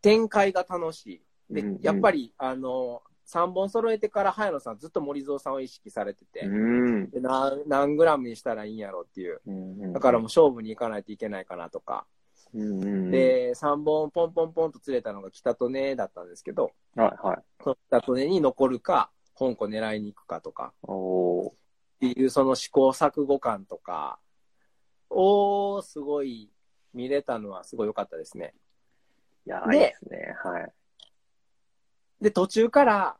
[0.00, 1.22] 展開が楽しい。
[1.50, 3.02] でやっぱり、あの、
[3.32, 7.10] 3本揃えてから早野さんずっと森蔵さんを意識されてて、うん。
[7.10, 9.40] で何何グラムにしたらいいんやろっていう。
[9.46, 12.04] うんだからもう勝負に行かないといけないかなとか。
[12.52, 17.38] で、3本ポンポンポンと釣れたのが北利根だったんですけど、はいはい。
[17.62, 20.86] その北利根に残るか、香港狙いに行くかとか、っ
[22.00, 24.18] ていうその試行錯誤感とか
[25.08, 26.50] をすごい
[26.92, 28.52] 見れたのはすごい良かったですね。
[29.46, 30.34] いや、でいいですね。
[30.44, 30.72] はい。
[32.20, 33.16] で、途中から、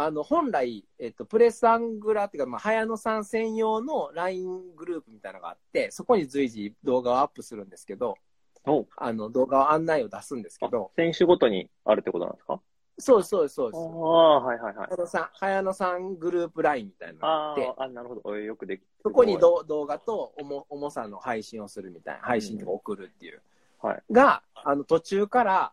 [0.00, 8.16] あの、本来、えっと、プレスアングラーっていうか、まあ、早野さん専用の LINE グループみたいなのがあって、そこに随時動画をアップするんですけど、
[8.64, 12.60] おあの、動画を案内を出すんですけど、選手ごとにあるってことなんですか？
[13.00, 13.80] そうです、そうです、そうあです。
[13.80, 14.96] あ、はいはいはい早。
[14.98, 18.36] 野さん、早野さんグループ LINE みたいなのがああって、あ、あなるほど。
[18.36, 23.42] よくできそこにど動画と重重さの配信をするみたいな、配信とか送るっていう。
[23.82, 25.72] はいが、あの、途中から、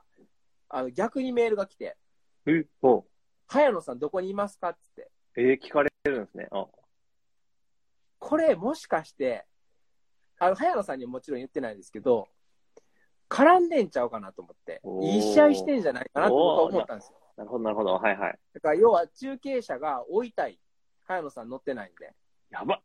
[0.70, 1.96] あの、逆にメールが来て、
[2.48, 3.04] え、お
[3.48, 4.70] 早野さんどこにいますか？
[4.70, 5.12] っつって。
[5.38, 6.48] えー聞かれるんですね。
[6.52, 6.68] あ
[8.20, 9.46] これ、もしかして、
[10.40, 12.28] あの、早野さんにはもちろん言ってないですけど、
[13.30, 17.20] 絡んでんちゃうかなと思っていい試合してんじゃないかなと思ったんですよ。
[17.38, 17.94] なるほど、なるほど。
[17.94, 18.40] はいはい。
[18.54, 20.60] だから、要は中継車が追いたい。
[21.04, 22.14] 早野さん乗ってないんで。
[22.50, 22.82] やば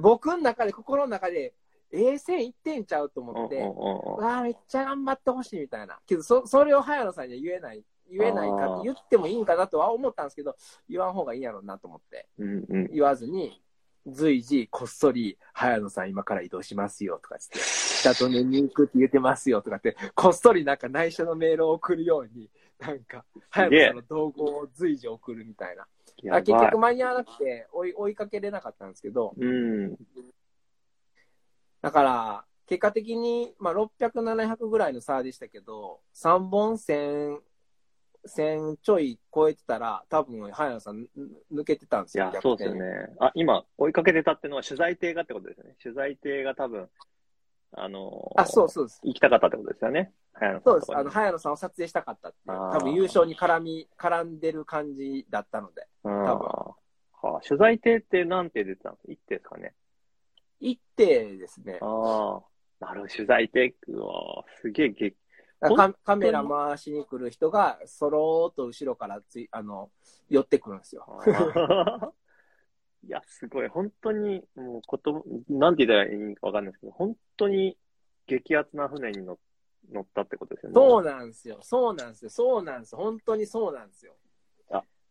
[0.00, 1.54] 僕の中で、心の中で、
[1.92, 5.98] A 線いってんちゃうとうん思って、うんうんうんわあ、めっちゃ頑張ってほしいみたいな。
[6.06, 10.56] けど、そ、それを早野さんには言えない、言えないか言ってもいいんかなとは思ったんですけど、
[10.88, 12.90] 言わん方がいいんやろうなと思って、うんうん。
[12.92, 13.62] 言わずに、
[14.06, 17.58] 随時、こっそり、早野さん今から移動しますよとかつって、
[18.14, 25.86] 北利根に行くって言ってますよとかって、こっそりなんか内緒のメールを送るように、なんか、早野さんの動画を随時送るみたいな。
[26.32, 29.96] あ結局間に合わなくて追い、追いかけれなかったんですけど、うん。
[31.82, 37.38] だから、結果的に、まあ、600、700ぐらいの差でしたけど、3本1000、
[38.28, 41.08] 1000ちょい超えてたら、多分、早野さん、ぬ
[41.52, 42.30] 抜けてたんですよ。
[42.30, 42.84] いや、そうですよね。
[43.20, 45.76] あ、今、追いかけてたってのは取材艇がってことですよね。
[45.82, 46.88] 取材艇が多分、
[47.72, 49.00] あのーあ、そうそうです。
[49.02, 50.12] 行きたかったってことですよね。
[50.32, 50.96] 早野さんそうです。
[50.96, 52.56] あの、早野さんを撮影したかったっていう。
[52.56, 55.86] 多分、優勝に絡み、絡んでる感じだったので。
[56.04, 56.46] うん多分
[57.22, 59.12] はあ、取材艇って何艇出てたんですか？
[59.12, 59.74] 一艇ですかね。
[60.60, 61.78] 一定ですね。
[61.80, 62.42] ああ、
[62.78, 65.16] なるほど、取材艇は、すげえ激、
[65.74, 69.90] カカメラ回しに来る人が、そろーっと後ろからつい、あの、
[70.28, 71.04] 寄ってくるんですよ。
[71.08, 72.10] あー
[73.06, 73.68] いや、すごい。
[73.68, 77.78] 本当に、もう、こと、なんて言ったらいいかわかんないですけど、本当に
[78.26, 79.38] 激アツな船に乗
[79.92, 80.74] 乗ったってことですよね。
[80.74, 81.58] そうなんですよ。
[81.62, 82.30] そうなんですよ。
[82.30, 82.98] そうなんですよ。
[82.98, 84.16] 本当にそうなんですよ。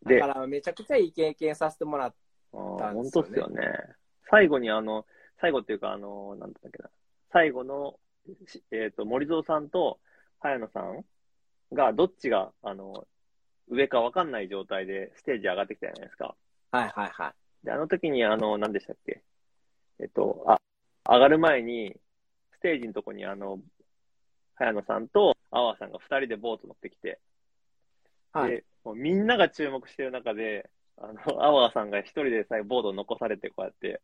[0.02, 2.14] でだからめちゃくちゃいい経験させてもらっ
[2.52, 3.78] あーたん本ですよね当ですよね。
[4.30, 5.06] 最後にあの、
[5.40, 6.90] 最後っていうか、あの、なんだっけな、
[7.32, 7.98] 最後の、
[8.46, 9.98] しえっ、と、森蔵さんと
[10.40, 11.04] 早野さん
[11.72, 13.06] が、どっちが、あの、
[13.68, 16.36] 上かわかんない状態でステージ上がってきたじゃないですか。
[16.70, 17.28] はいはいは
[17.62, 17.66] い。
[17.66, 19.22] で、あの時に、あの、何でしたっけ？
[19.98, 20.60] えっと、あ、
[21.12, 21.96] 上がる前に、
[22.52, 23.58] ステージのとこに、あの、
[24.54, 27.18] 早野さんと阿波さんが二人でボート乗ってきて、
[28.32, 34.00] はいで、もうみんなが注目してる中で、あの、阿波さんが一人でさえボードを残されて、こうやって、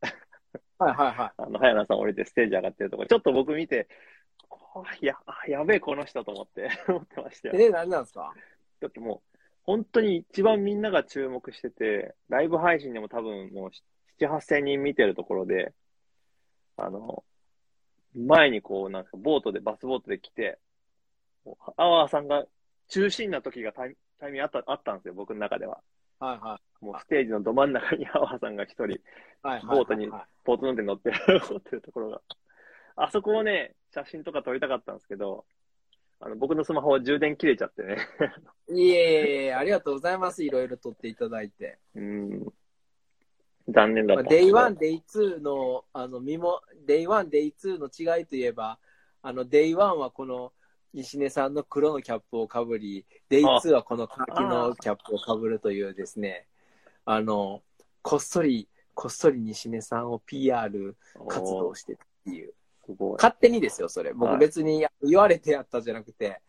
[0.79, 1.33] はいはいはい。
[1.37, 3.89] あの、早野さん降りてステージ上がってるところ、ちょっと僕見て、
[5.01, 7.55] や、あやべえ、この人と思って、 思ってましたよ。
[7.59, 8.32] え、何なんですか？
[8.81, 13.70] だってもう、本当に一番みんなが注目してて、ライブ配信でも多分もう
[14.19, 15.73] 7、8千人見てるところで、
[16.77, 17.24] あの、
[18.14, 20.59] 前にこう、なんかボートで、バスボートで来て、
[21.77, 22.47] アワーさんが
[22.89, 25.82] 中心な時がタイタイミングあった、あったんですよ、僕の中では。
[26.20, 29.01] はいはもうステージのど真ん中にアワーさんが一人、い。
[29.43, 29.77] はいはいはい。
[29.78, 31.16] ボートにはいボート乗って乗ってる、
[31.51, 32.23] 乗ってるところが。
[32.97, 35.44] あそこをね、写真とか撮りたかったんですけど、
[36.20, 37.97] あの、僕のスマホ充電切れちゃってね。
[38.70, 40.44] いえいえありがとうございます。
[40.44, 41.78] いろいろ撮っていただいて。
[41.97, 42.47] うん。
[43.69, 44.23] 残念だった。
[44.24, 48.78] デイワン、デイツーの、あの、身も、デイワン、デイツーの違いといえば、
[49.20, 50.52] あの、デイワンはこの、
[50.94, 56.47] 西根さんの黒のキャップをかぶり、デイツーはこのカーキのキャップをかぶるというですね、
[57.05, 57.62] あの、
[58.02, 60.97] こっそり、こっそり西根さんを PR
[61.28, 62.52] 活動してたっていう。
[62.87, 63.13] すごい。
[63.15, 64.13] 勝手にですよ、それ。
[64.13, 66.41] 僕はい別に言われてやったじゃなくて、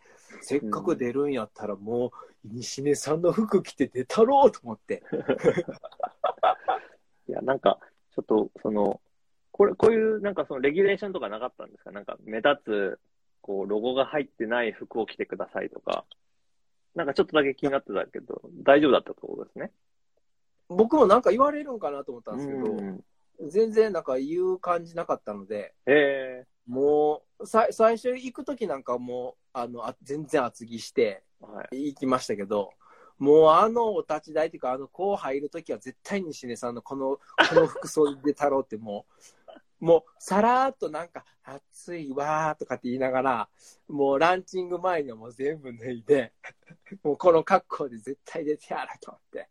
[0.42, 2.12] せっかく出るんやったらもう、
[2.46, 5.04] 西根さんの服着て出たろうと思って。
[7.30, 7.80] いや、なんか、
[8.16, 9.00] ちょっと、その、
[9.52, 11.92] これ、こういう、なんかその、レギュレーションとかなかったんですか？
[11.92, 13.00] なんか、目立つ、
[13.42, 16.06] こう、ロゴが入ってない服を着てくださいとか。
[16.96, 19.72] なんかちょっとだけ気になってたけど、大丈夫だったってことですね。
[20.70, 23.04] 僕もなんか言われるんかなと思ったんですけど、うん
[23.42, 31.88] 全然なんか言う感じなかったので、へもう、さ最初行く時なんかもう、あの、あ全然厚着してえはい。
[31.88, 32.72] 行きましたけど、
[33.20, 37.20] もうあのお立ち台っていうか、あの、こう入る時は絶対に西根さんのこの、
[37.50, 39.06] この服装で出たろうっても
[39.82, 43.50] う、もう、さらーっとなんか、暑いわーとかって言いながら、
[43.90, 46.32] もうランチング前にはもう全部脱いで、
[47.04, 49.50] もうこの格好で絶対出てやると思って。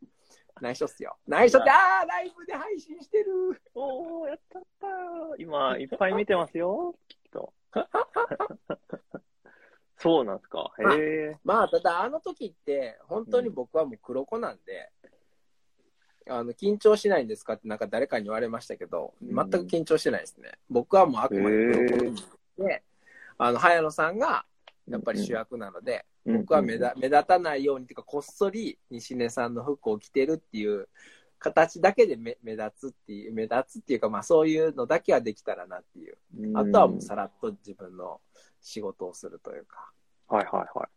[0.62, 1.16] 内緒っすよ。
[1.26, 4.90] 内緒って、あーライブで配信してるおー、やったったー。
[5.38, 7.52] 今、いっぱい見てますよ、きっと。
[9.98, 10.72] そうなんですか。
[10.78, 11.36] へえ。
[11.44, 14.90] まあ、ただあの時って、本当に僕はもう黒子なんで、
[16.28, 20.52] あの、緊張しないんですかってなんか誰かに言われましたけど、うん全く緊張してないですね。
[20.70, 22.84] 僕はもうあくまで黒子で、
[23.36, 24.46] あの、早野さんが
[24.92, 30.88] やっぱり主役なので、僕は目立目立たないようにっていうか、こっそり西根さんの服を着てるっていう
[31.38, 36.16] 形だけで目目立つっていう、目立つっていうか、まあそういうのだけはできたらなっていう。
[36.38, 38.20] うんあとはもうさらっと自分の
[38.60, 39.90] 仕事をするというか。
[40.28, 40.88] はいはいはい。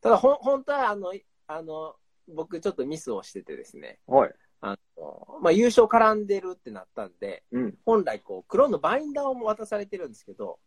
[0.00, 1.12] ただ、ほん、本当は、あの、
[1.46, 1.96] あの、
[2.28, 4.34] 僕ちょっとミスをしててですね、はい。
[4.60, 7.78] あの、まあ、優勝絡んでるってなったんで、うん。
[7.84, 10.58] 本来こう、黒のバインダーを渡されてるんですけど、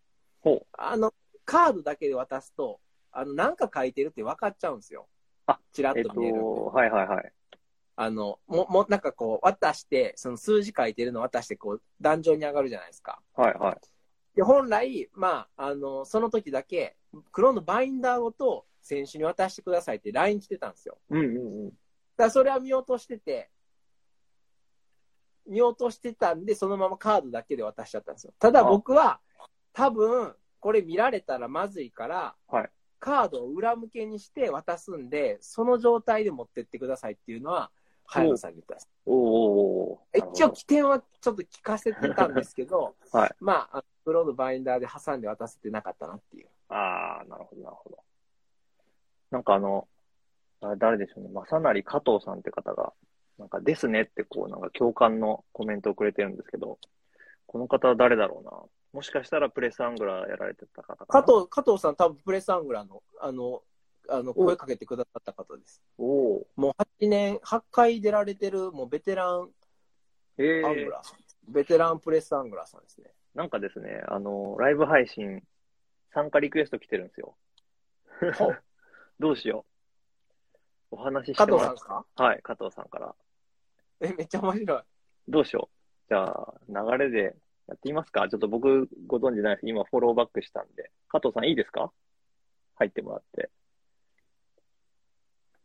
[0.42, 0.68] ほう。
[0.74, 1.14] あの、
[1.48, 2.82] カードだけで渡すと、
[3.14, 5.08] あの、なんか書いてるって分かっちゃうんですよ。
[5.48, 7.34] あ、チラえっと見えるんで。、はいはいはい。
[7.96, 13.20] あの、も、も、なんかこう、渡して、その数字書いてるの渡して、こう、壇上に上がるじゃないですか。
[13.34, 13.78] はいはい。
[14.36, 16.98] で、本来、まあ、あの、その時だけ、
[17.32, 20.98] 黒のバインダーごと選手に渡してくださいって LINE 来てたんですよ。
[21.10, 21.74] うんうんうん。
[22.18, 23.50] だそれは見落としてて、
[25.48, 28.34] 見落としてたんで、そのままカードだけで渡しちゃったんですよ。
[28.38, 29.22] ただ僕は、
[29.74, 32.70] 多分、これ見られたらまずいから、はい
[33.00, 37.72] カードを裏向けにして渡すんで、その状態で持ってってくださいっていうのは、
[38.06, 38.90] 早野さんに言ったんです。
[39.06, 46.48] おーお一応、起点はちょっと聞かせてたんですけど、 はいまあ、プロのバインダーで挟んで渡せてなかったなっていう。
[46.70, 47.98] ああ、なるほど、なるほど。
[49.32, 49.88] なんかあの、
[50.62, 51.30] あれ誰でしょうね。
[51.34, 52.94] 正成加藤さんって方が、
[53.38, 56.80] なんかですねってこう、なんか共感のコメントをくれてるんですけど、
[57.46, 58.52] この方は誰だろうな。
[58.98, 61.06] もしかしたらプレスアングラーやられてた方。
[61.06, 63.62] 加藤、加藤さん多分プレスアングラーの、あの、
[64.10, 65.84] あの、声かけてくださった方です。
[66.00, 66.72] おおもう
[67.04, 70.44] 8年、8回出られてる、もうベテランー。
[70.44, 71.20] えアングー、ラーさん、
[71.54, 73.14] ベテランプレスアングラーさんですね。
[73.36, 75.44] なんかですね、あの、ライブ配信、
[76.12, 77.38] 参加リクエスト来てるんですよ。
[78.40, 78.52] ほ
[79.20, 79.64] どうしよ
[80.92, 80.96] う。
[80.96, 82.06] お話しして加藤もらっさんですか？
[82.16, 83.16] はい、加藤さんから。
[84.00, 84.82] え、めっちゃ面白い。
[85.28, 86.10] どうしよう。
[86.10, 87.36] じゃあ、流れで
[87.68, 88.28] やってみますか？
[88.30, 89.68] ちょっと僕ご存知ないです。
[89.68, 90.92] 今フォローバックしたんで。
[91.10, 91.92] 加藤さんいいですか？
[92.76, 93.50] 入ってもらって。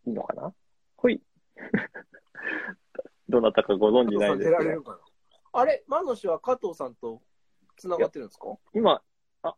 [0.06, 0.52] いいのかな？
[0.96, 1.22] ほい。
[3.28, 4.50] どなたかご存知ないです
[5.52, 7.22] あれ、マノシは加藤さんと
[7.76, 8.46] 繋がってるんですか？
[8.74, 9.00] 今、
[9.42, 9.54] あ、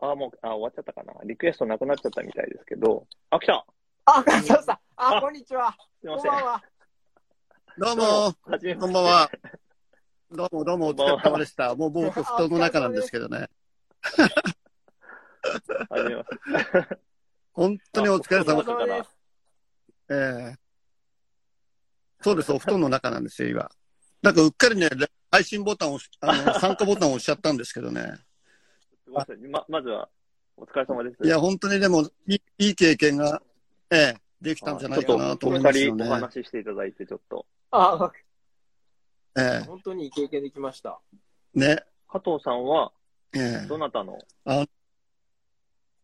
[0.00, 1.14] あ、もう、あ、終わっちゃったかな？
[1.24, 3.06] リクエストなくなっちゃったみたいですけど。
[3.30, 3.64] あ、来た
[4.04, 4.78] あ、そうさん。
[4.96, 5.74] あ、こんにちは。
[6.00, 6.30] すいません。
[6.32, 6.62] こんばんは。
[7.78, 8.02] どうも、
[8.52, 9.30] はじめましてこんばんは。
[10.30, 11.74] どうもどうもお疲れ様でした。
[11.76, 13.48] もう僕、布団の中なんですけどね。
[17.52, 19.10] 本当にお疲れ様です。
[20.10, 20.56] ええ
[22.22, 23.70] そうです、お布団の中なんですよ、今。
[24.20, 24.88] なんかうっかりね、
[25.30, 28.02] 配信ボタンをあの、 参加ボタンを押しちゃったんですけどね。
[28.02, 29.50] すみません。
[29.50, 30.08] ま、まずは、
[30.56, 31.24] お疲れ様です。
[31.24, 33.40] いや、本当にでも、いいいい経験が、
[33.90, 36.26] ええできたんじゃないかなと思いお二人おますよね。
[36.26, 37.46] 話ししていただいて、ちょっと。
[37.70, 38.10] あ、
[39.36, 41.00] え本当にいい経験できました。
[41.56, 41.84] えね。
[42.08, 42.92] 加藤さんは、
[43.34, 44.18] ええどなたの、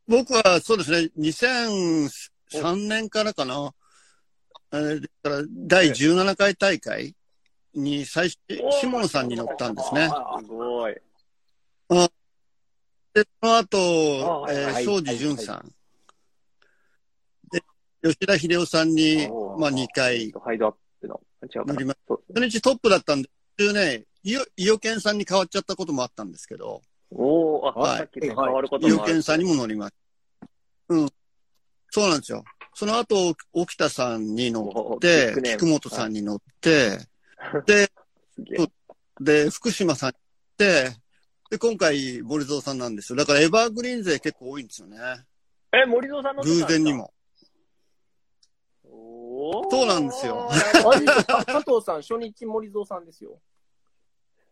[0.07, 3.73] 僕はそうですね、2003年からかな。
[4.73, 7.15] えーだから第17回大会
[7.75, 8.39] に最初、
[8.81, 10.11] 下野さんに乗ったんですね。
[10.41, 10.95] すごい。
[13.15, 15.73] で、その後、あえーはい庄司淳さん。
[17.51, 17.63] で、
[18.03, 19.29] 吉田秀夫さんに、
[19.59, 21.21] まあ2回ハイドアップの。
[21.47, 29.13] 違うかな乗り初日トップだったんで、途中ね、伊予伊予健さんに変わっちゃったこともあったんですけど、おおあ、はいさっきと変わること伊予もある。
[29.13, 29.95] 健さんにも乗りまし
[30.89, 30.95] た。
[30.95, 31.09] うん。
[31.91, 32.45] そうなんですよ。
[32.75, 36.99] その後、沖田さんに乗って菊本さんに乗って、
[37.67, 37.91] で、
[39.21, 40.15] で、福島さんに
[40.59, 40.97] 乗って、
[41.51, 43.19] で、今回、森蔵さんなんですよ。
[43.19, 44.97] だからエバーグリーン勢結構多いんですよね。
[45.73, 46.95] え、森蔵さんの偶然に。
[46.95, 47.13] も。
[49.71, 50.49] そうなんですよ
[51.47, 53.41] 加藤さん、初日森蔵さんですよ。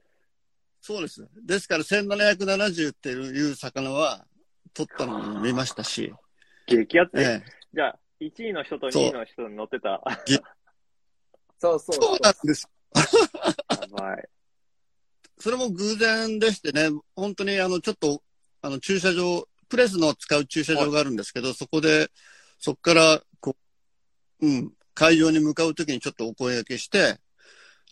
[0.80, 1.28] そうです。
[1.44, 4.26] ですから、1770っていう魚は、
[4.72, 6.12] 取ったのも見ましたし、
[6.66, 7.12] 激アツ。
[7.16, 7.42] ええ。
[7.74, 10.00] じゃあ、1位の人とそう2位の人に乗ってた。
[11.58, 12.68] そう そうそうなんです。
[12.94, 14.28] やばい。
[15.38, 18.22] それも偶然でしてね、本当にあの、ちょっと、
[18.62, 22.10] あの、駐車場、プレスの使う駐車場があるんですけど、そこで、
[22.58, 23.56] そこから、こ
[24.40, 27.18] う、うん、会場に向かうときにちょっとお声掛けして、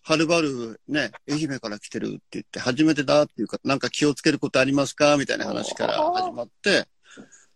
[0.02, 6.86] はるばるね、愛媛から来てるって言って、初めてだっていうか、なんか気をつけることありますかみたいな話から始まって、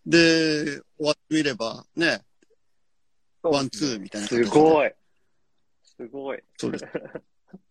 [0.05, 2.23] で、終わってみれば、ね、
[3.43, 4.49] ワン、ツーみたいな形すで。
[4.49, 4.93] ごい。
[5.85, 6.39] すごい。
[6.59, 6.85] そうです。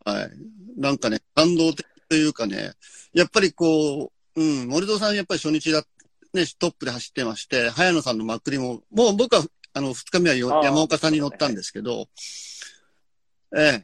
[0.05, 0.31] はい。
[0.77, 2.73] なんかね、感動的というかね、
[3.13, 5.83] やっぱりこう、うん、森蔵さんやっぱり初日だ、
[6.33, 9.43] ね、トップで走ってまして、早野さんのまくりも、もう僕は、
[9.73, 12.07] あの、二日目は山岡さんに乗ったんですけど、
[13.55, 13.83] え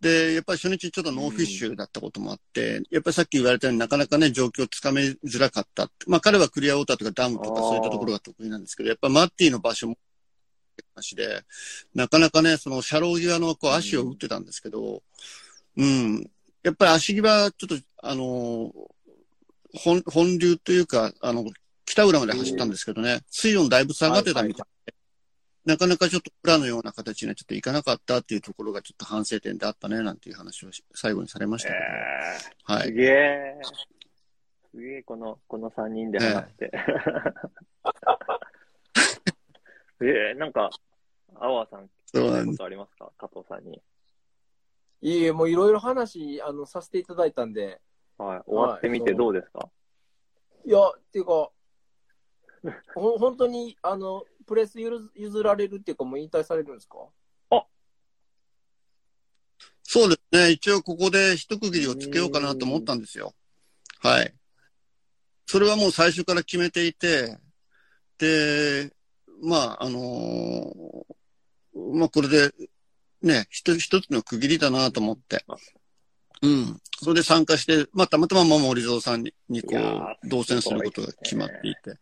[0.00, 5.90] で、やっぱり初日ちょっとノーフィッシュだったこともあって、やっぱりさっき言われたようになかなかね、状況つかめづらかった。
[6.06, 9.96] まあ彼はクリアウォーターとかダムとかそういったところが得意なんですけど、やっぱマッディの場所も
[10.94, 11.42] 話で、
[11.94, 15.02] なかなかね、その車道際のこう足を打ってたんですけど、
[15.76, 16.30] うん、
[16.62, 18.70] やっぱり足際、ちょっと、あのー
[19.74, 21.44] 本、本流というか、あの、
[21.86, 24.94] 北浦まで走ったんですけどね、水温だいぶ下がってたみたいで、
[25.64, 31.74] なかなかちょっと裏のような形にはちょっといかなかったっていうところがちょっと反省点であったね、なんていう話をし最後にされましたけ
[32.66, 32.86] ど、はい。
[32.86, 33.60] すげえ。
[34.74, 36.72] すげえ、この、この3人で話して。
[40.02, 40.70] ええ なんか、
[41.36, 43.12] アワーさん、そうなんですことありますか？
[43.18, 43.80] 加藤さんに。
[45.02, 47.80] いいえ、もういろいろ話、あの、させていただいたんで、
[48.18, 48.42] はい。
[48.46, 49.68] 終わってみてどうですか、
[50.64, 51.50] いや、っていうか、
[52.94, 56.98] ほ本当に、あの、プレス譲譲られるっていうか、もう引退されるんですか？
[59.84, 60.50] そうですね。
[60.52, 63.34] 一応ここで一区切りをつけようかなと思ったんですよ。
[64.00, 64.34] はい。
[65.44, 67.38] それはもう最初から決めていて、
[68.16, 68.90] で、
[69.42, 71.04] まあ、あのー
[71.98, 72.52] まあこれで、
[73.22, 75.44] ね、一つ一つの区切りだなと思って。
[76.40, 76.80] うん。
[77.02, 81.98] それで参加して、まあたまたま森蔵さんににこう、ー同棲することが決まっていて。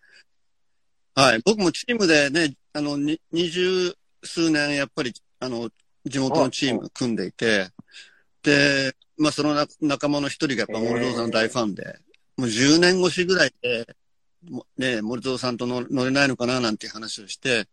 [1.15, 1.41] はい。
[1.45, 5.71] 僕もチームでね、あの、に二十数年やっぱり、あの、
[6.05, 7.69] 地元のチーム組んでいて、
[8.43, 11.99] で、まあそのな仲間の一人がやっぱ森蔵さんの大ファンで、
[12.37, 13.87] もう10年越しぐらいで、
[14.49, 17.67] もね、森蔵さんと乗乗れないのかななんていう話をして、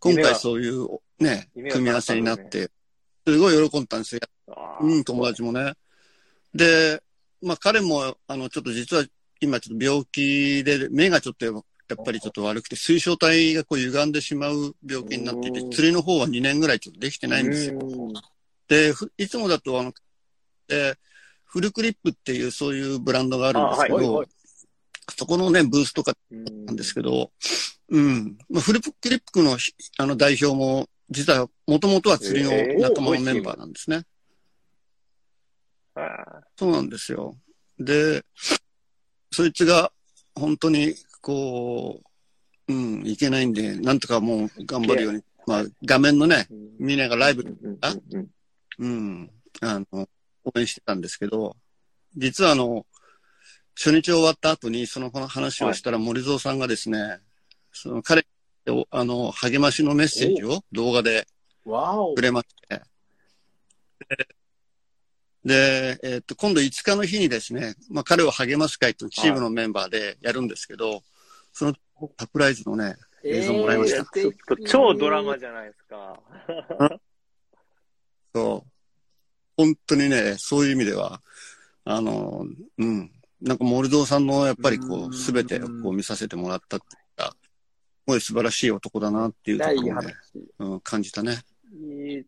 [0.00, 0.88] 今回そういう
[1.18, 2.70] ね、組み合わせになって、
[3.26, 4.20] すごい喜んだんですよ。
[4.80, 5.74] うん、友達もね。
[6.54, 7.02] で、
[7.42, 9.04] まあ彼も、あの、ちょっと実は
[9.40, 17.78] 今ちょっと病気で、目がちょっとやっぱりちょっと悪くて、水晶体がこう歪んでしまう病気になっていてうん、釣りの方は2年ぐらいちょっとできてないんですよ。
[17.80, 18.12] うん
[18.66, 19.92] で、ふいつもだと、あの、
[20.70, 20.96] えー
[21.44, 24.28] フルクリップっていうそういうブランドがあるんですけど、あはいはい
[25.16, 27.30] そこのね、ブースとかうんなんですけど、
[27.90, 28.38] うん。
[28.48, 34.02] まあ、フルクリップのひあの代表も、実はもともとは釣りの仲間のメンバーなんですね。
[35.94, 36.00] あ
[36.56, 37.36] そうなんですよ。
[37.78, 38.24] で、
[39.30, 39.92] そいつが
[40.34, 40.94] 本当に
[41.24, 42.02] こ
[42.68, 46.86] う、うん、いけないんで、なんとかもう頑張るように、まあ画面のね、うん。
[46.86, 48.30] みんながライブうんうんあうんうん。
[48.78, 49.30] うん、
[49.62, 50.08] あの、
[50.44, 51.56] 応援してたんですけど、
[52.14, 52.84] 実はあの、
[53.74, 57.18] 初日終わった後にその話をしたら森蔵さんがですね、
[57.72, 58.26] その彼
[58.68, 61.26] を、あの、励ましのメッセージを動画で
[62.14, 62.20] く。
[62.20, 62.82] れまして、
[65.44, 71.02] で、えっと、今度5日の日にですね、まあ彼を励ます会とチームのメンバーでやるんですけど、
[71.54, 71.74] その
[72.18, 76.20] サプライズのね、映像もらいましたえーちょっと超ドラマじゃないですか。
[78.34, 78.70] そう。
[79.56, 81.20] 本当にね、そういう意味では、
[81.84, 82.44] あの、
[82.78, 83.10] うん。
[83.40, 90.14] なんか森蔵さんのやっぱりこう、すべてをこう見させてもらったっていうか、すごい素晴らしい男だなっていうところをね、。
[90.58, 91.36] うん、感じたね。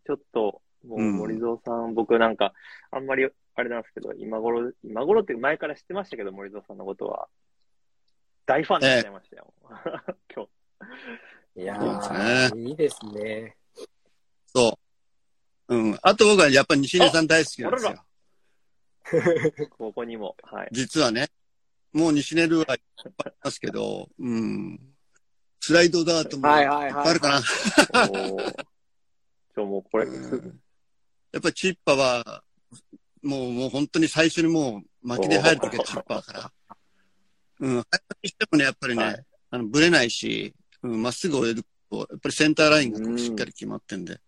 [0.06, 2.52] ちょっと、もううん森蔵さん、僕なんか、
[2.92, 7.28] あんまり、あれなんですけど、今頃、今頃って前から知ってましたけど、森蔵さんのことは。
[8.46, 9.52] 大ファンになっちゃいましたよ。
[10.34, 10.46] 今
[11.56, 13.56] いやー、いいですね。
[14.54, 14.78] そ
[15.68, 15.76] う。
[15.76, 15.98] うん。
[16.02, 18.04] あと僕はやっぱり西根さん大好きなんですよ。
[19.58, 20.68] 日、 ここにも、はい。
[20.72, 21.30] 実はね、
[21.92, 24.80] もう西根ルーはいっぱいありますけど、うん。
[25.60, 27.36] スライドダートもはいいはいはいっぱいあるかな。
[27.38, 28.54] おー
[29.54, 30.60] ちょ、もうこれ、うん
[31.32, 32.42] やっぱりチッパは、
[33.22, 36.52] もう、もう本当に最初にもう巻きで入るときはチッパーから。
[37.60, 37.74] うん。
[37.74, 44.20] 入ったにしてもね、やっぱりね、はいあの、ぶれないし、うん、まっすぐ追えると、やっぱりセンターラインがしっかり決まってんで、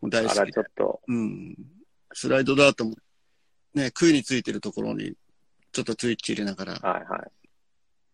[0.00, 0.64] もう大あら、好きでちょっ。
[0.76, 1.56] と、うん。
[2.12, 2.96] スライドダートも、
[3.74, 5.14] ね、杭についてるところに、
[5.72, 7.30] ちょっとツイッチ入れながら、はいはい。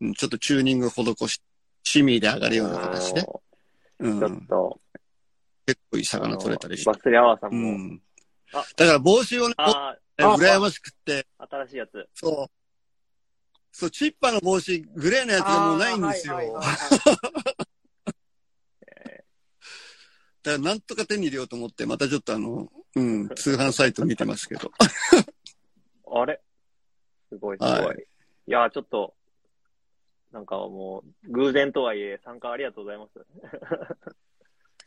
[0.03, 1.41] うん、ちょっとチューニングを施し、
[1.85, 3.43] シミーで上がるような形で、お
[4.01, 4.81] うんーちょっと、
[5.67, 6.99] 結構いい魚取れたりしてバ。
[7.01, 8.03] スレアワーさんうも、ん。
[8.53, 9.55] あだから帽子をね、
[10.19, 12.09] 羨ましくって、あ、新しいやつ。
[12.15, 12.64] そう。
[13.77, 16.37] そう、チッパの帽子、グレーのやつがもうないんですよ。
[16.37, 16.75] あーはいはいはいはい
[20.45, 24.71] だからなんとか手に入れようと思って、またちょっとあの、うん、通販サイト見てますけど。
[26.13, 26.41] あれ？
[27.31, 28.07] すごい、すごい。、はい
[28.47, 29.15] や、ちょっと、
[30.31, 33.27] なんかもう、偶然とはいえ、参加ありがとうございます。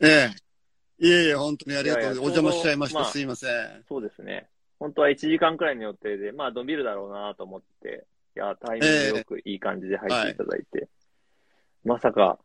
[0.00, 0.30] え
[1.00, 1.06] え。
[1.06, 2.20] いえいえ、本当にありがとうございます。
[2.20, 3.00] お邪魔しちゃいました。
[3.00, 3.84] まあすいません。
[3.88, 4.48] そうですね。
[4.78, 8.06] 本当は1時間くらいの予定で、まあ、伸びるだろうなと思って、
[8.38, 10.88] いや、タイミングよくいい感じで入っていただいて、
[11.82, 12.38] まさか、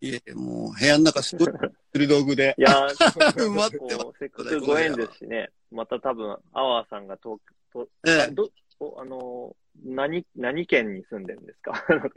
[0.00, 1.48] いえもう部屋の中すごい
[1.92, 2.56] 釣り道具で。
[2.58, 2.62] い。
[2.62, 2.90] やー、
[3.54, 7.38] 待ってこうせっかくご縁ですしね、また多分、アワーさんが東
[7.72, 8.22] 京、ええ。
[8.22, 8.50] あど
[8.80, 11.72] おあのー、何、何県に住んでるんですか？
[11.88, 12.10] なんか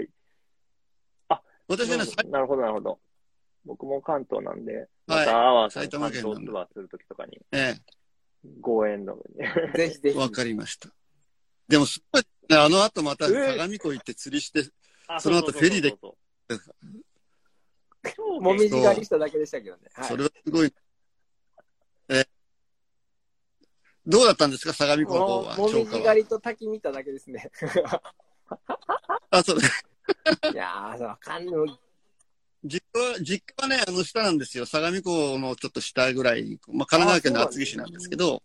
[1.68, 3.00] 私はね、なるほど、なるほど。
[3.64, 4.88] 僕も関東なんで、はい。
[5.06, 7.76] またアワーさん埼関東ツアーするときとかに、え
[8.60, 9.22] ご縁のに。
[9.76, 10.18] え、 ぜひぜひ。
[10.18, 10.90] わかりました。
[11.68, 14.70] でもすごいね、あの後また相模湖行って釣りして、
[15.08, 15.94] あその後フェリーで
[18.40, 19.84] もみじ狩りしただけでしたけどね。
[19.94, 20.74] はいそれはすごい。
[22.10, 22.26] え
[24.06, 24.74] どうだったんですか？
[24.74, 25.58] 相模湖の方は。
[25.58, 27.52] ももみじ狩りと滝見ただけですね。
[29.30, 29.58] あ、そう。
[30.54, 31.80] いやー、わかんない。
[32.64, 34.66] 実家は、実家はね、あの下なんですよ。
[34.66, 38.42] 相模湖のちょっと下ぐらい、まあ、神奈川県の厚木市なんですけど、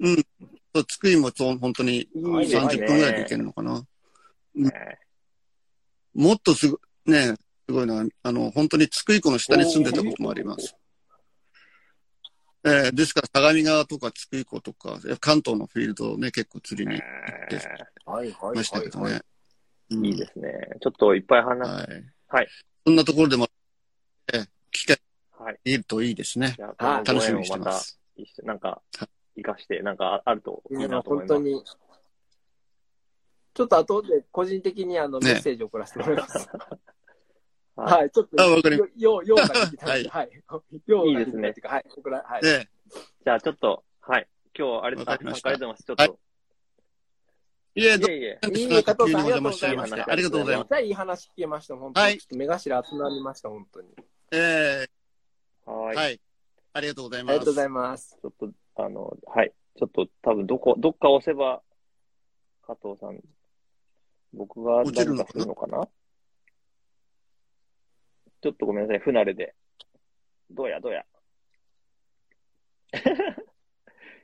[0.00, 0.26] うん。
[0.74, 3.82] そう津久井も本当にいいですね30分ぐらいで行けるのかな。
[4.54, 4.72] ね
[6.14, 7.34] もっとすご、ね、
[7.68, 8.04] すごいな。
[8.22, 10.74] あの、本当に津久井湖の下に住んでたこともあります。
[12.64, 17.60] えーですから、相模川とか津久井湖とか、関東のフィールドをね、結構釣りに行って
[18.54, 19.12] ましたけどね。
[19.12, 20.50] うんいいですね。
[20.82, 21.72] ちょっといっぱい話す。
[21.72, 22.04] はい。
[22.28, 22.48] はい。
[22.84, 23.48] そんなところでも、
[24.34, 24.98] えー機会
[25.30, 25.58] はい。
[25.64, 26.56] いるといいですね。
[26.78, 27.98] 楽しみにしてまたます。
[28.16, 29.08] 一緒、なんかは、
[29.38, 31.34] 生かして、なんかあるといいなと思います。
[31.34, 31.62] 本当に。
[33.54, 36.48] ちょっと後で個人的にあのねメッセージ送らせてもらいます。
[37.74, 40.30] はいはい、ちょっと、あわかりまよ、よ、ようができたんで、はい。
[40.34, 42.40] ようができたいいですねっていうかはい、送ら、はい。
[42.44, 42.68] え
[43.24, 44.26] じゃあ、ちょっと、はい。
[44.58, 45.84] 今日、ありがとうございます。
[45.84, 48.38] ちょっと、えいえ、どいえいえ。
[48.42, 50.70] ういいなんか加藤さん急にお邪魔しちゃいまして、ありがとうございます。
[50.72, 52.04] めっちゃいい話聞けました、本当に。
[52.04, 53.88] はいちょっと目頭集まりました、本当に。
[54.32, 54.88] え
[55.64, 55.94] はい。
[55.94, 56.20] ーはい。
[56.72, 57.30] ありがとうございます。
[57.30, 58.18] ありがとうございます。
[58.20, 59.52] ちょっと、あの、はい。
[59.76, 61.62] ちょっと、多分どこ、どっか押せば、
[62.62, 63.20] 加藤さん、
[64.32, 65.88] 僕が何かするのかな？
[68.40, 69.56] ちょっとごめんなさい、不慣れで。
[70.50, 71.04] どうや、どうや？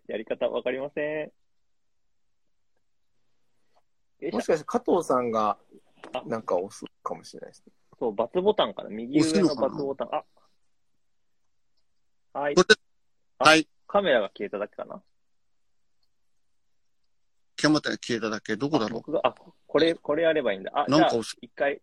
[0.07, 1.33] やり方わかりません。
[4.33, 5.59] もしかして加藤さんが
[6.13, 7.73] あ、なんか押すかもしれないですね。
[7.99, 10.09] そう、バツボタンかな右上のバツボタン。
[10.15, 10.25] あ。
[12.35, 12.55] はい
[13.39, 13.69] はい。
[13.95, 15.01] カメラが消えただけかな
[17.55, 20.73] キャマタが消えただけ、どこだろ僕が、あ、ここれ、これやればいいんだ。
[20.75, 21.81] あ、じゃあなんか一回、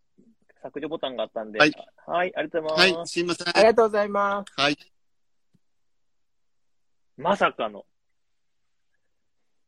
[0.62, 1.60] 削除ボタンがあったんで。
[1.60, 1.72] はい。
[2.06, 2.98] はい、ありがとうございます。
[2.98, 3.48] はい、すいません。
[3.48, 4.62] ありがとうございます。
[4.62, 4.78] はい。
[7.16, 7.86] まさかの。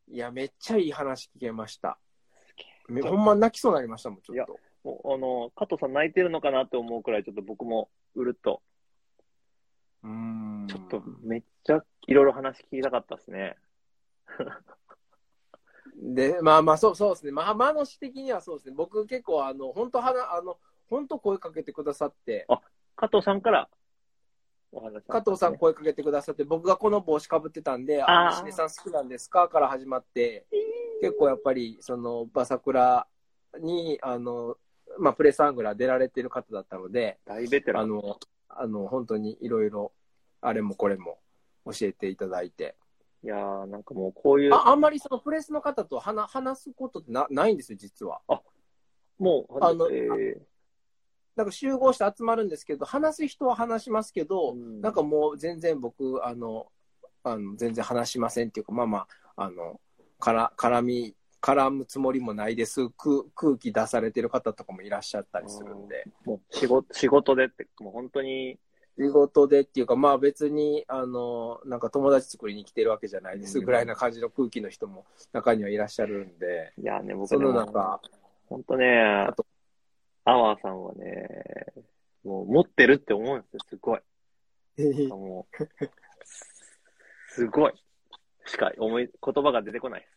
[0.09, 1.97] いや、めっちゃいい話聞けました。
[2.89, 4.59] めほんま泣きそうになりましたもん、ちょっと。
[4.83, 8.61] もうあの、加藤さん泣いてるのかなって思うくらい、ちょっと僕もうるっと、
[10.03, 10.67] うーん。
[10.67, 13.57] ちょっとめっちゃいろいろ話聞きたかったですね。
[15.95, 17.31] で、まあまあ、そうそうですね。
[17.31, 18.75] まあ、マノシ的にはそうですね。
[18.75, 20.57] 僕結構、あの、本当はな、あの、
[20.89, 22.47] 本当声かけてくださって、
[22.95, 23.69] 加藤さんから
[24.71, 30.45] お話し加藤さん声かけてくださって、僕がこの帽子かぶってたんで、あーあ、西根さん好きなんですかから始まって、
[31.01, 33.07] 結構やっぱり、その、バサクラ
[33.59, 34.57] に、あの、
[34.97, 37.83] まあ、プレスアングラー出られてる方だったので、大ベテラン。
[37.83, 38.19] あの、
[38.49, 39.91] あの、本当にいろいろ、
[40.41, 41.19] あれもこれも
[41.65, 42.75] 教えていただいて。
[43.23, 48.21] いやー、なんかもうこういう、ああんまりそのプレスの方と話話すことってなないんですよ、実は。
[49.17, 50.37] もう、あのえ
[51.35, 56.67] なんか集合して集まるんですけど、話す人は話しますけど、うんなんかもう全然僕、あの、
[57.23, 59.79] あの全然話しませんっていうか、まあまあ、あの、
[60.19, 62.89] から、絡み、絡むつもりもないです。
[62.91, 66.05] 空空気出されてる方とかもいらっしゃったりするんで。
[66.25, 68.59] ーもう仕事、仕事でって、もう本当に、
[68.97, 78.01] 仕事でっていうか、まあ別に、あの、なんか友達作りに来てるわけじゃないですうんぐらいな感じの空気の人も中にはいらっしゃるんで、いやーね、僕そのなんか、
[78.47, 79.45] 本当ねと、
[80.25, 81.27] アワーさんはね、
[82.23, 84.01] もう持ってるって思うんですよ、すごい。
[85.09, 85.65] もう、
[87.29, 87.73] すごい。
[88.45, 90.07] しか思い、言葉が出てこないで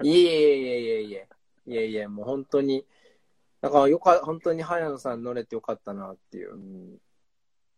[0.00, 0.06] す。
[0.06, 1.28] いえいえいえいえいえ、
[1.66, 2.84] いえいえ、もう本当に、
[3.60, 6.56] だからよか、本当に早野さん乗れてよかったなっていうう。
[6.56, 6.98] ん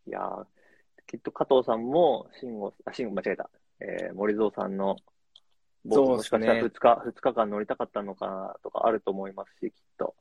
[0.07, 0.47] いやー
[1.07, 3.51] きっと加藤さんも、慎吾、あ、慎吾間違えた。
[3.81, 4.97] えー、森蔵さんの、
[5.85, 10.15] もしかしたら2日、二日間乗りたかったのかなとかあると思いますし、きっと。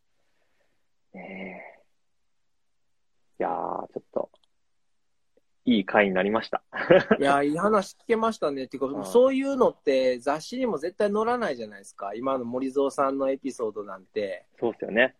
[1.14, 1.84] ねえ。
[3.40, 4.30] いやー、ちょっと、
[5.66, 6.62] いい回になりました。
[7.18, 8.66] いや、いい話聞けましたね。
[8.66, 12.14] っていうか、うんそういうのって雑誌にも絶対載らないじゃないですか。
[12.14, 14.46] 今の森蔵さんのエピソードなんて。
[14.60, 15.16] そうですよね。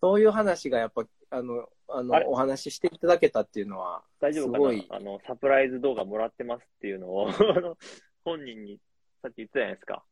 [0.00, 2.26] そういう話がやっぱ、あの、あのあれ？
[2.26, 4.82] お話ししていただけたっていうのは、大丈夫かな？
[4.96, 7.30] あの、サプライズ動画もらってますっていうのを、
[8.24, 8.78] 本人に
[9.22, 10.04] さっき言ってたじゃないですか。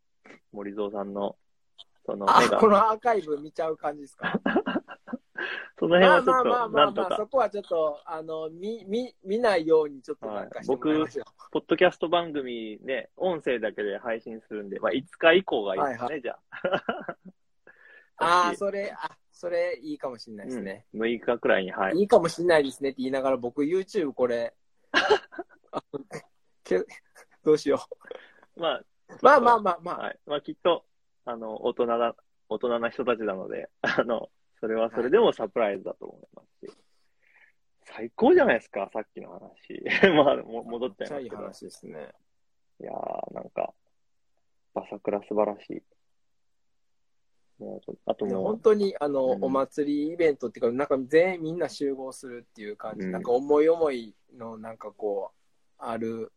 [0.53, 1.37] 森蔵さんの、
[2.07, 4.33] その目、があこ、のアーカイブ見ちゃう感じですか？
[5.79, 11.25] その辺まあはちょっと、まあまあまあなんとまあ、そか、こはちょっと、あの、見、見、見ないようにちょっとなんかしてもらいましょう。
[11.51, 16.85] ポッドキャスト番組ね、音声だけで配信するんで、まあ、5日以降がいいですね、はいじゃあ。
[18.19, 20.87] ああ、 それ、あ、それいいかもしれないですね。
[20.95, 21.99] うん、6日くらいに、はい。
[21.99, 24.55] いいかもしれないですねって言いながら僕 YouTube これ、
[26.65, 26.83] け
[27.45, 27.87] どうしよ
[28.57, 28.87] まあ、う。
[29.21, 29.99] まあまあまあまあ。
[29.99, 30.19] はい。
[30.25, 30.87] まあ、きっと、
[31.27, 32.17] あの、大人が、
[32.49, 34.31] 大人な人たちなので、 あの、
[34.61, 36.73] それはそれでもサプライズだと思いますし。
[37.83, 39.85] 最高じゃないですか、さっきの話。
[40.25, 41.37] まあ、も戻っちゃいますけど。
[41.37, 42.15] 話ですね。
[42.81, 43.75] いやー、なんか、
[44.73, 45.83] バサクラ素晴らしい。
[47.59, 55.45] もうあともう、本当にあの、うんお祭りイベントっていうか、なんか全員みんな集合するっていう感じ、うんなんか思い思いのなんかこう、
[55.79, 56.33] ある、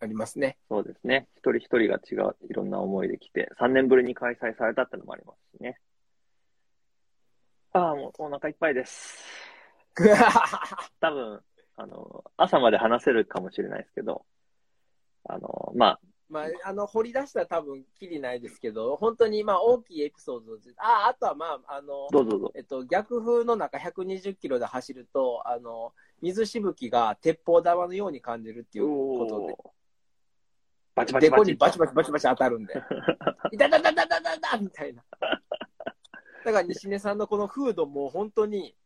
[0.00, 0.58] ありますね。
[0.68, 1.28] そうですね。
[1.36, 5.78] 一人一人が違う、いろんな思いで来て、3年ぶりに開催されたってのもありますしね。
[7.72, 9.24] ああ、もうお腹いっぱいです。
[11.00, 11.42] 多分、
[11.76, 14.24] あの、朝まで話せるかもしれないですけど、
[15.24, 22.52] あの、まあ、まあ、あの、掘り出したら多分、きりないですけど、本当にまあ大きいエピソードで、あ、あとはまあ、あの、どうぞどうぞ。
[22.54, 25.92] えっと、逆風の中120キロで走ると、あの、
[26.22, 29.74] 水しぶきが鉄砲玉のように感じるっていうことで、おー
[30.94, 31.50] バチバチデコバチ。
[31.50, 32.74] にバチバチバチバチ当たるんで、
[33.52, 35.04] いたたたたたたたみたいな。
[36.44, 38.76] だから西根さんのこのフードも本当に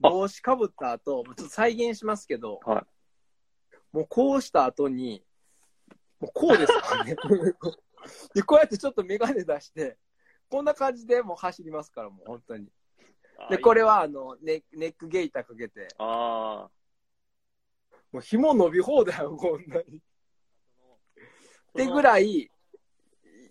[0.00, 2.86] 帽子かぶった後、ちょっと再現しますけど、は
[3.92, 5.24] もうこうした後に、
[6.20, 7.16] もうこうですからね。
[8.34, 9.96] で、こうやってちょっとメガネ出して、
[10.48, 12.68] こんな感じでもう走りますから、もう本当に。
[13.50, 16.68] で、これはあの、ネネックゲイターかけて、あ
[18.12, 20.02] もう紐伸び放題よ、こんなに。
[20.80, 20.92] あ。
[21.70, 22.50] ってぐらい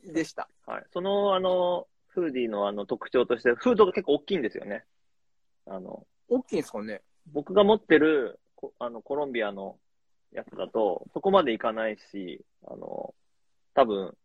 [0.04, 0.50] でした。
[0.66, 0.86] はい。
[0.92, 4.86] その、あの、フーディーのあの特徴として、フードが結構大きいんですよね。
[5.68, 9.78] あの、大きいんですかね僕が持ってるこあのコロンビアの
[10.32, 13.14] やつだと、そこまでいかないし、あの、
[13.74, 14.16] 多分、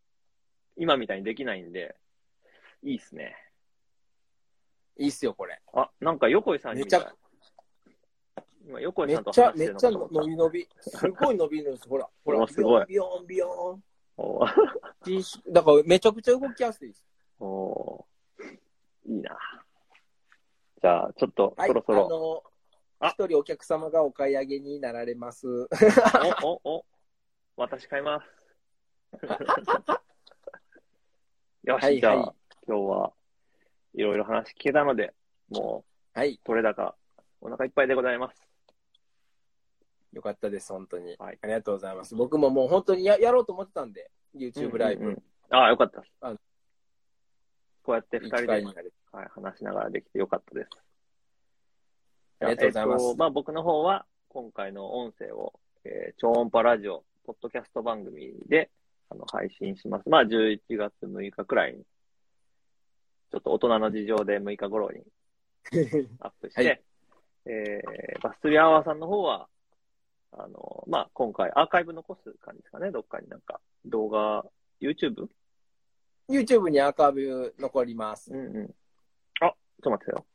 [0.76, 1.96] 今みたいにできないんで、
[2.82, 3.36] いいっすね。
[4.96, 5.60] いいっすよ、これ。
[5.72, 7.12] あ、なんか横井さんにめちゃ
[8.66, 10.68] 今、横井めさんとっちゃ、めっちゃ話してるのかと思った伸び伸び。
[10.80, 11.88] すごい伸びるんです。
[11.88, 13.82] ほら、ほらお、すごいビヨンビヨンビヨン。
[15.52, 17.04] だからめちゃくちゃ動きやすいです。
[17.40, 18.52] おー
[19.06, 19.36] いいな。
[20.80, 22.51] じゃあ、ちょっと、はい、そろそろ、あの、あ
[23.08, 25.68] 一人お客様がお買い上げになられます。
[26.42, 26.84] お、お、お、
[27.56, 28.26] 私買います。
[31.64, 32.34] よし、はいじゃあ、はい
[32.66, 33.12] 今日は
[33.94, 35.12] いろいろ話聞けたので、
[35.50, 35.84] も
[36.14, 36.96] はい、う、取れ高、
[37.40, 38.48] お腹いっぱいでございます。
[40.12, 41.16] よかったです、本当に。
[41.18, 42.14] はいありがとうございます。
[42.14, 46.02] 僕ももう本当にややろうと思ってたんで、YouTube ライブ、うんうんうんああ、よかった
[47.82, 48.92] こうやって二いい人で。
[49.12, 50.70] はい、話しながらできてよかったです。
[52.44, 55.52] ありがとうございますえっとまあ僕の方は、今回の音声を、
[55.84, 58.70] えー超音波ラジオ、ポッドキャスト番組で、
[59.10, 60.08] あの、配信します。
[60.08, 61.84] まあ11月6日くらいに、
[63.30, 65.02] ちょっと大人の事情で6日頃に
[66.20, 66.82] アップして、はい
[67.44, 69.48] えーバストリアワーさんの方は、
[70.32, 74.44] あの、まあ今回アーカイブ残す感じですかね、どっかになんか動画、
[74.80, 75.28] YouTube?
[76.28, 78.32] YouTube にアーカイブ残ります。
[78.32, 78.74] うんうん。
[79.40, 80.26] あ、ちょっと待ってよ。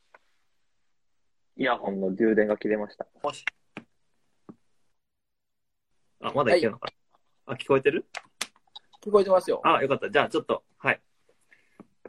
[1.57, 3.07] イヤホンの充電が切れました。
[3.23, 3.43] もし。
[6.21, 6.91] あ、まだいけるのか
[7.47, 8.05] な、あ、聞こえてる？
[9.03, 9.61] 聞こえてますよ。
[9.63, 10.09] あ、よかった。
[10.09, 11.01] じゃあちょっと、はい。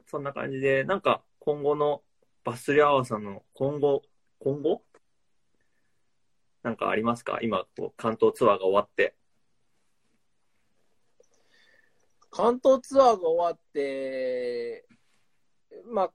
[0.06, 2.02] そんな感じで、なんか今後の
[2.44, 4.02] バスリアワーさんの今後、
[4.38, 4.82] 今後？
[6.62, 7.38] なんかありますか？
[7.42, 9.14] 今、こう関東ツアーが終わって。
[12.30, 14.86] 関東ツアーが終わって、
[15.90, 16.12] まあ、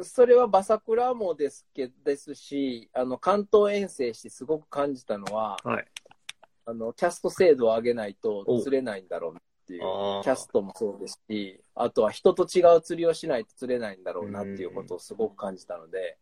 [0.00, 5.84] それはバサクラもですけですし、あの関東遠征してすごく感じたのは、はい。
[6.66, 9.82] あのキャスト精度を上げないとお釣れないんだろうなっていう。
[9.82, 16.18] あキャストもそうですし、あとは人と違う釣りをしないと釣れないんだろうなっていうことをすごく感じたので、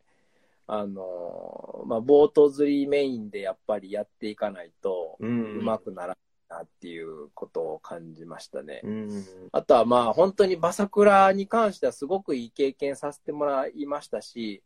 [0.69, 5.27] あのまあ、ボート釣りメインでやっぱりやっていかないと、う。
[5.27, 6.17] うんまくならない
[6.49, 8.81] なっていうことを感じましたね。
[8.85, 9.25] うん。
[9.53, 14.63] あとはまあ本当にバサクラに関してはすごくいい経験させてもらいましたし、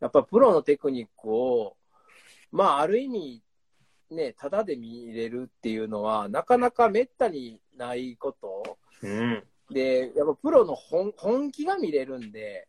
[0.00, 1.76] やっぱプロのテクニックを、
[2.52, 3.42] まあある意味
[4.10, 9.42] ね、ただで見れるっていうのはなかなかめったにないことうん。
[9.70, 12.68] で、やっぱプロの本本気が見れるんで、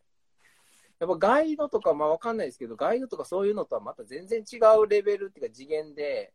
[0.98, 6.32] やっぱガイドとか、まあわかんないですけど、ガイドとかそういうのとはまた全然違うレベルっていうか次元で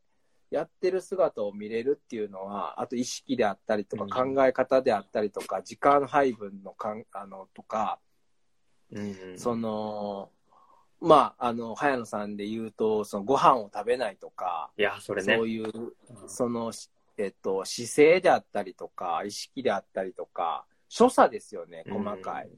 [0.52, 8.00] やってる姿を見れるっていうのは、あと意識であったりとかうん考え方であったりとか、時間配分のかんあのとか、
[8.92, 9.40] うん。
[9.40, 10.30] その、
[11.00, 15.36] まあ、あの、早野さんで言うと、そのご飯を食べないとか、いや、それね。
[15.36, 15.72] そういう、
[16.28, 22.50] その、しえっと、姿勢であったりとか、意識であったりとか、所作ですよね、細かい。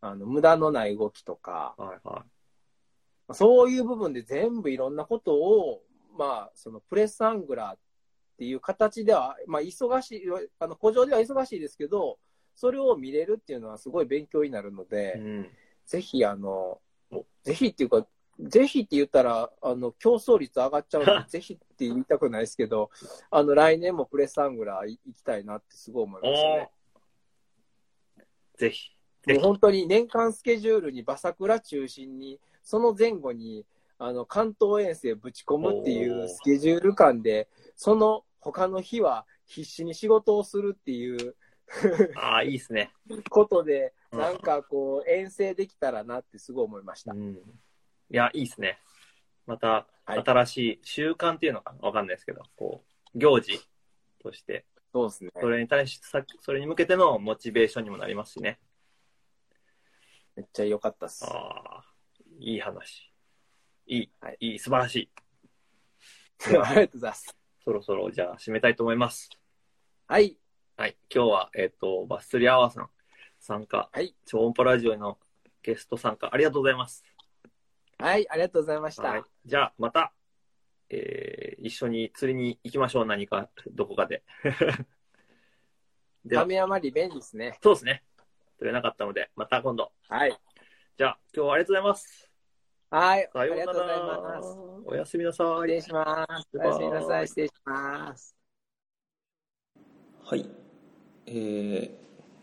[0.00, 2.24] あの、無駄のない動きとか、はいは
[3.32, 5.82] そういう部分で全部いろんなことを、
[6.16, 7.78] まあ、そのプレスアングラーっ
[8.38, 10.22] ていう形では、まあ、忙しい、
[10.58, 12.18] あの、古城では忙しいですけど、
[12.54, 15.20] それを見れるっていうのはすごい勉強になるので、い。
[15.20, 15.50] うん。
[15.86, 16.80] ぜひ、あの、
[17.42, 18.06] ぜひっていうか、
[18.40, 22.90] ぜひって言ったら、あの、競争率上がっちゃうので、 ぜひって言いたくないですけど、
[23.30, 26.70] あの、来年もプレスアングラー行きたいなってすごい思いましたね。
[28.56, 28.90] ぜひ。
[29.22, 29.44] ぜもうひ。
[29.44, 33.64] 本当に年間スケジュールにバサクラ中心に、その前後に、
[33.98, 41.36] あの、関東遠征ぶち込むっていうスケジュール感で、その他の日は必死に仕事をするっていう
[42.16, 42.92] ああ、いいですね。
[43.30, 47.16] ことで、うんなんかこう、遠征できたらなってすごい思いましたう。
[47.16, 47.34] ん。
[47.34, 47.40] い
[48.10, 48.78] や、いいですね。
[49.46, 52.84] また、はい新しい習慣っていうのかなわかんないですけど、こ
[53.14, 53.58] う、行事
[54.22, 55.30] として、そうですね。
[55.40, 58.60] それに対して、さそれに向けてのモチベーションにもなりますしね。
[60.36, 61.24] めっちゃ良かったっす。
[61.24, 61.84] ああ、
[62.38, 63.13] いい話。
[63.86, 65.10] いい、はいいい、素晴らしい。
[66.46, 67.36] ありがとうございます。
[67.64, 69.30] そろそろ、じゃあ、締めたいと思います。
[70.06, 70.38] はい。
[70.76, 70.96] はい。
[71.14, 72.90] 今日は、えっ、と、バス釣りアワーさん
[73.38, 74.14] 参加、はい。
[74.24, 75.18] 超音波ラジオの
[75.62, 77.04] ゲスト参加、ありがとうございます。
[77.98, 79.02] はい、ありがとうございました。
[79.02, 79.24] はい。
[79.46, 80.12] じゃあ、また、
[80.90, 83.06] えー、一緒に釣りに行きましょう。
[83.06, 84.22] 何か、どこかで。
[86.24, 87.58] では、亀山リベンジですね。
[87.62, 88.04] そうですね。
[88.58, 89.92] 釣れなかったので、また今度。
[90.08, 90.38] はい。
[90.96, 92.33] じゃあ、今日はありがとうございます。
[92.94, 93.28] はい。
[93.34, 94.58] あさようなりがとうございらます。。
[94.86, 95.46] おやすみなさい。
[95.48, 96.48] 失礼します。
[96.54, 97.26] おやすみなさい。
[97.26, 98.36] 失礼します。
[100.24, 100.48] はい、
[101.26, 101.90] えー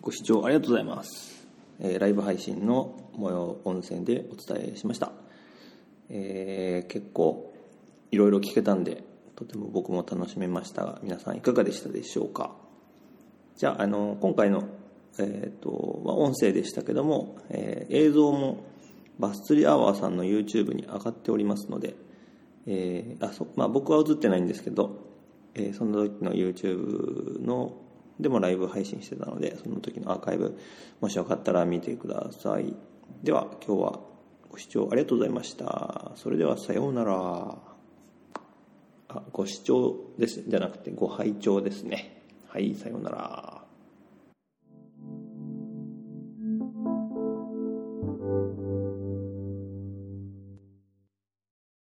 [0.01, 1.47] ご視聴ありがとうございます、
[1.79, 5.11] えーライブ配信の模様音声でお伝えしました、
[6.09, 7.53] えー結構
[8.11, 9.03] いろいろ聞けたんで
[9.35, 12.51] とても僕も楽しめましたが皆さんいかがでしたでしょうか
[13.55, 14.63] じゃああの今回の、
[15.17, 18.63] えーとまあ、音声でしたけども、えー映像も
[19.19, 21.95] バス釣りアワーさんの YouTube に上がっておりますので、
[22.65, 24.99] えーあそまあ、僕は映ってないんですけど、
[25.53, 27.77] えーその時の YouTube の
[28.19, 30.57] でもライブ配信してたのでその時のアーカイブ
[31.01, 32.75] もしよかったら見てください。
[33.23, 33.99] では今日は
[34.49, 36.11] ご視聴ありがとうございました。
[36.15, 37.57] それではさようなら。
[39.13, 40.43] あご視聴です。
[40.47, 42.21] じゃなくてご拝聴ですね。
[42.47, 43.60] はいさようなら。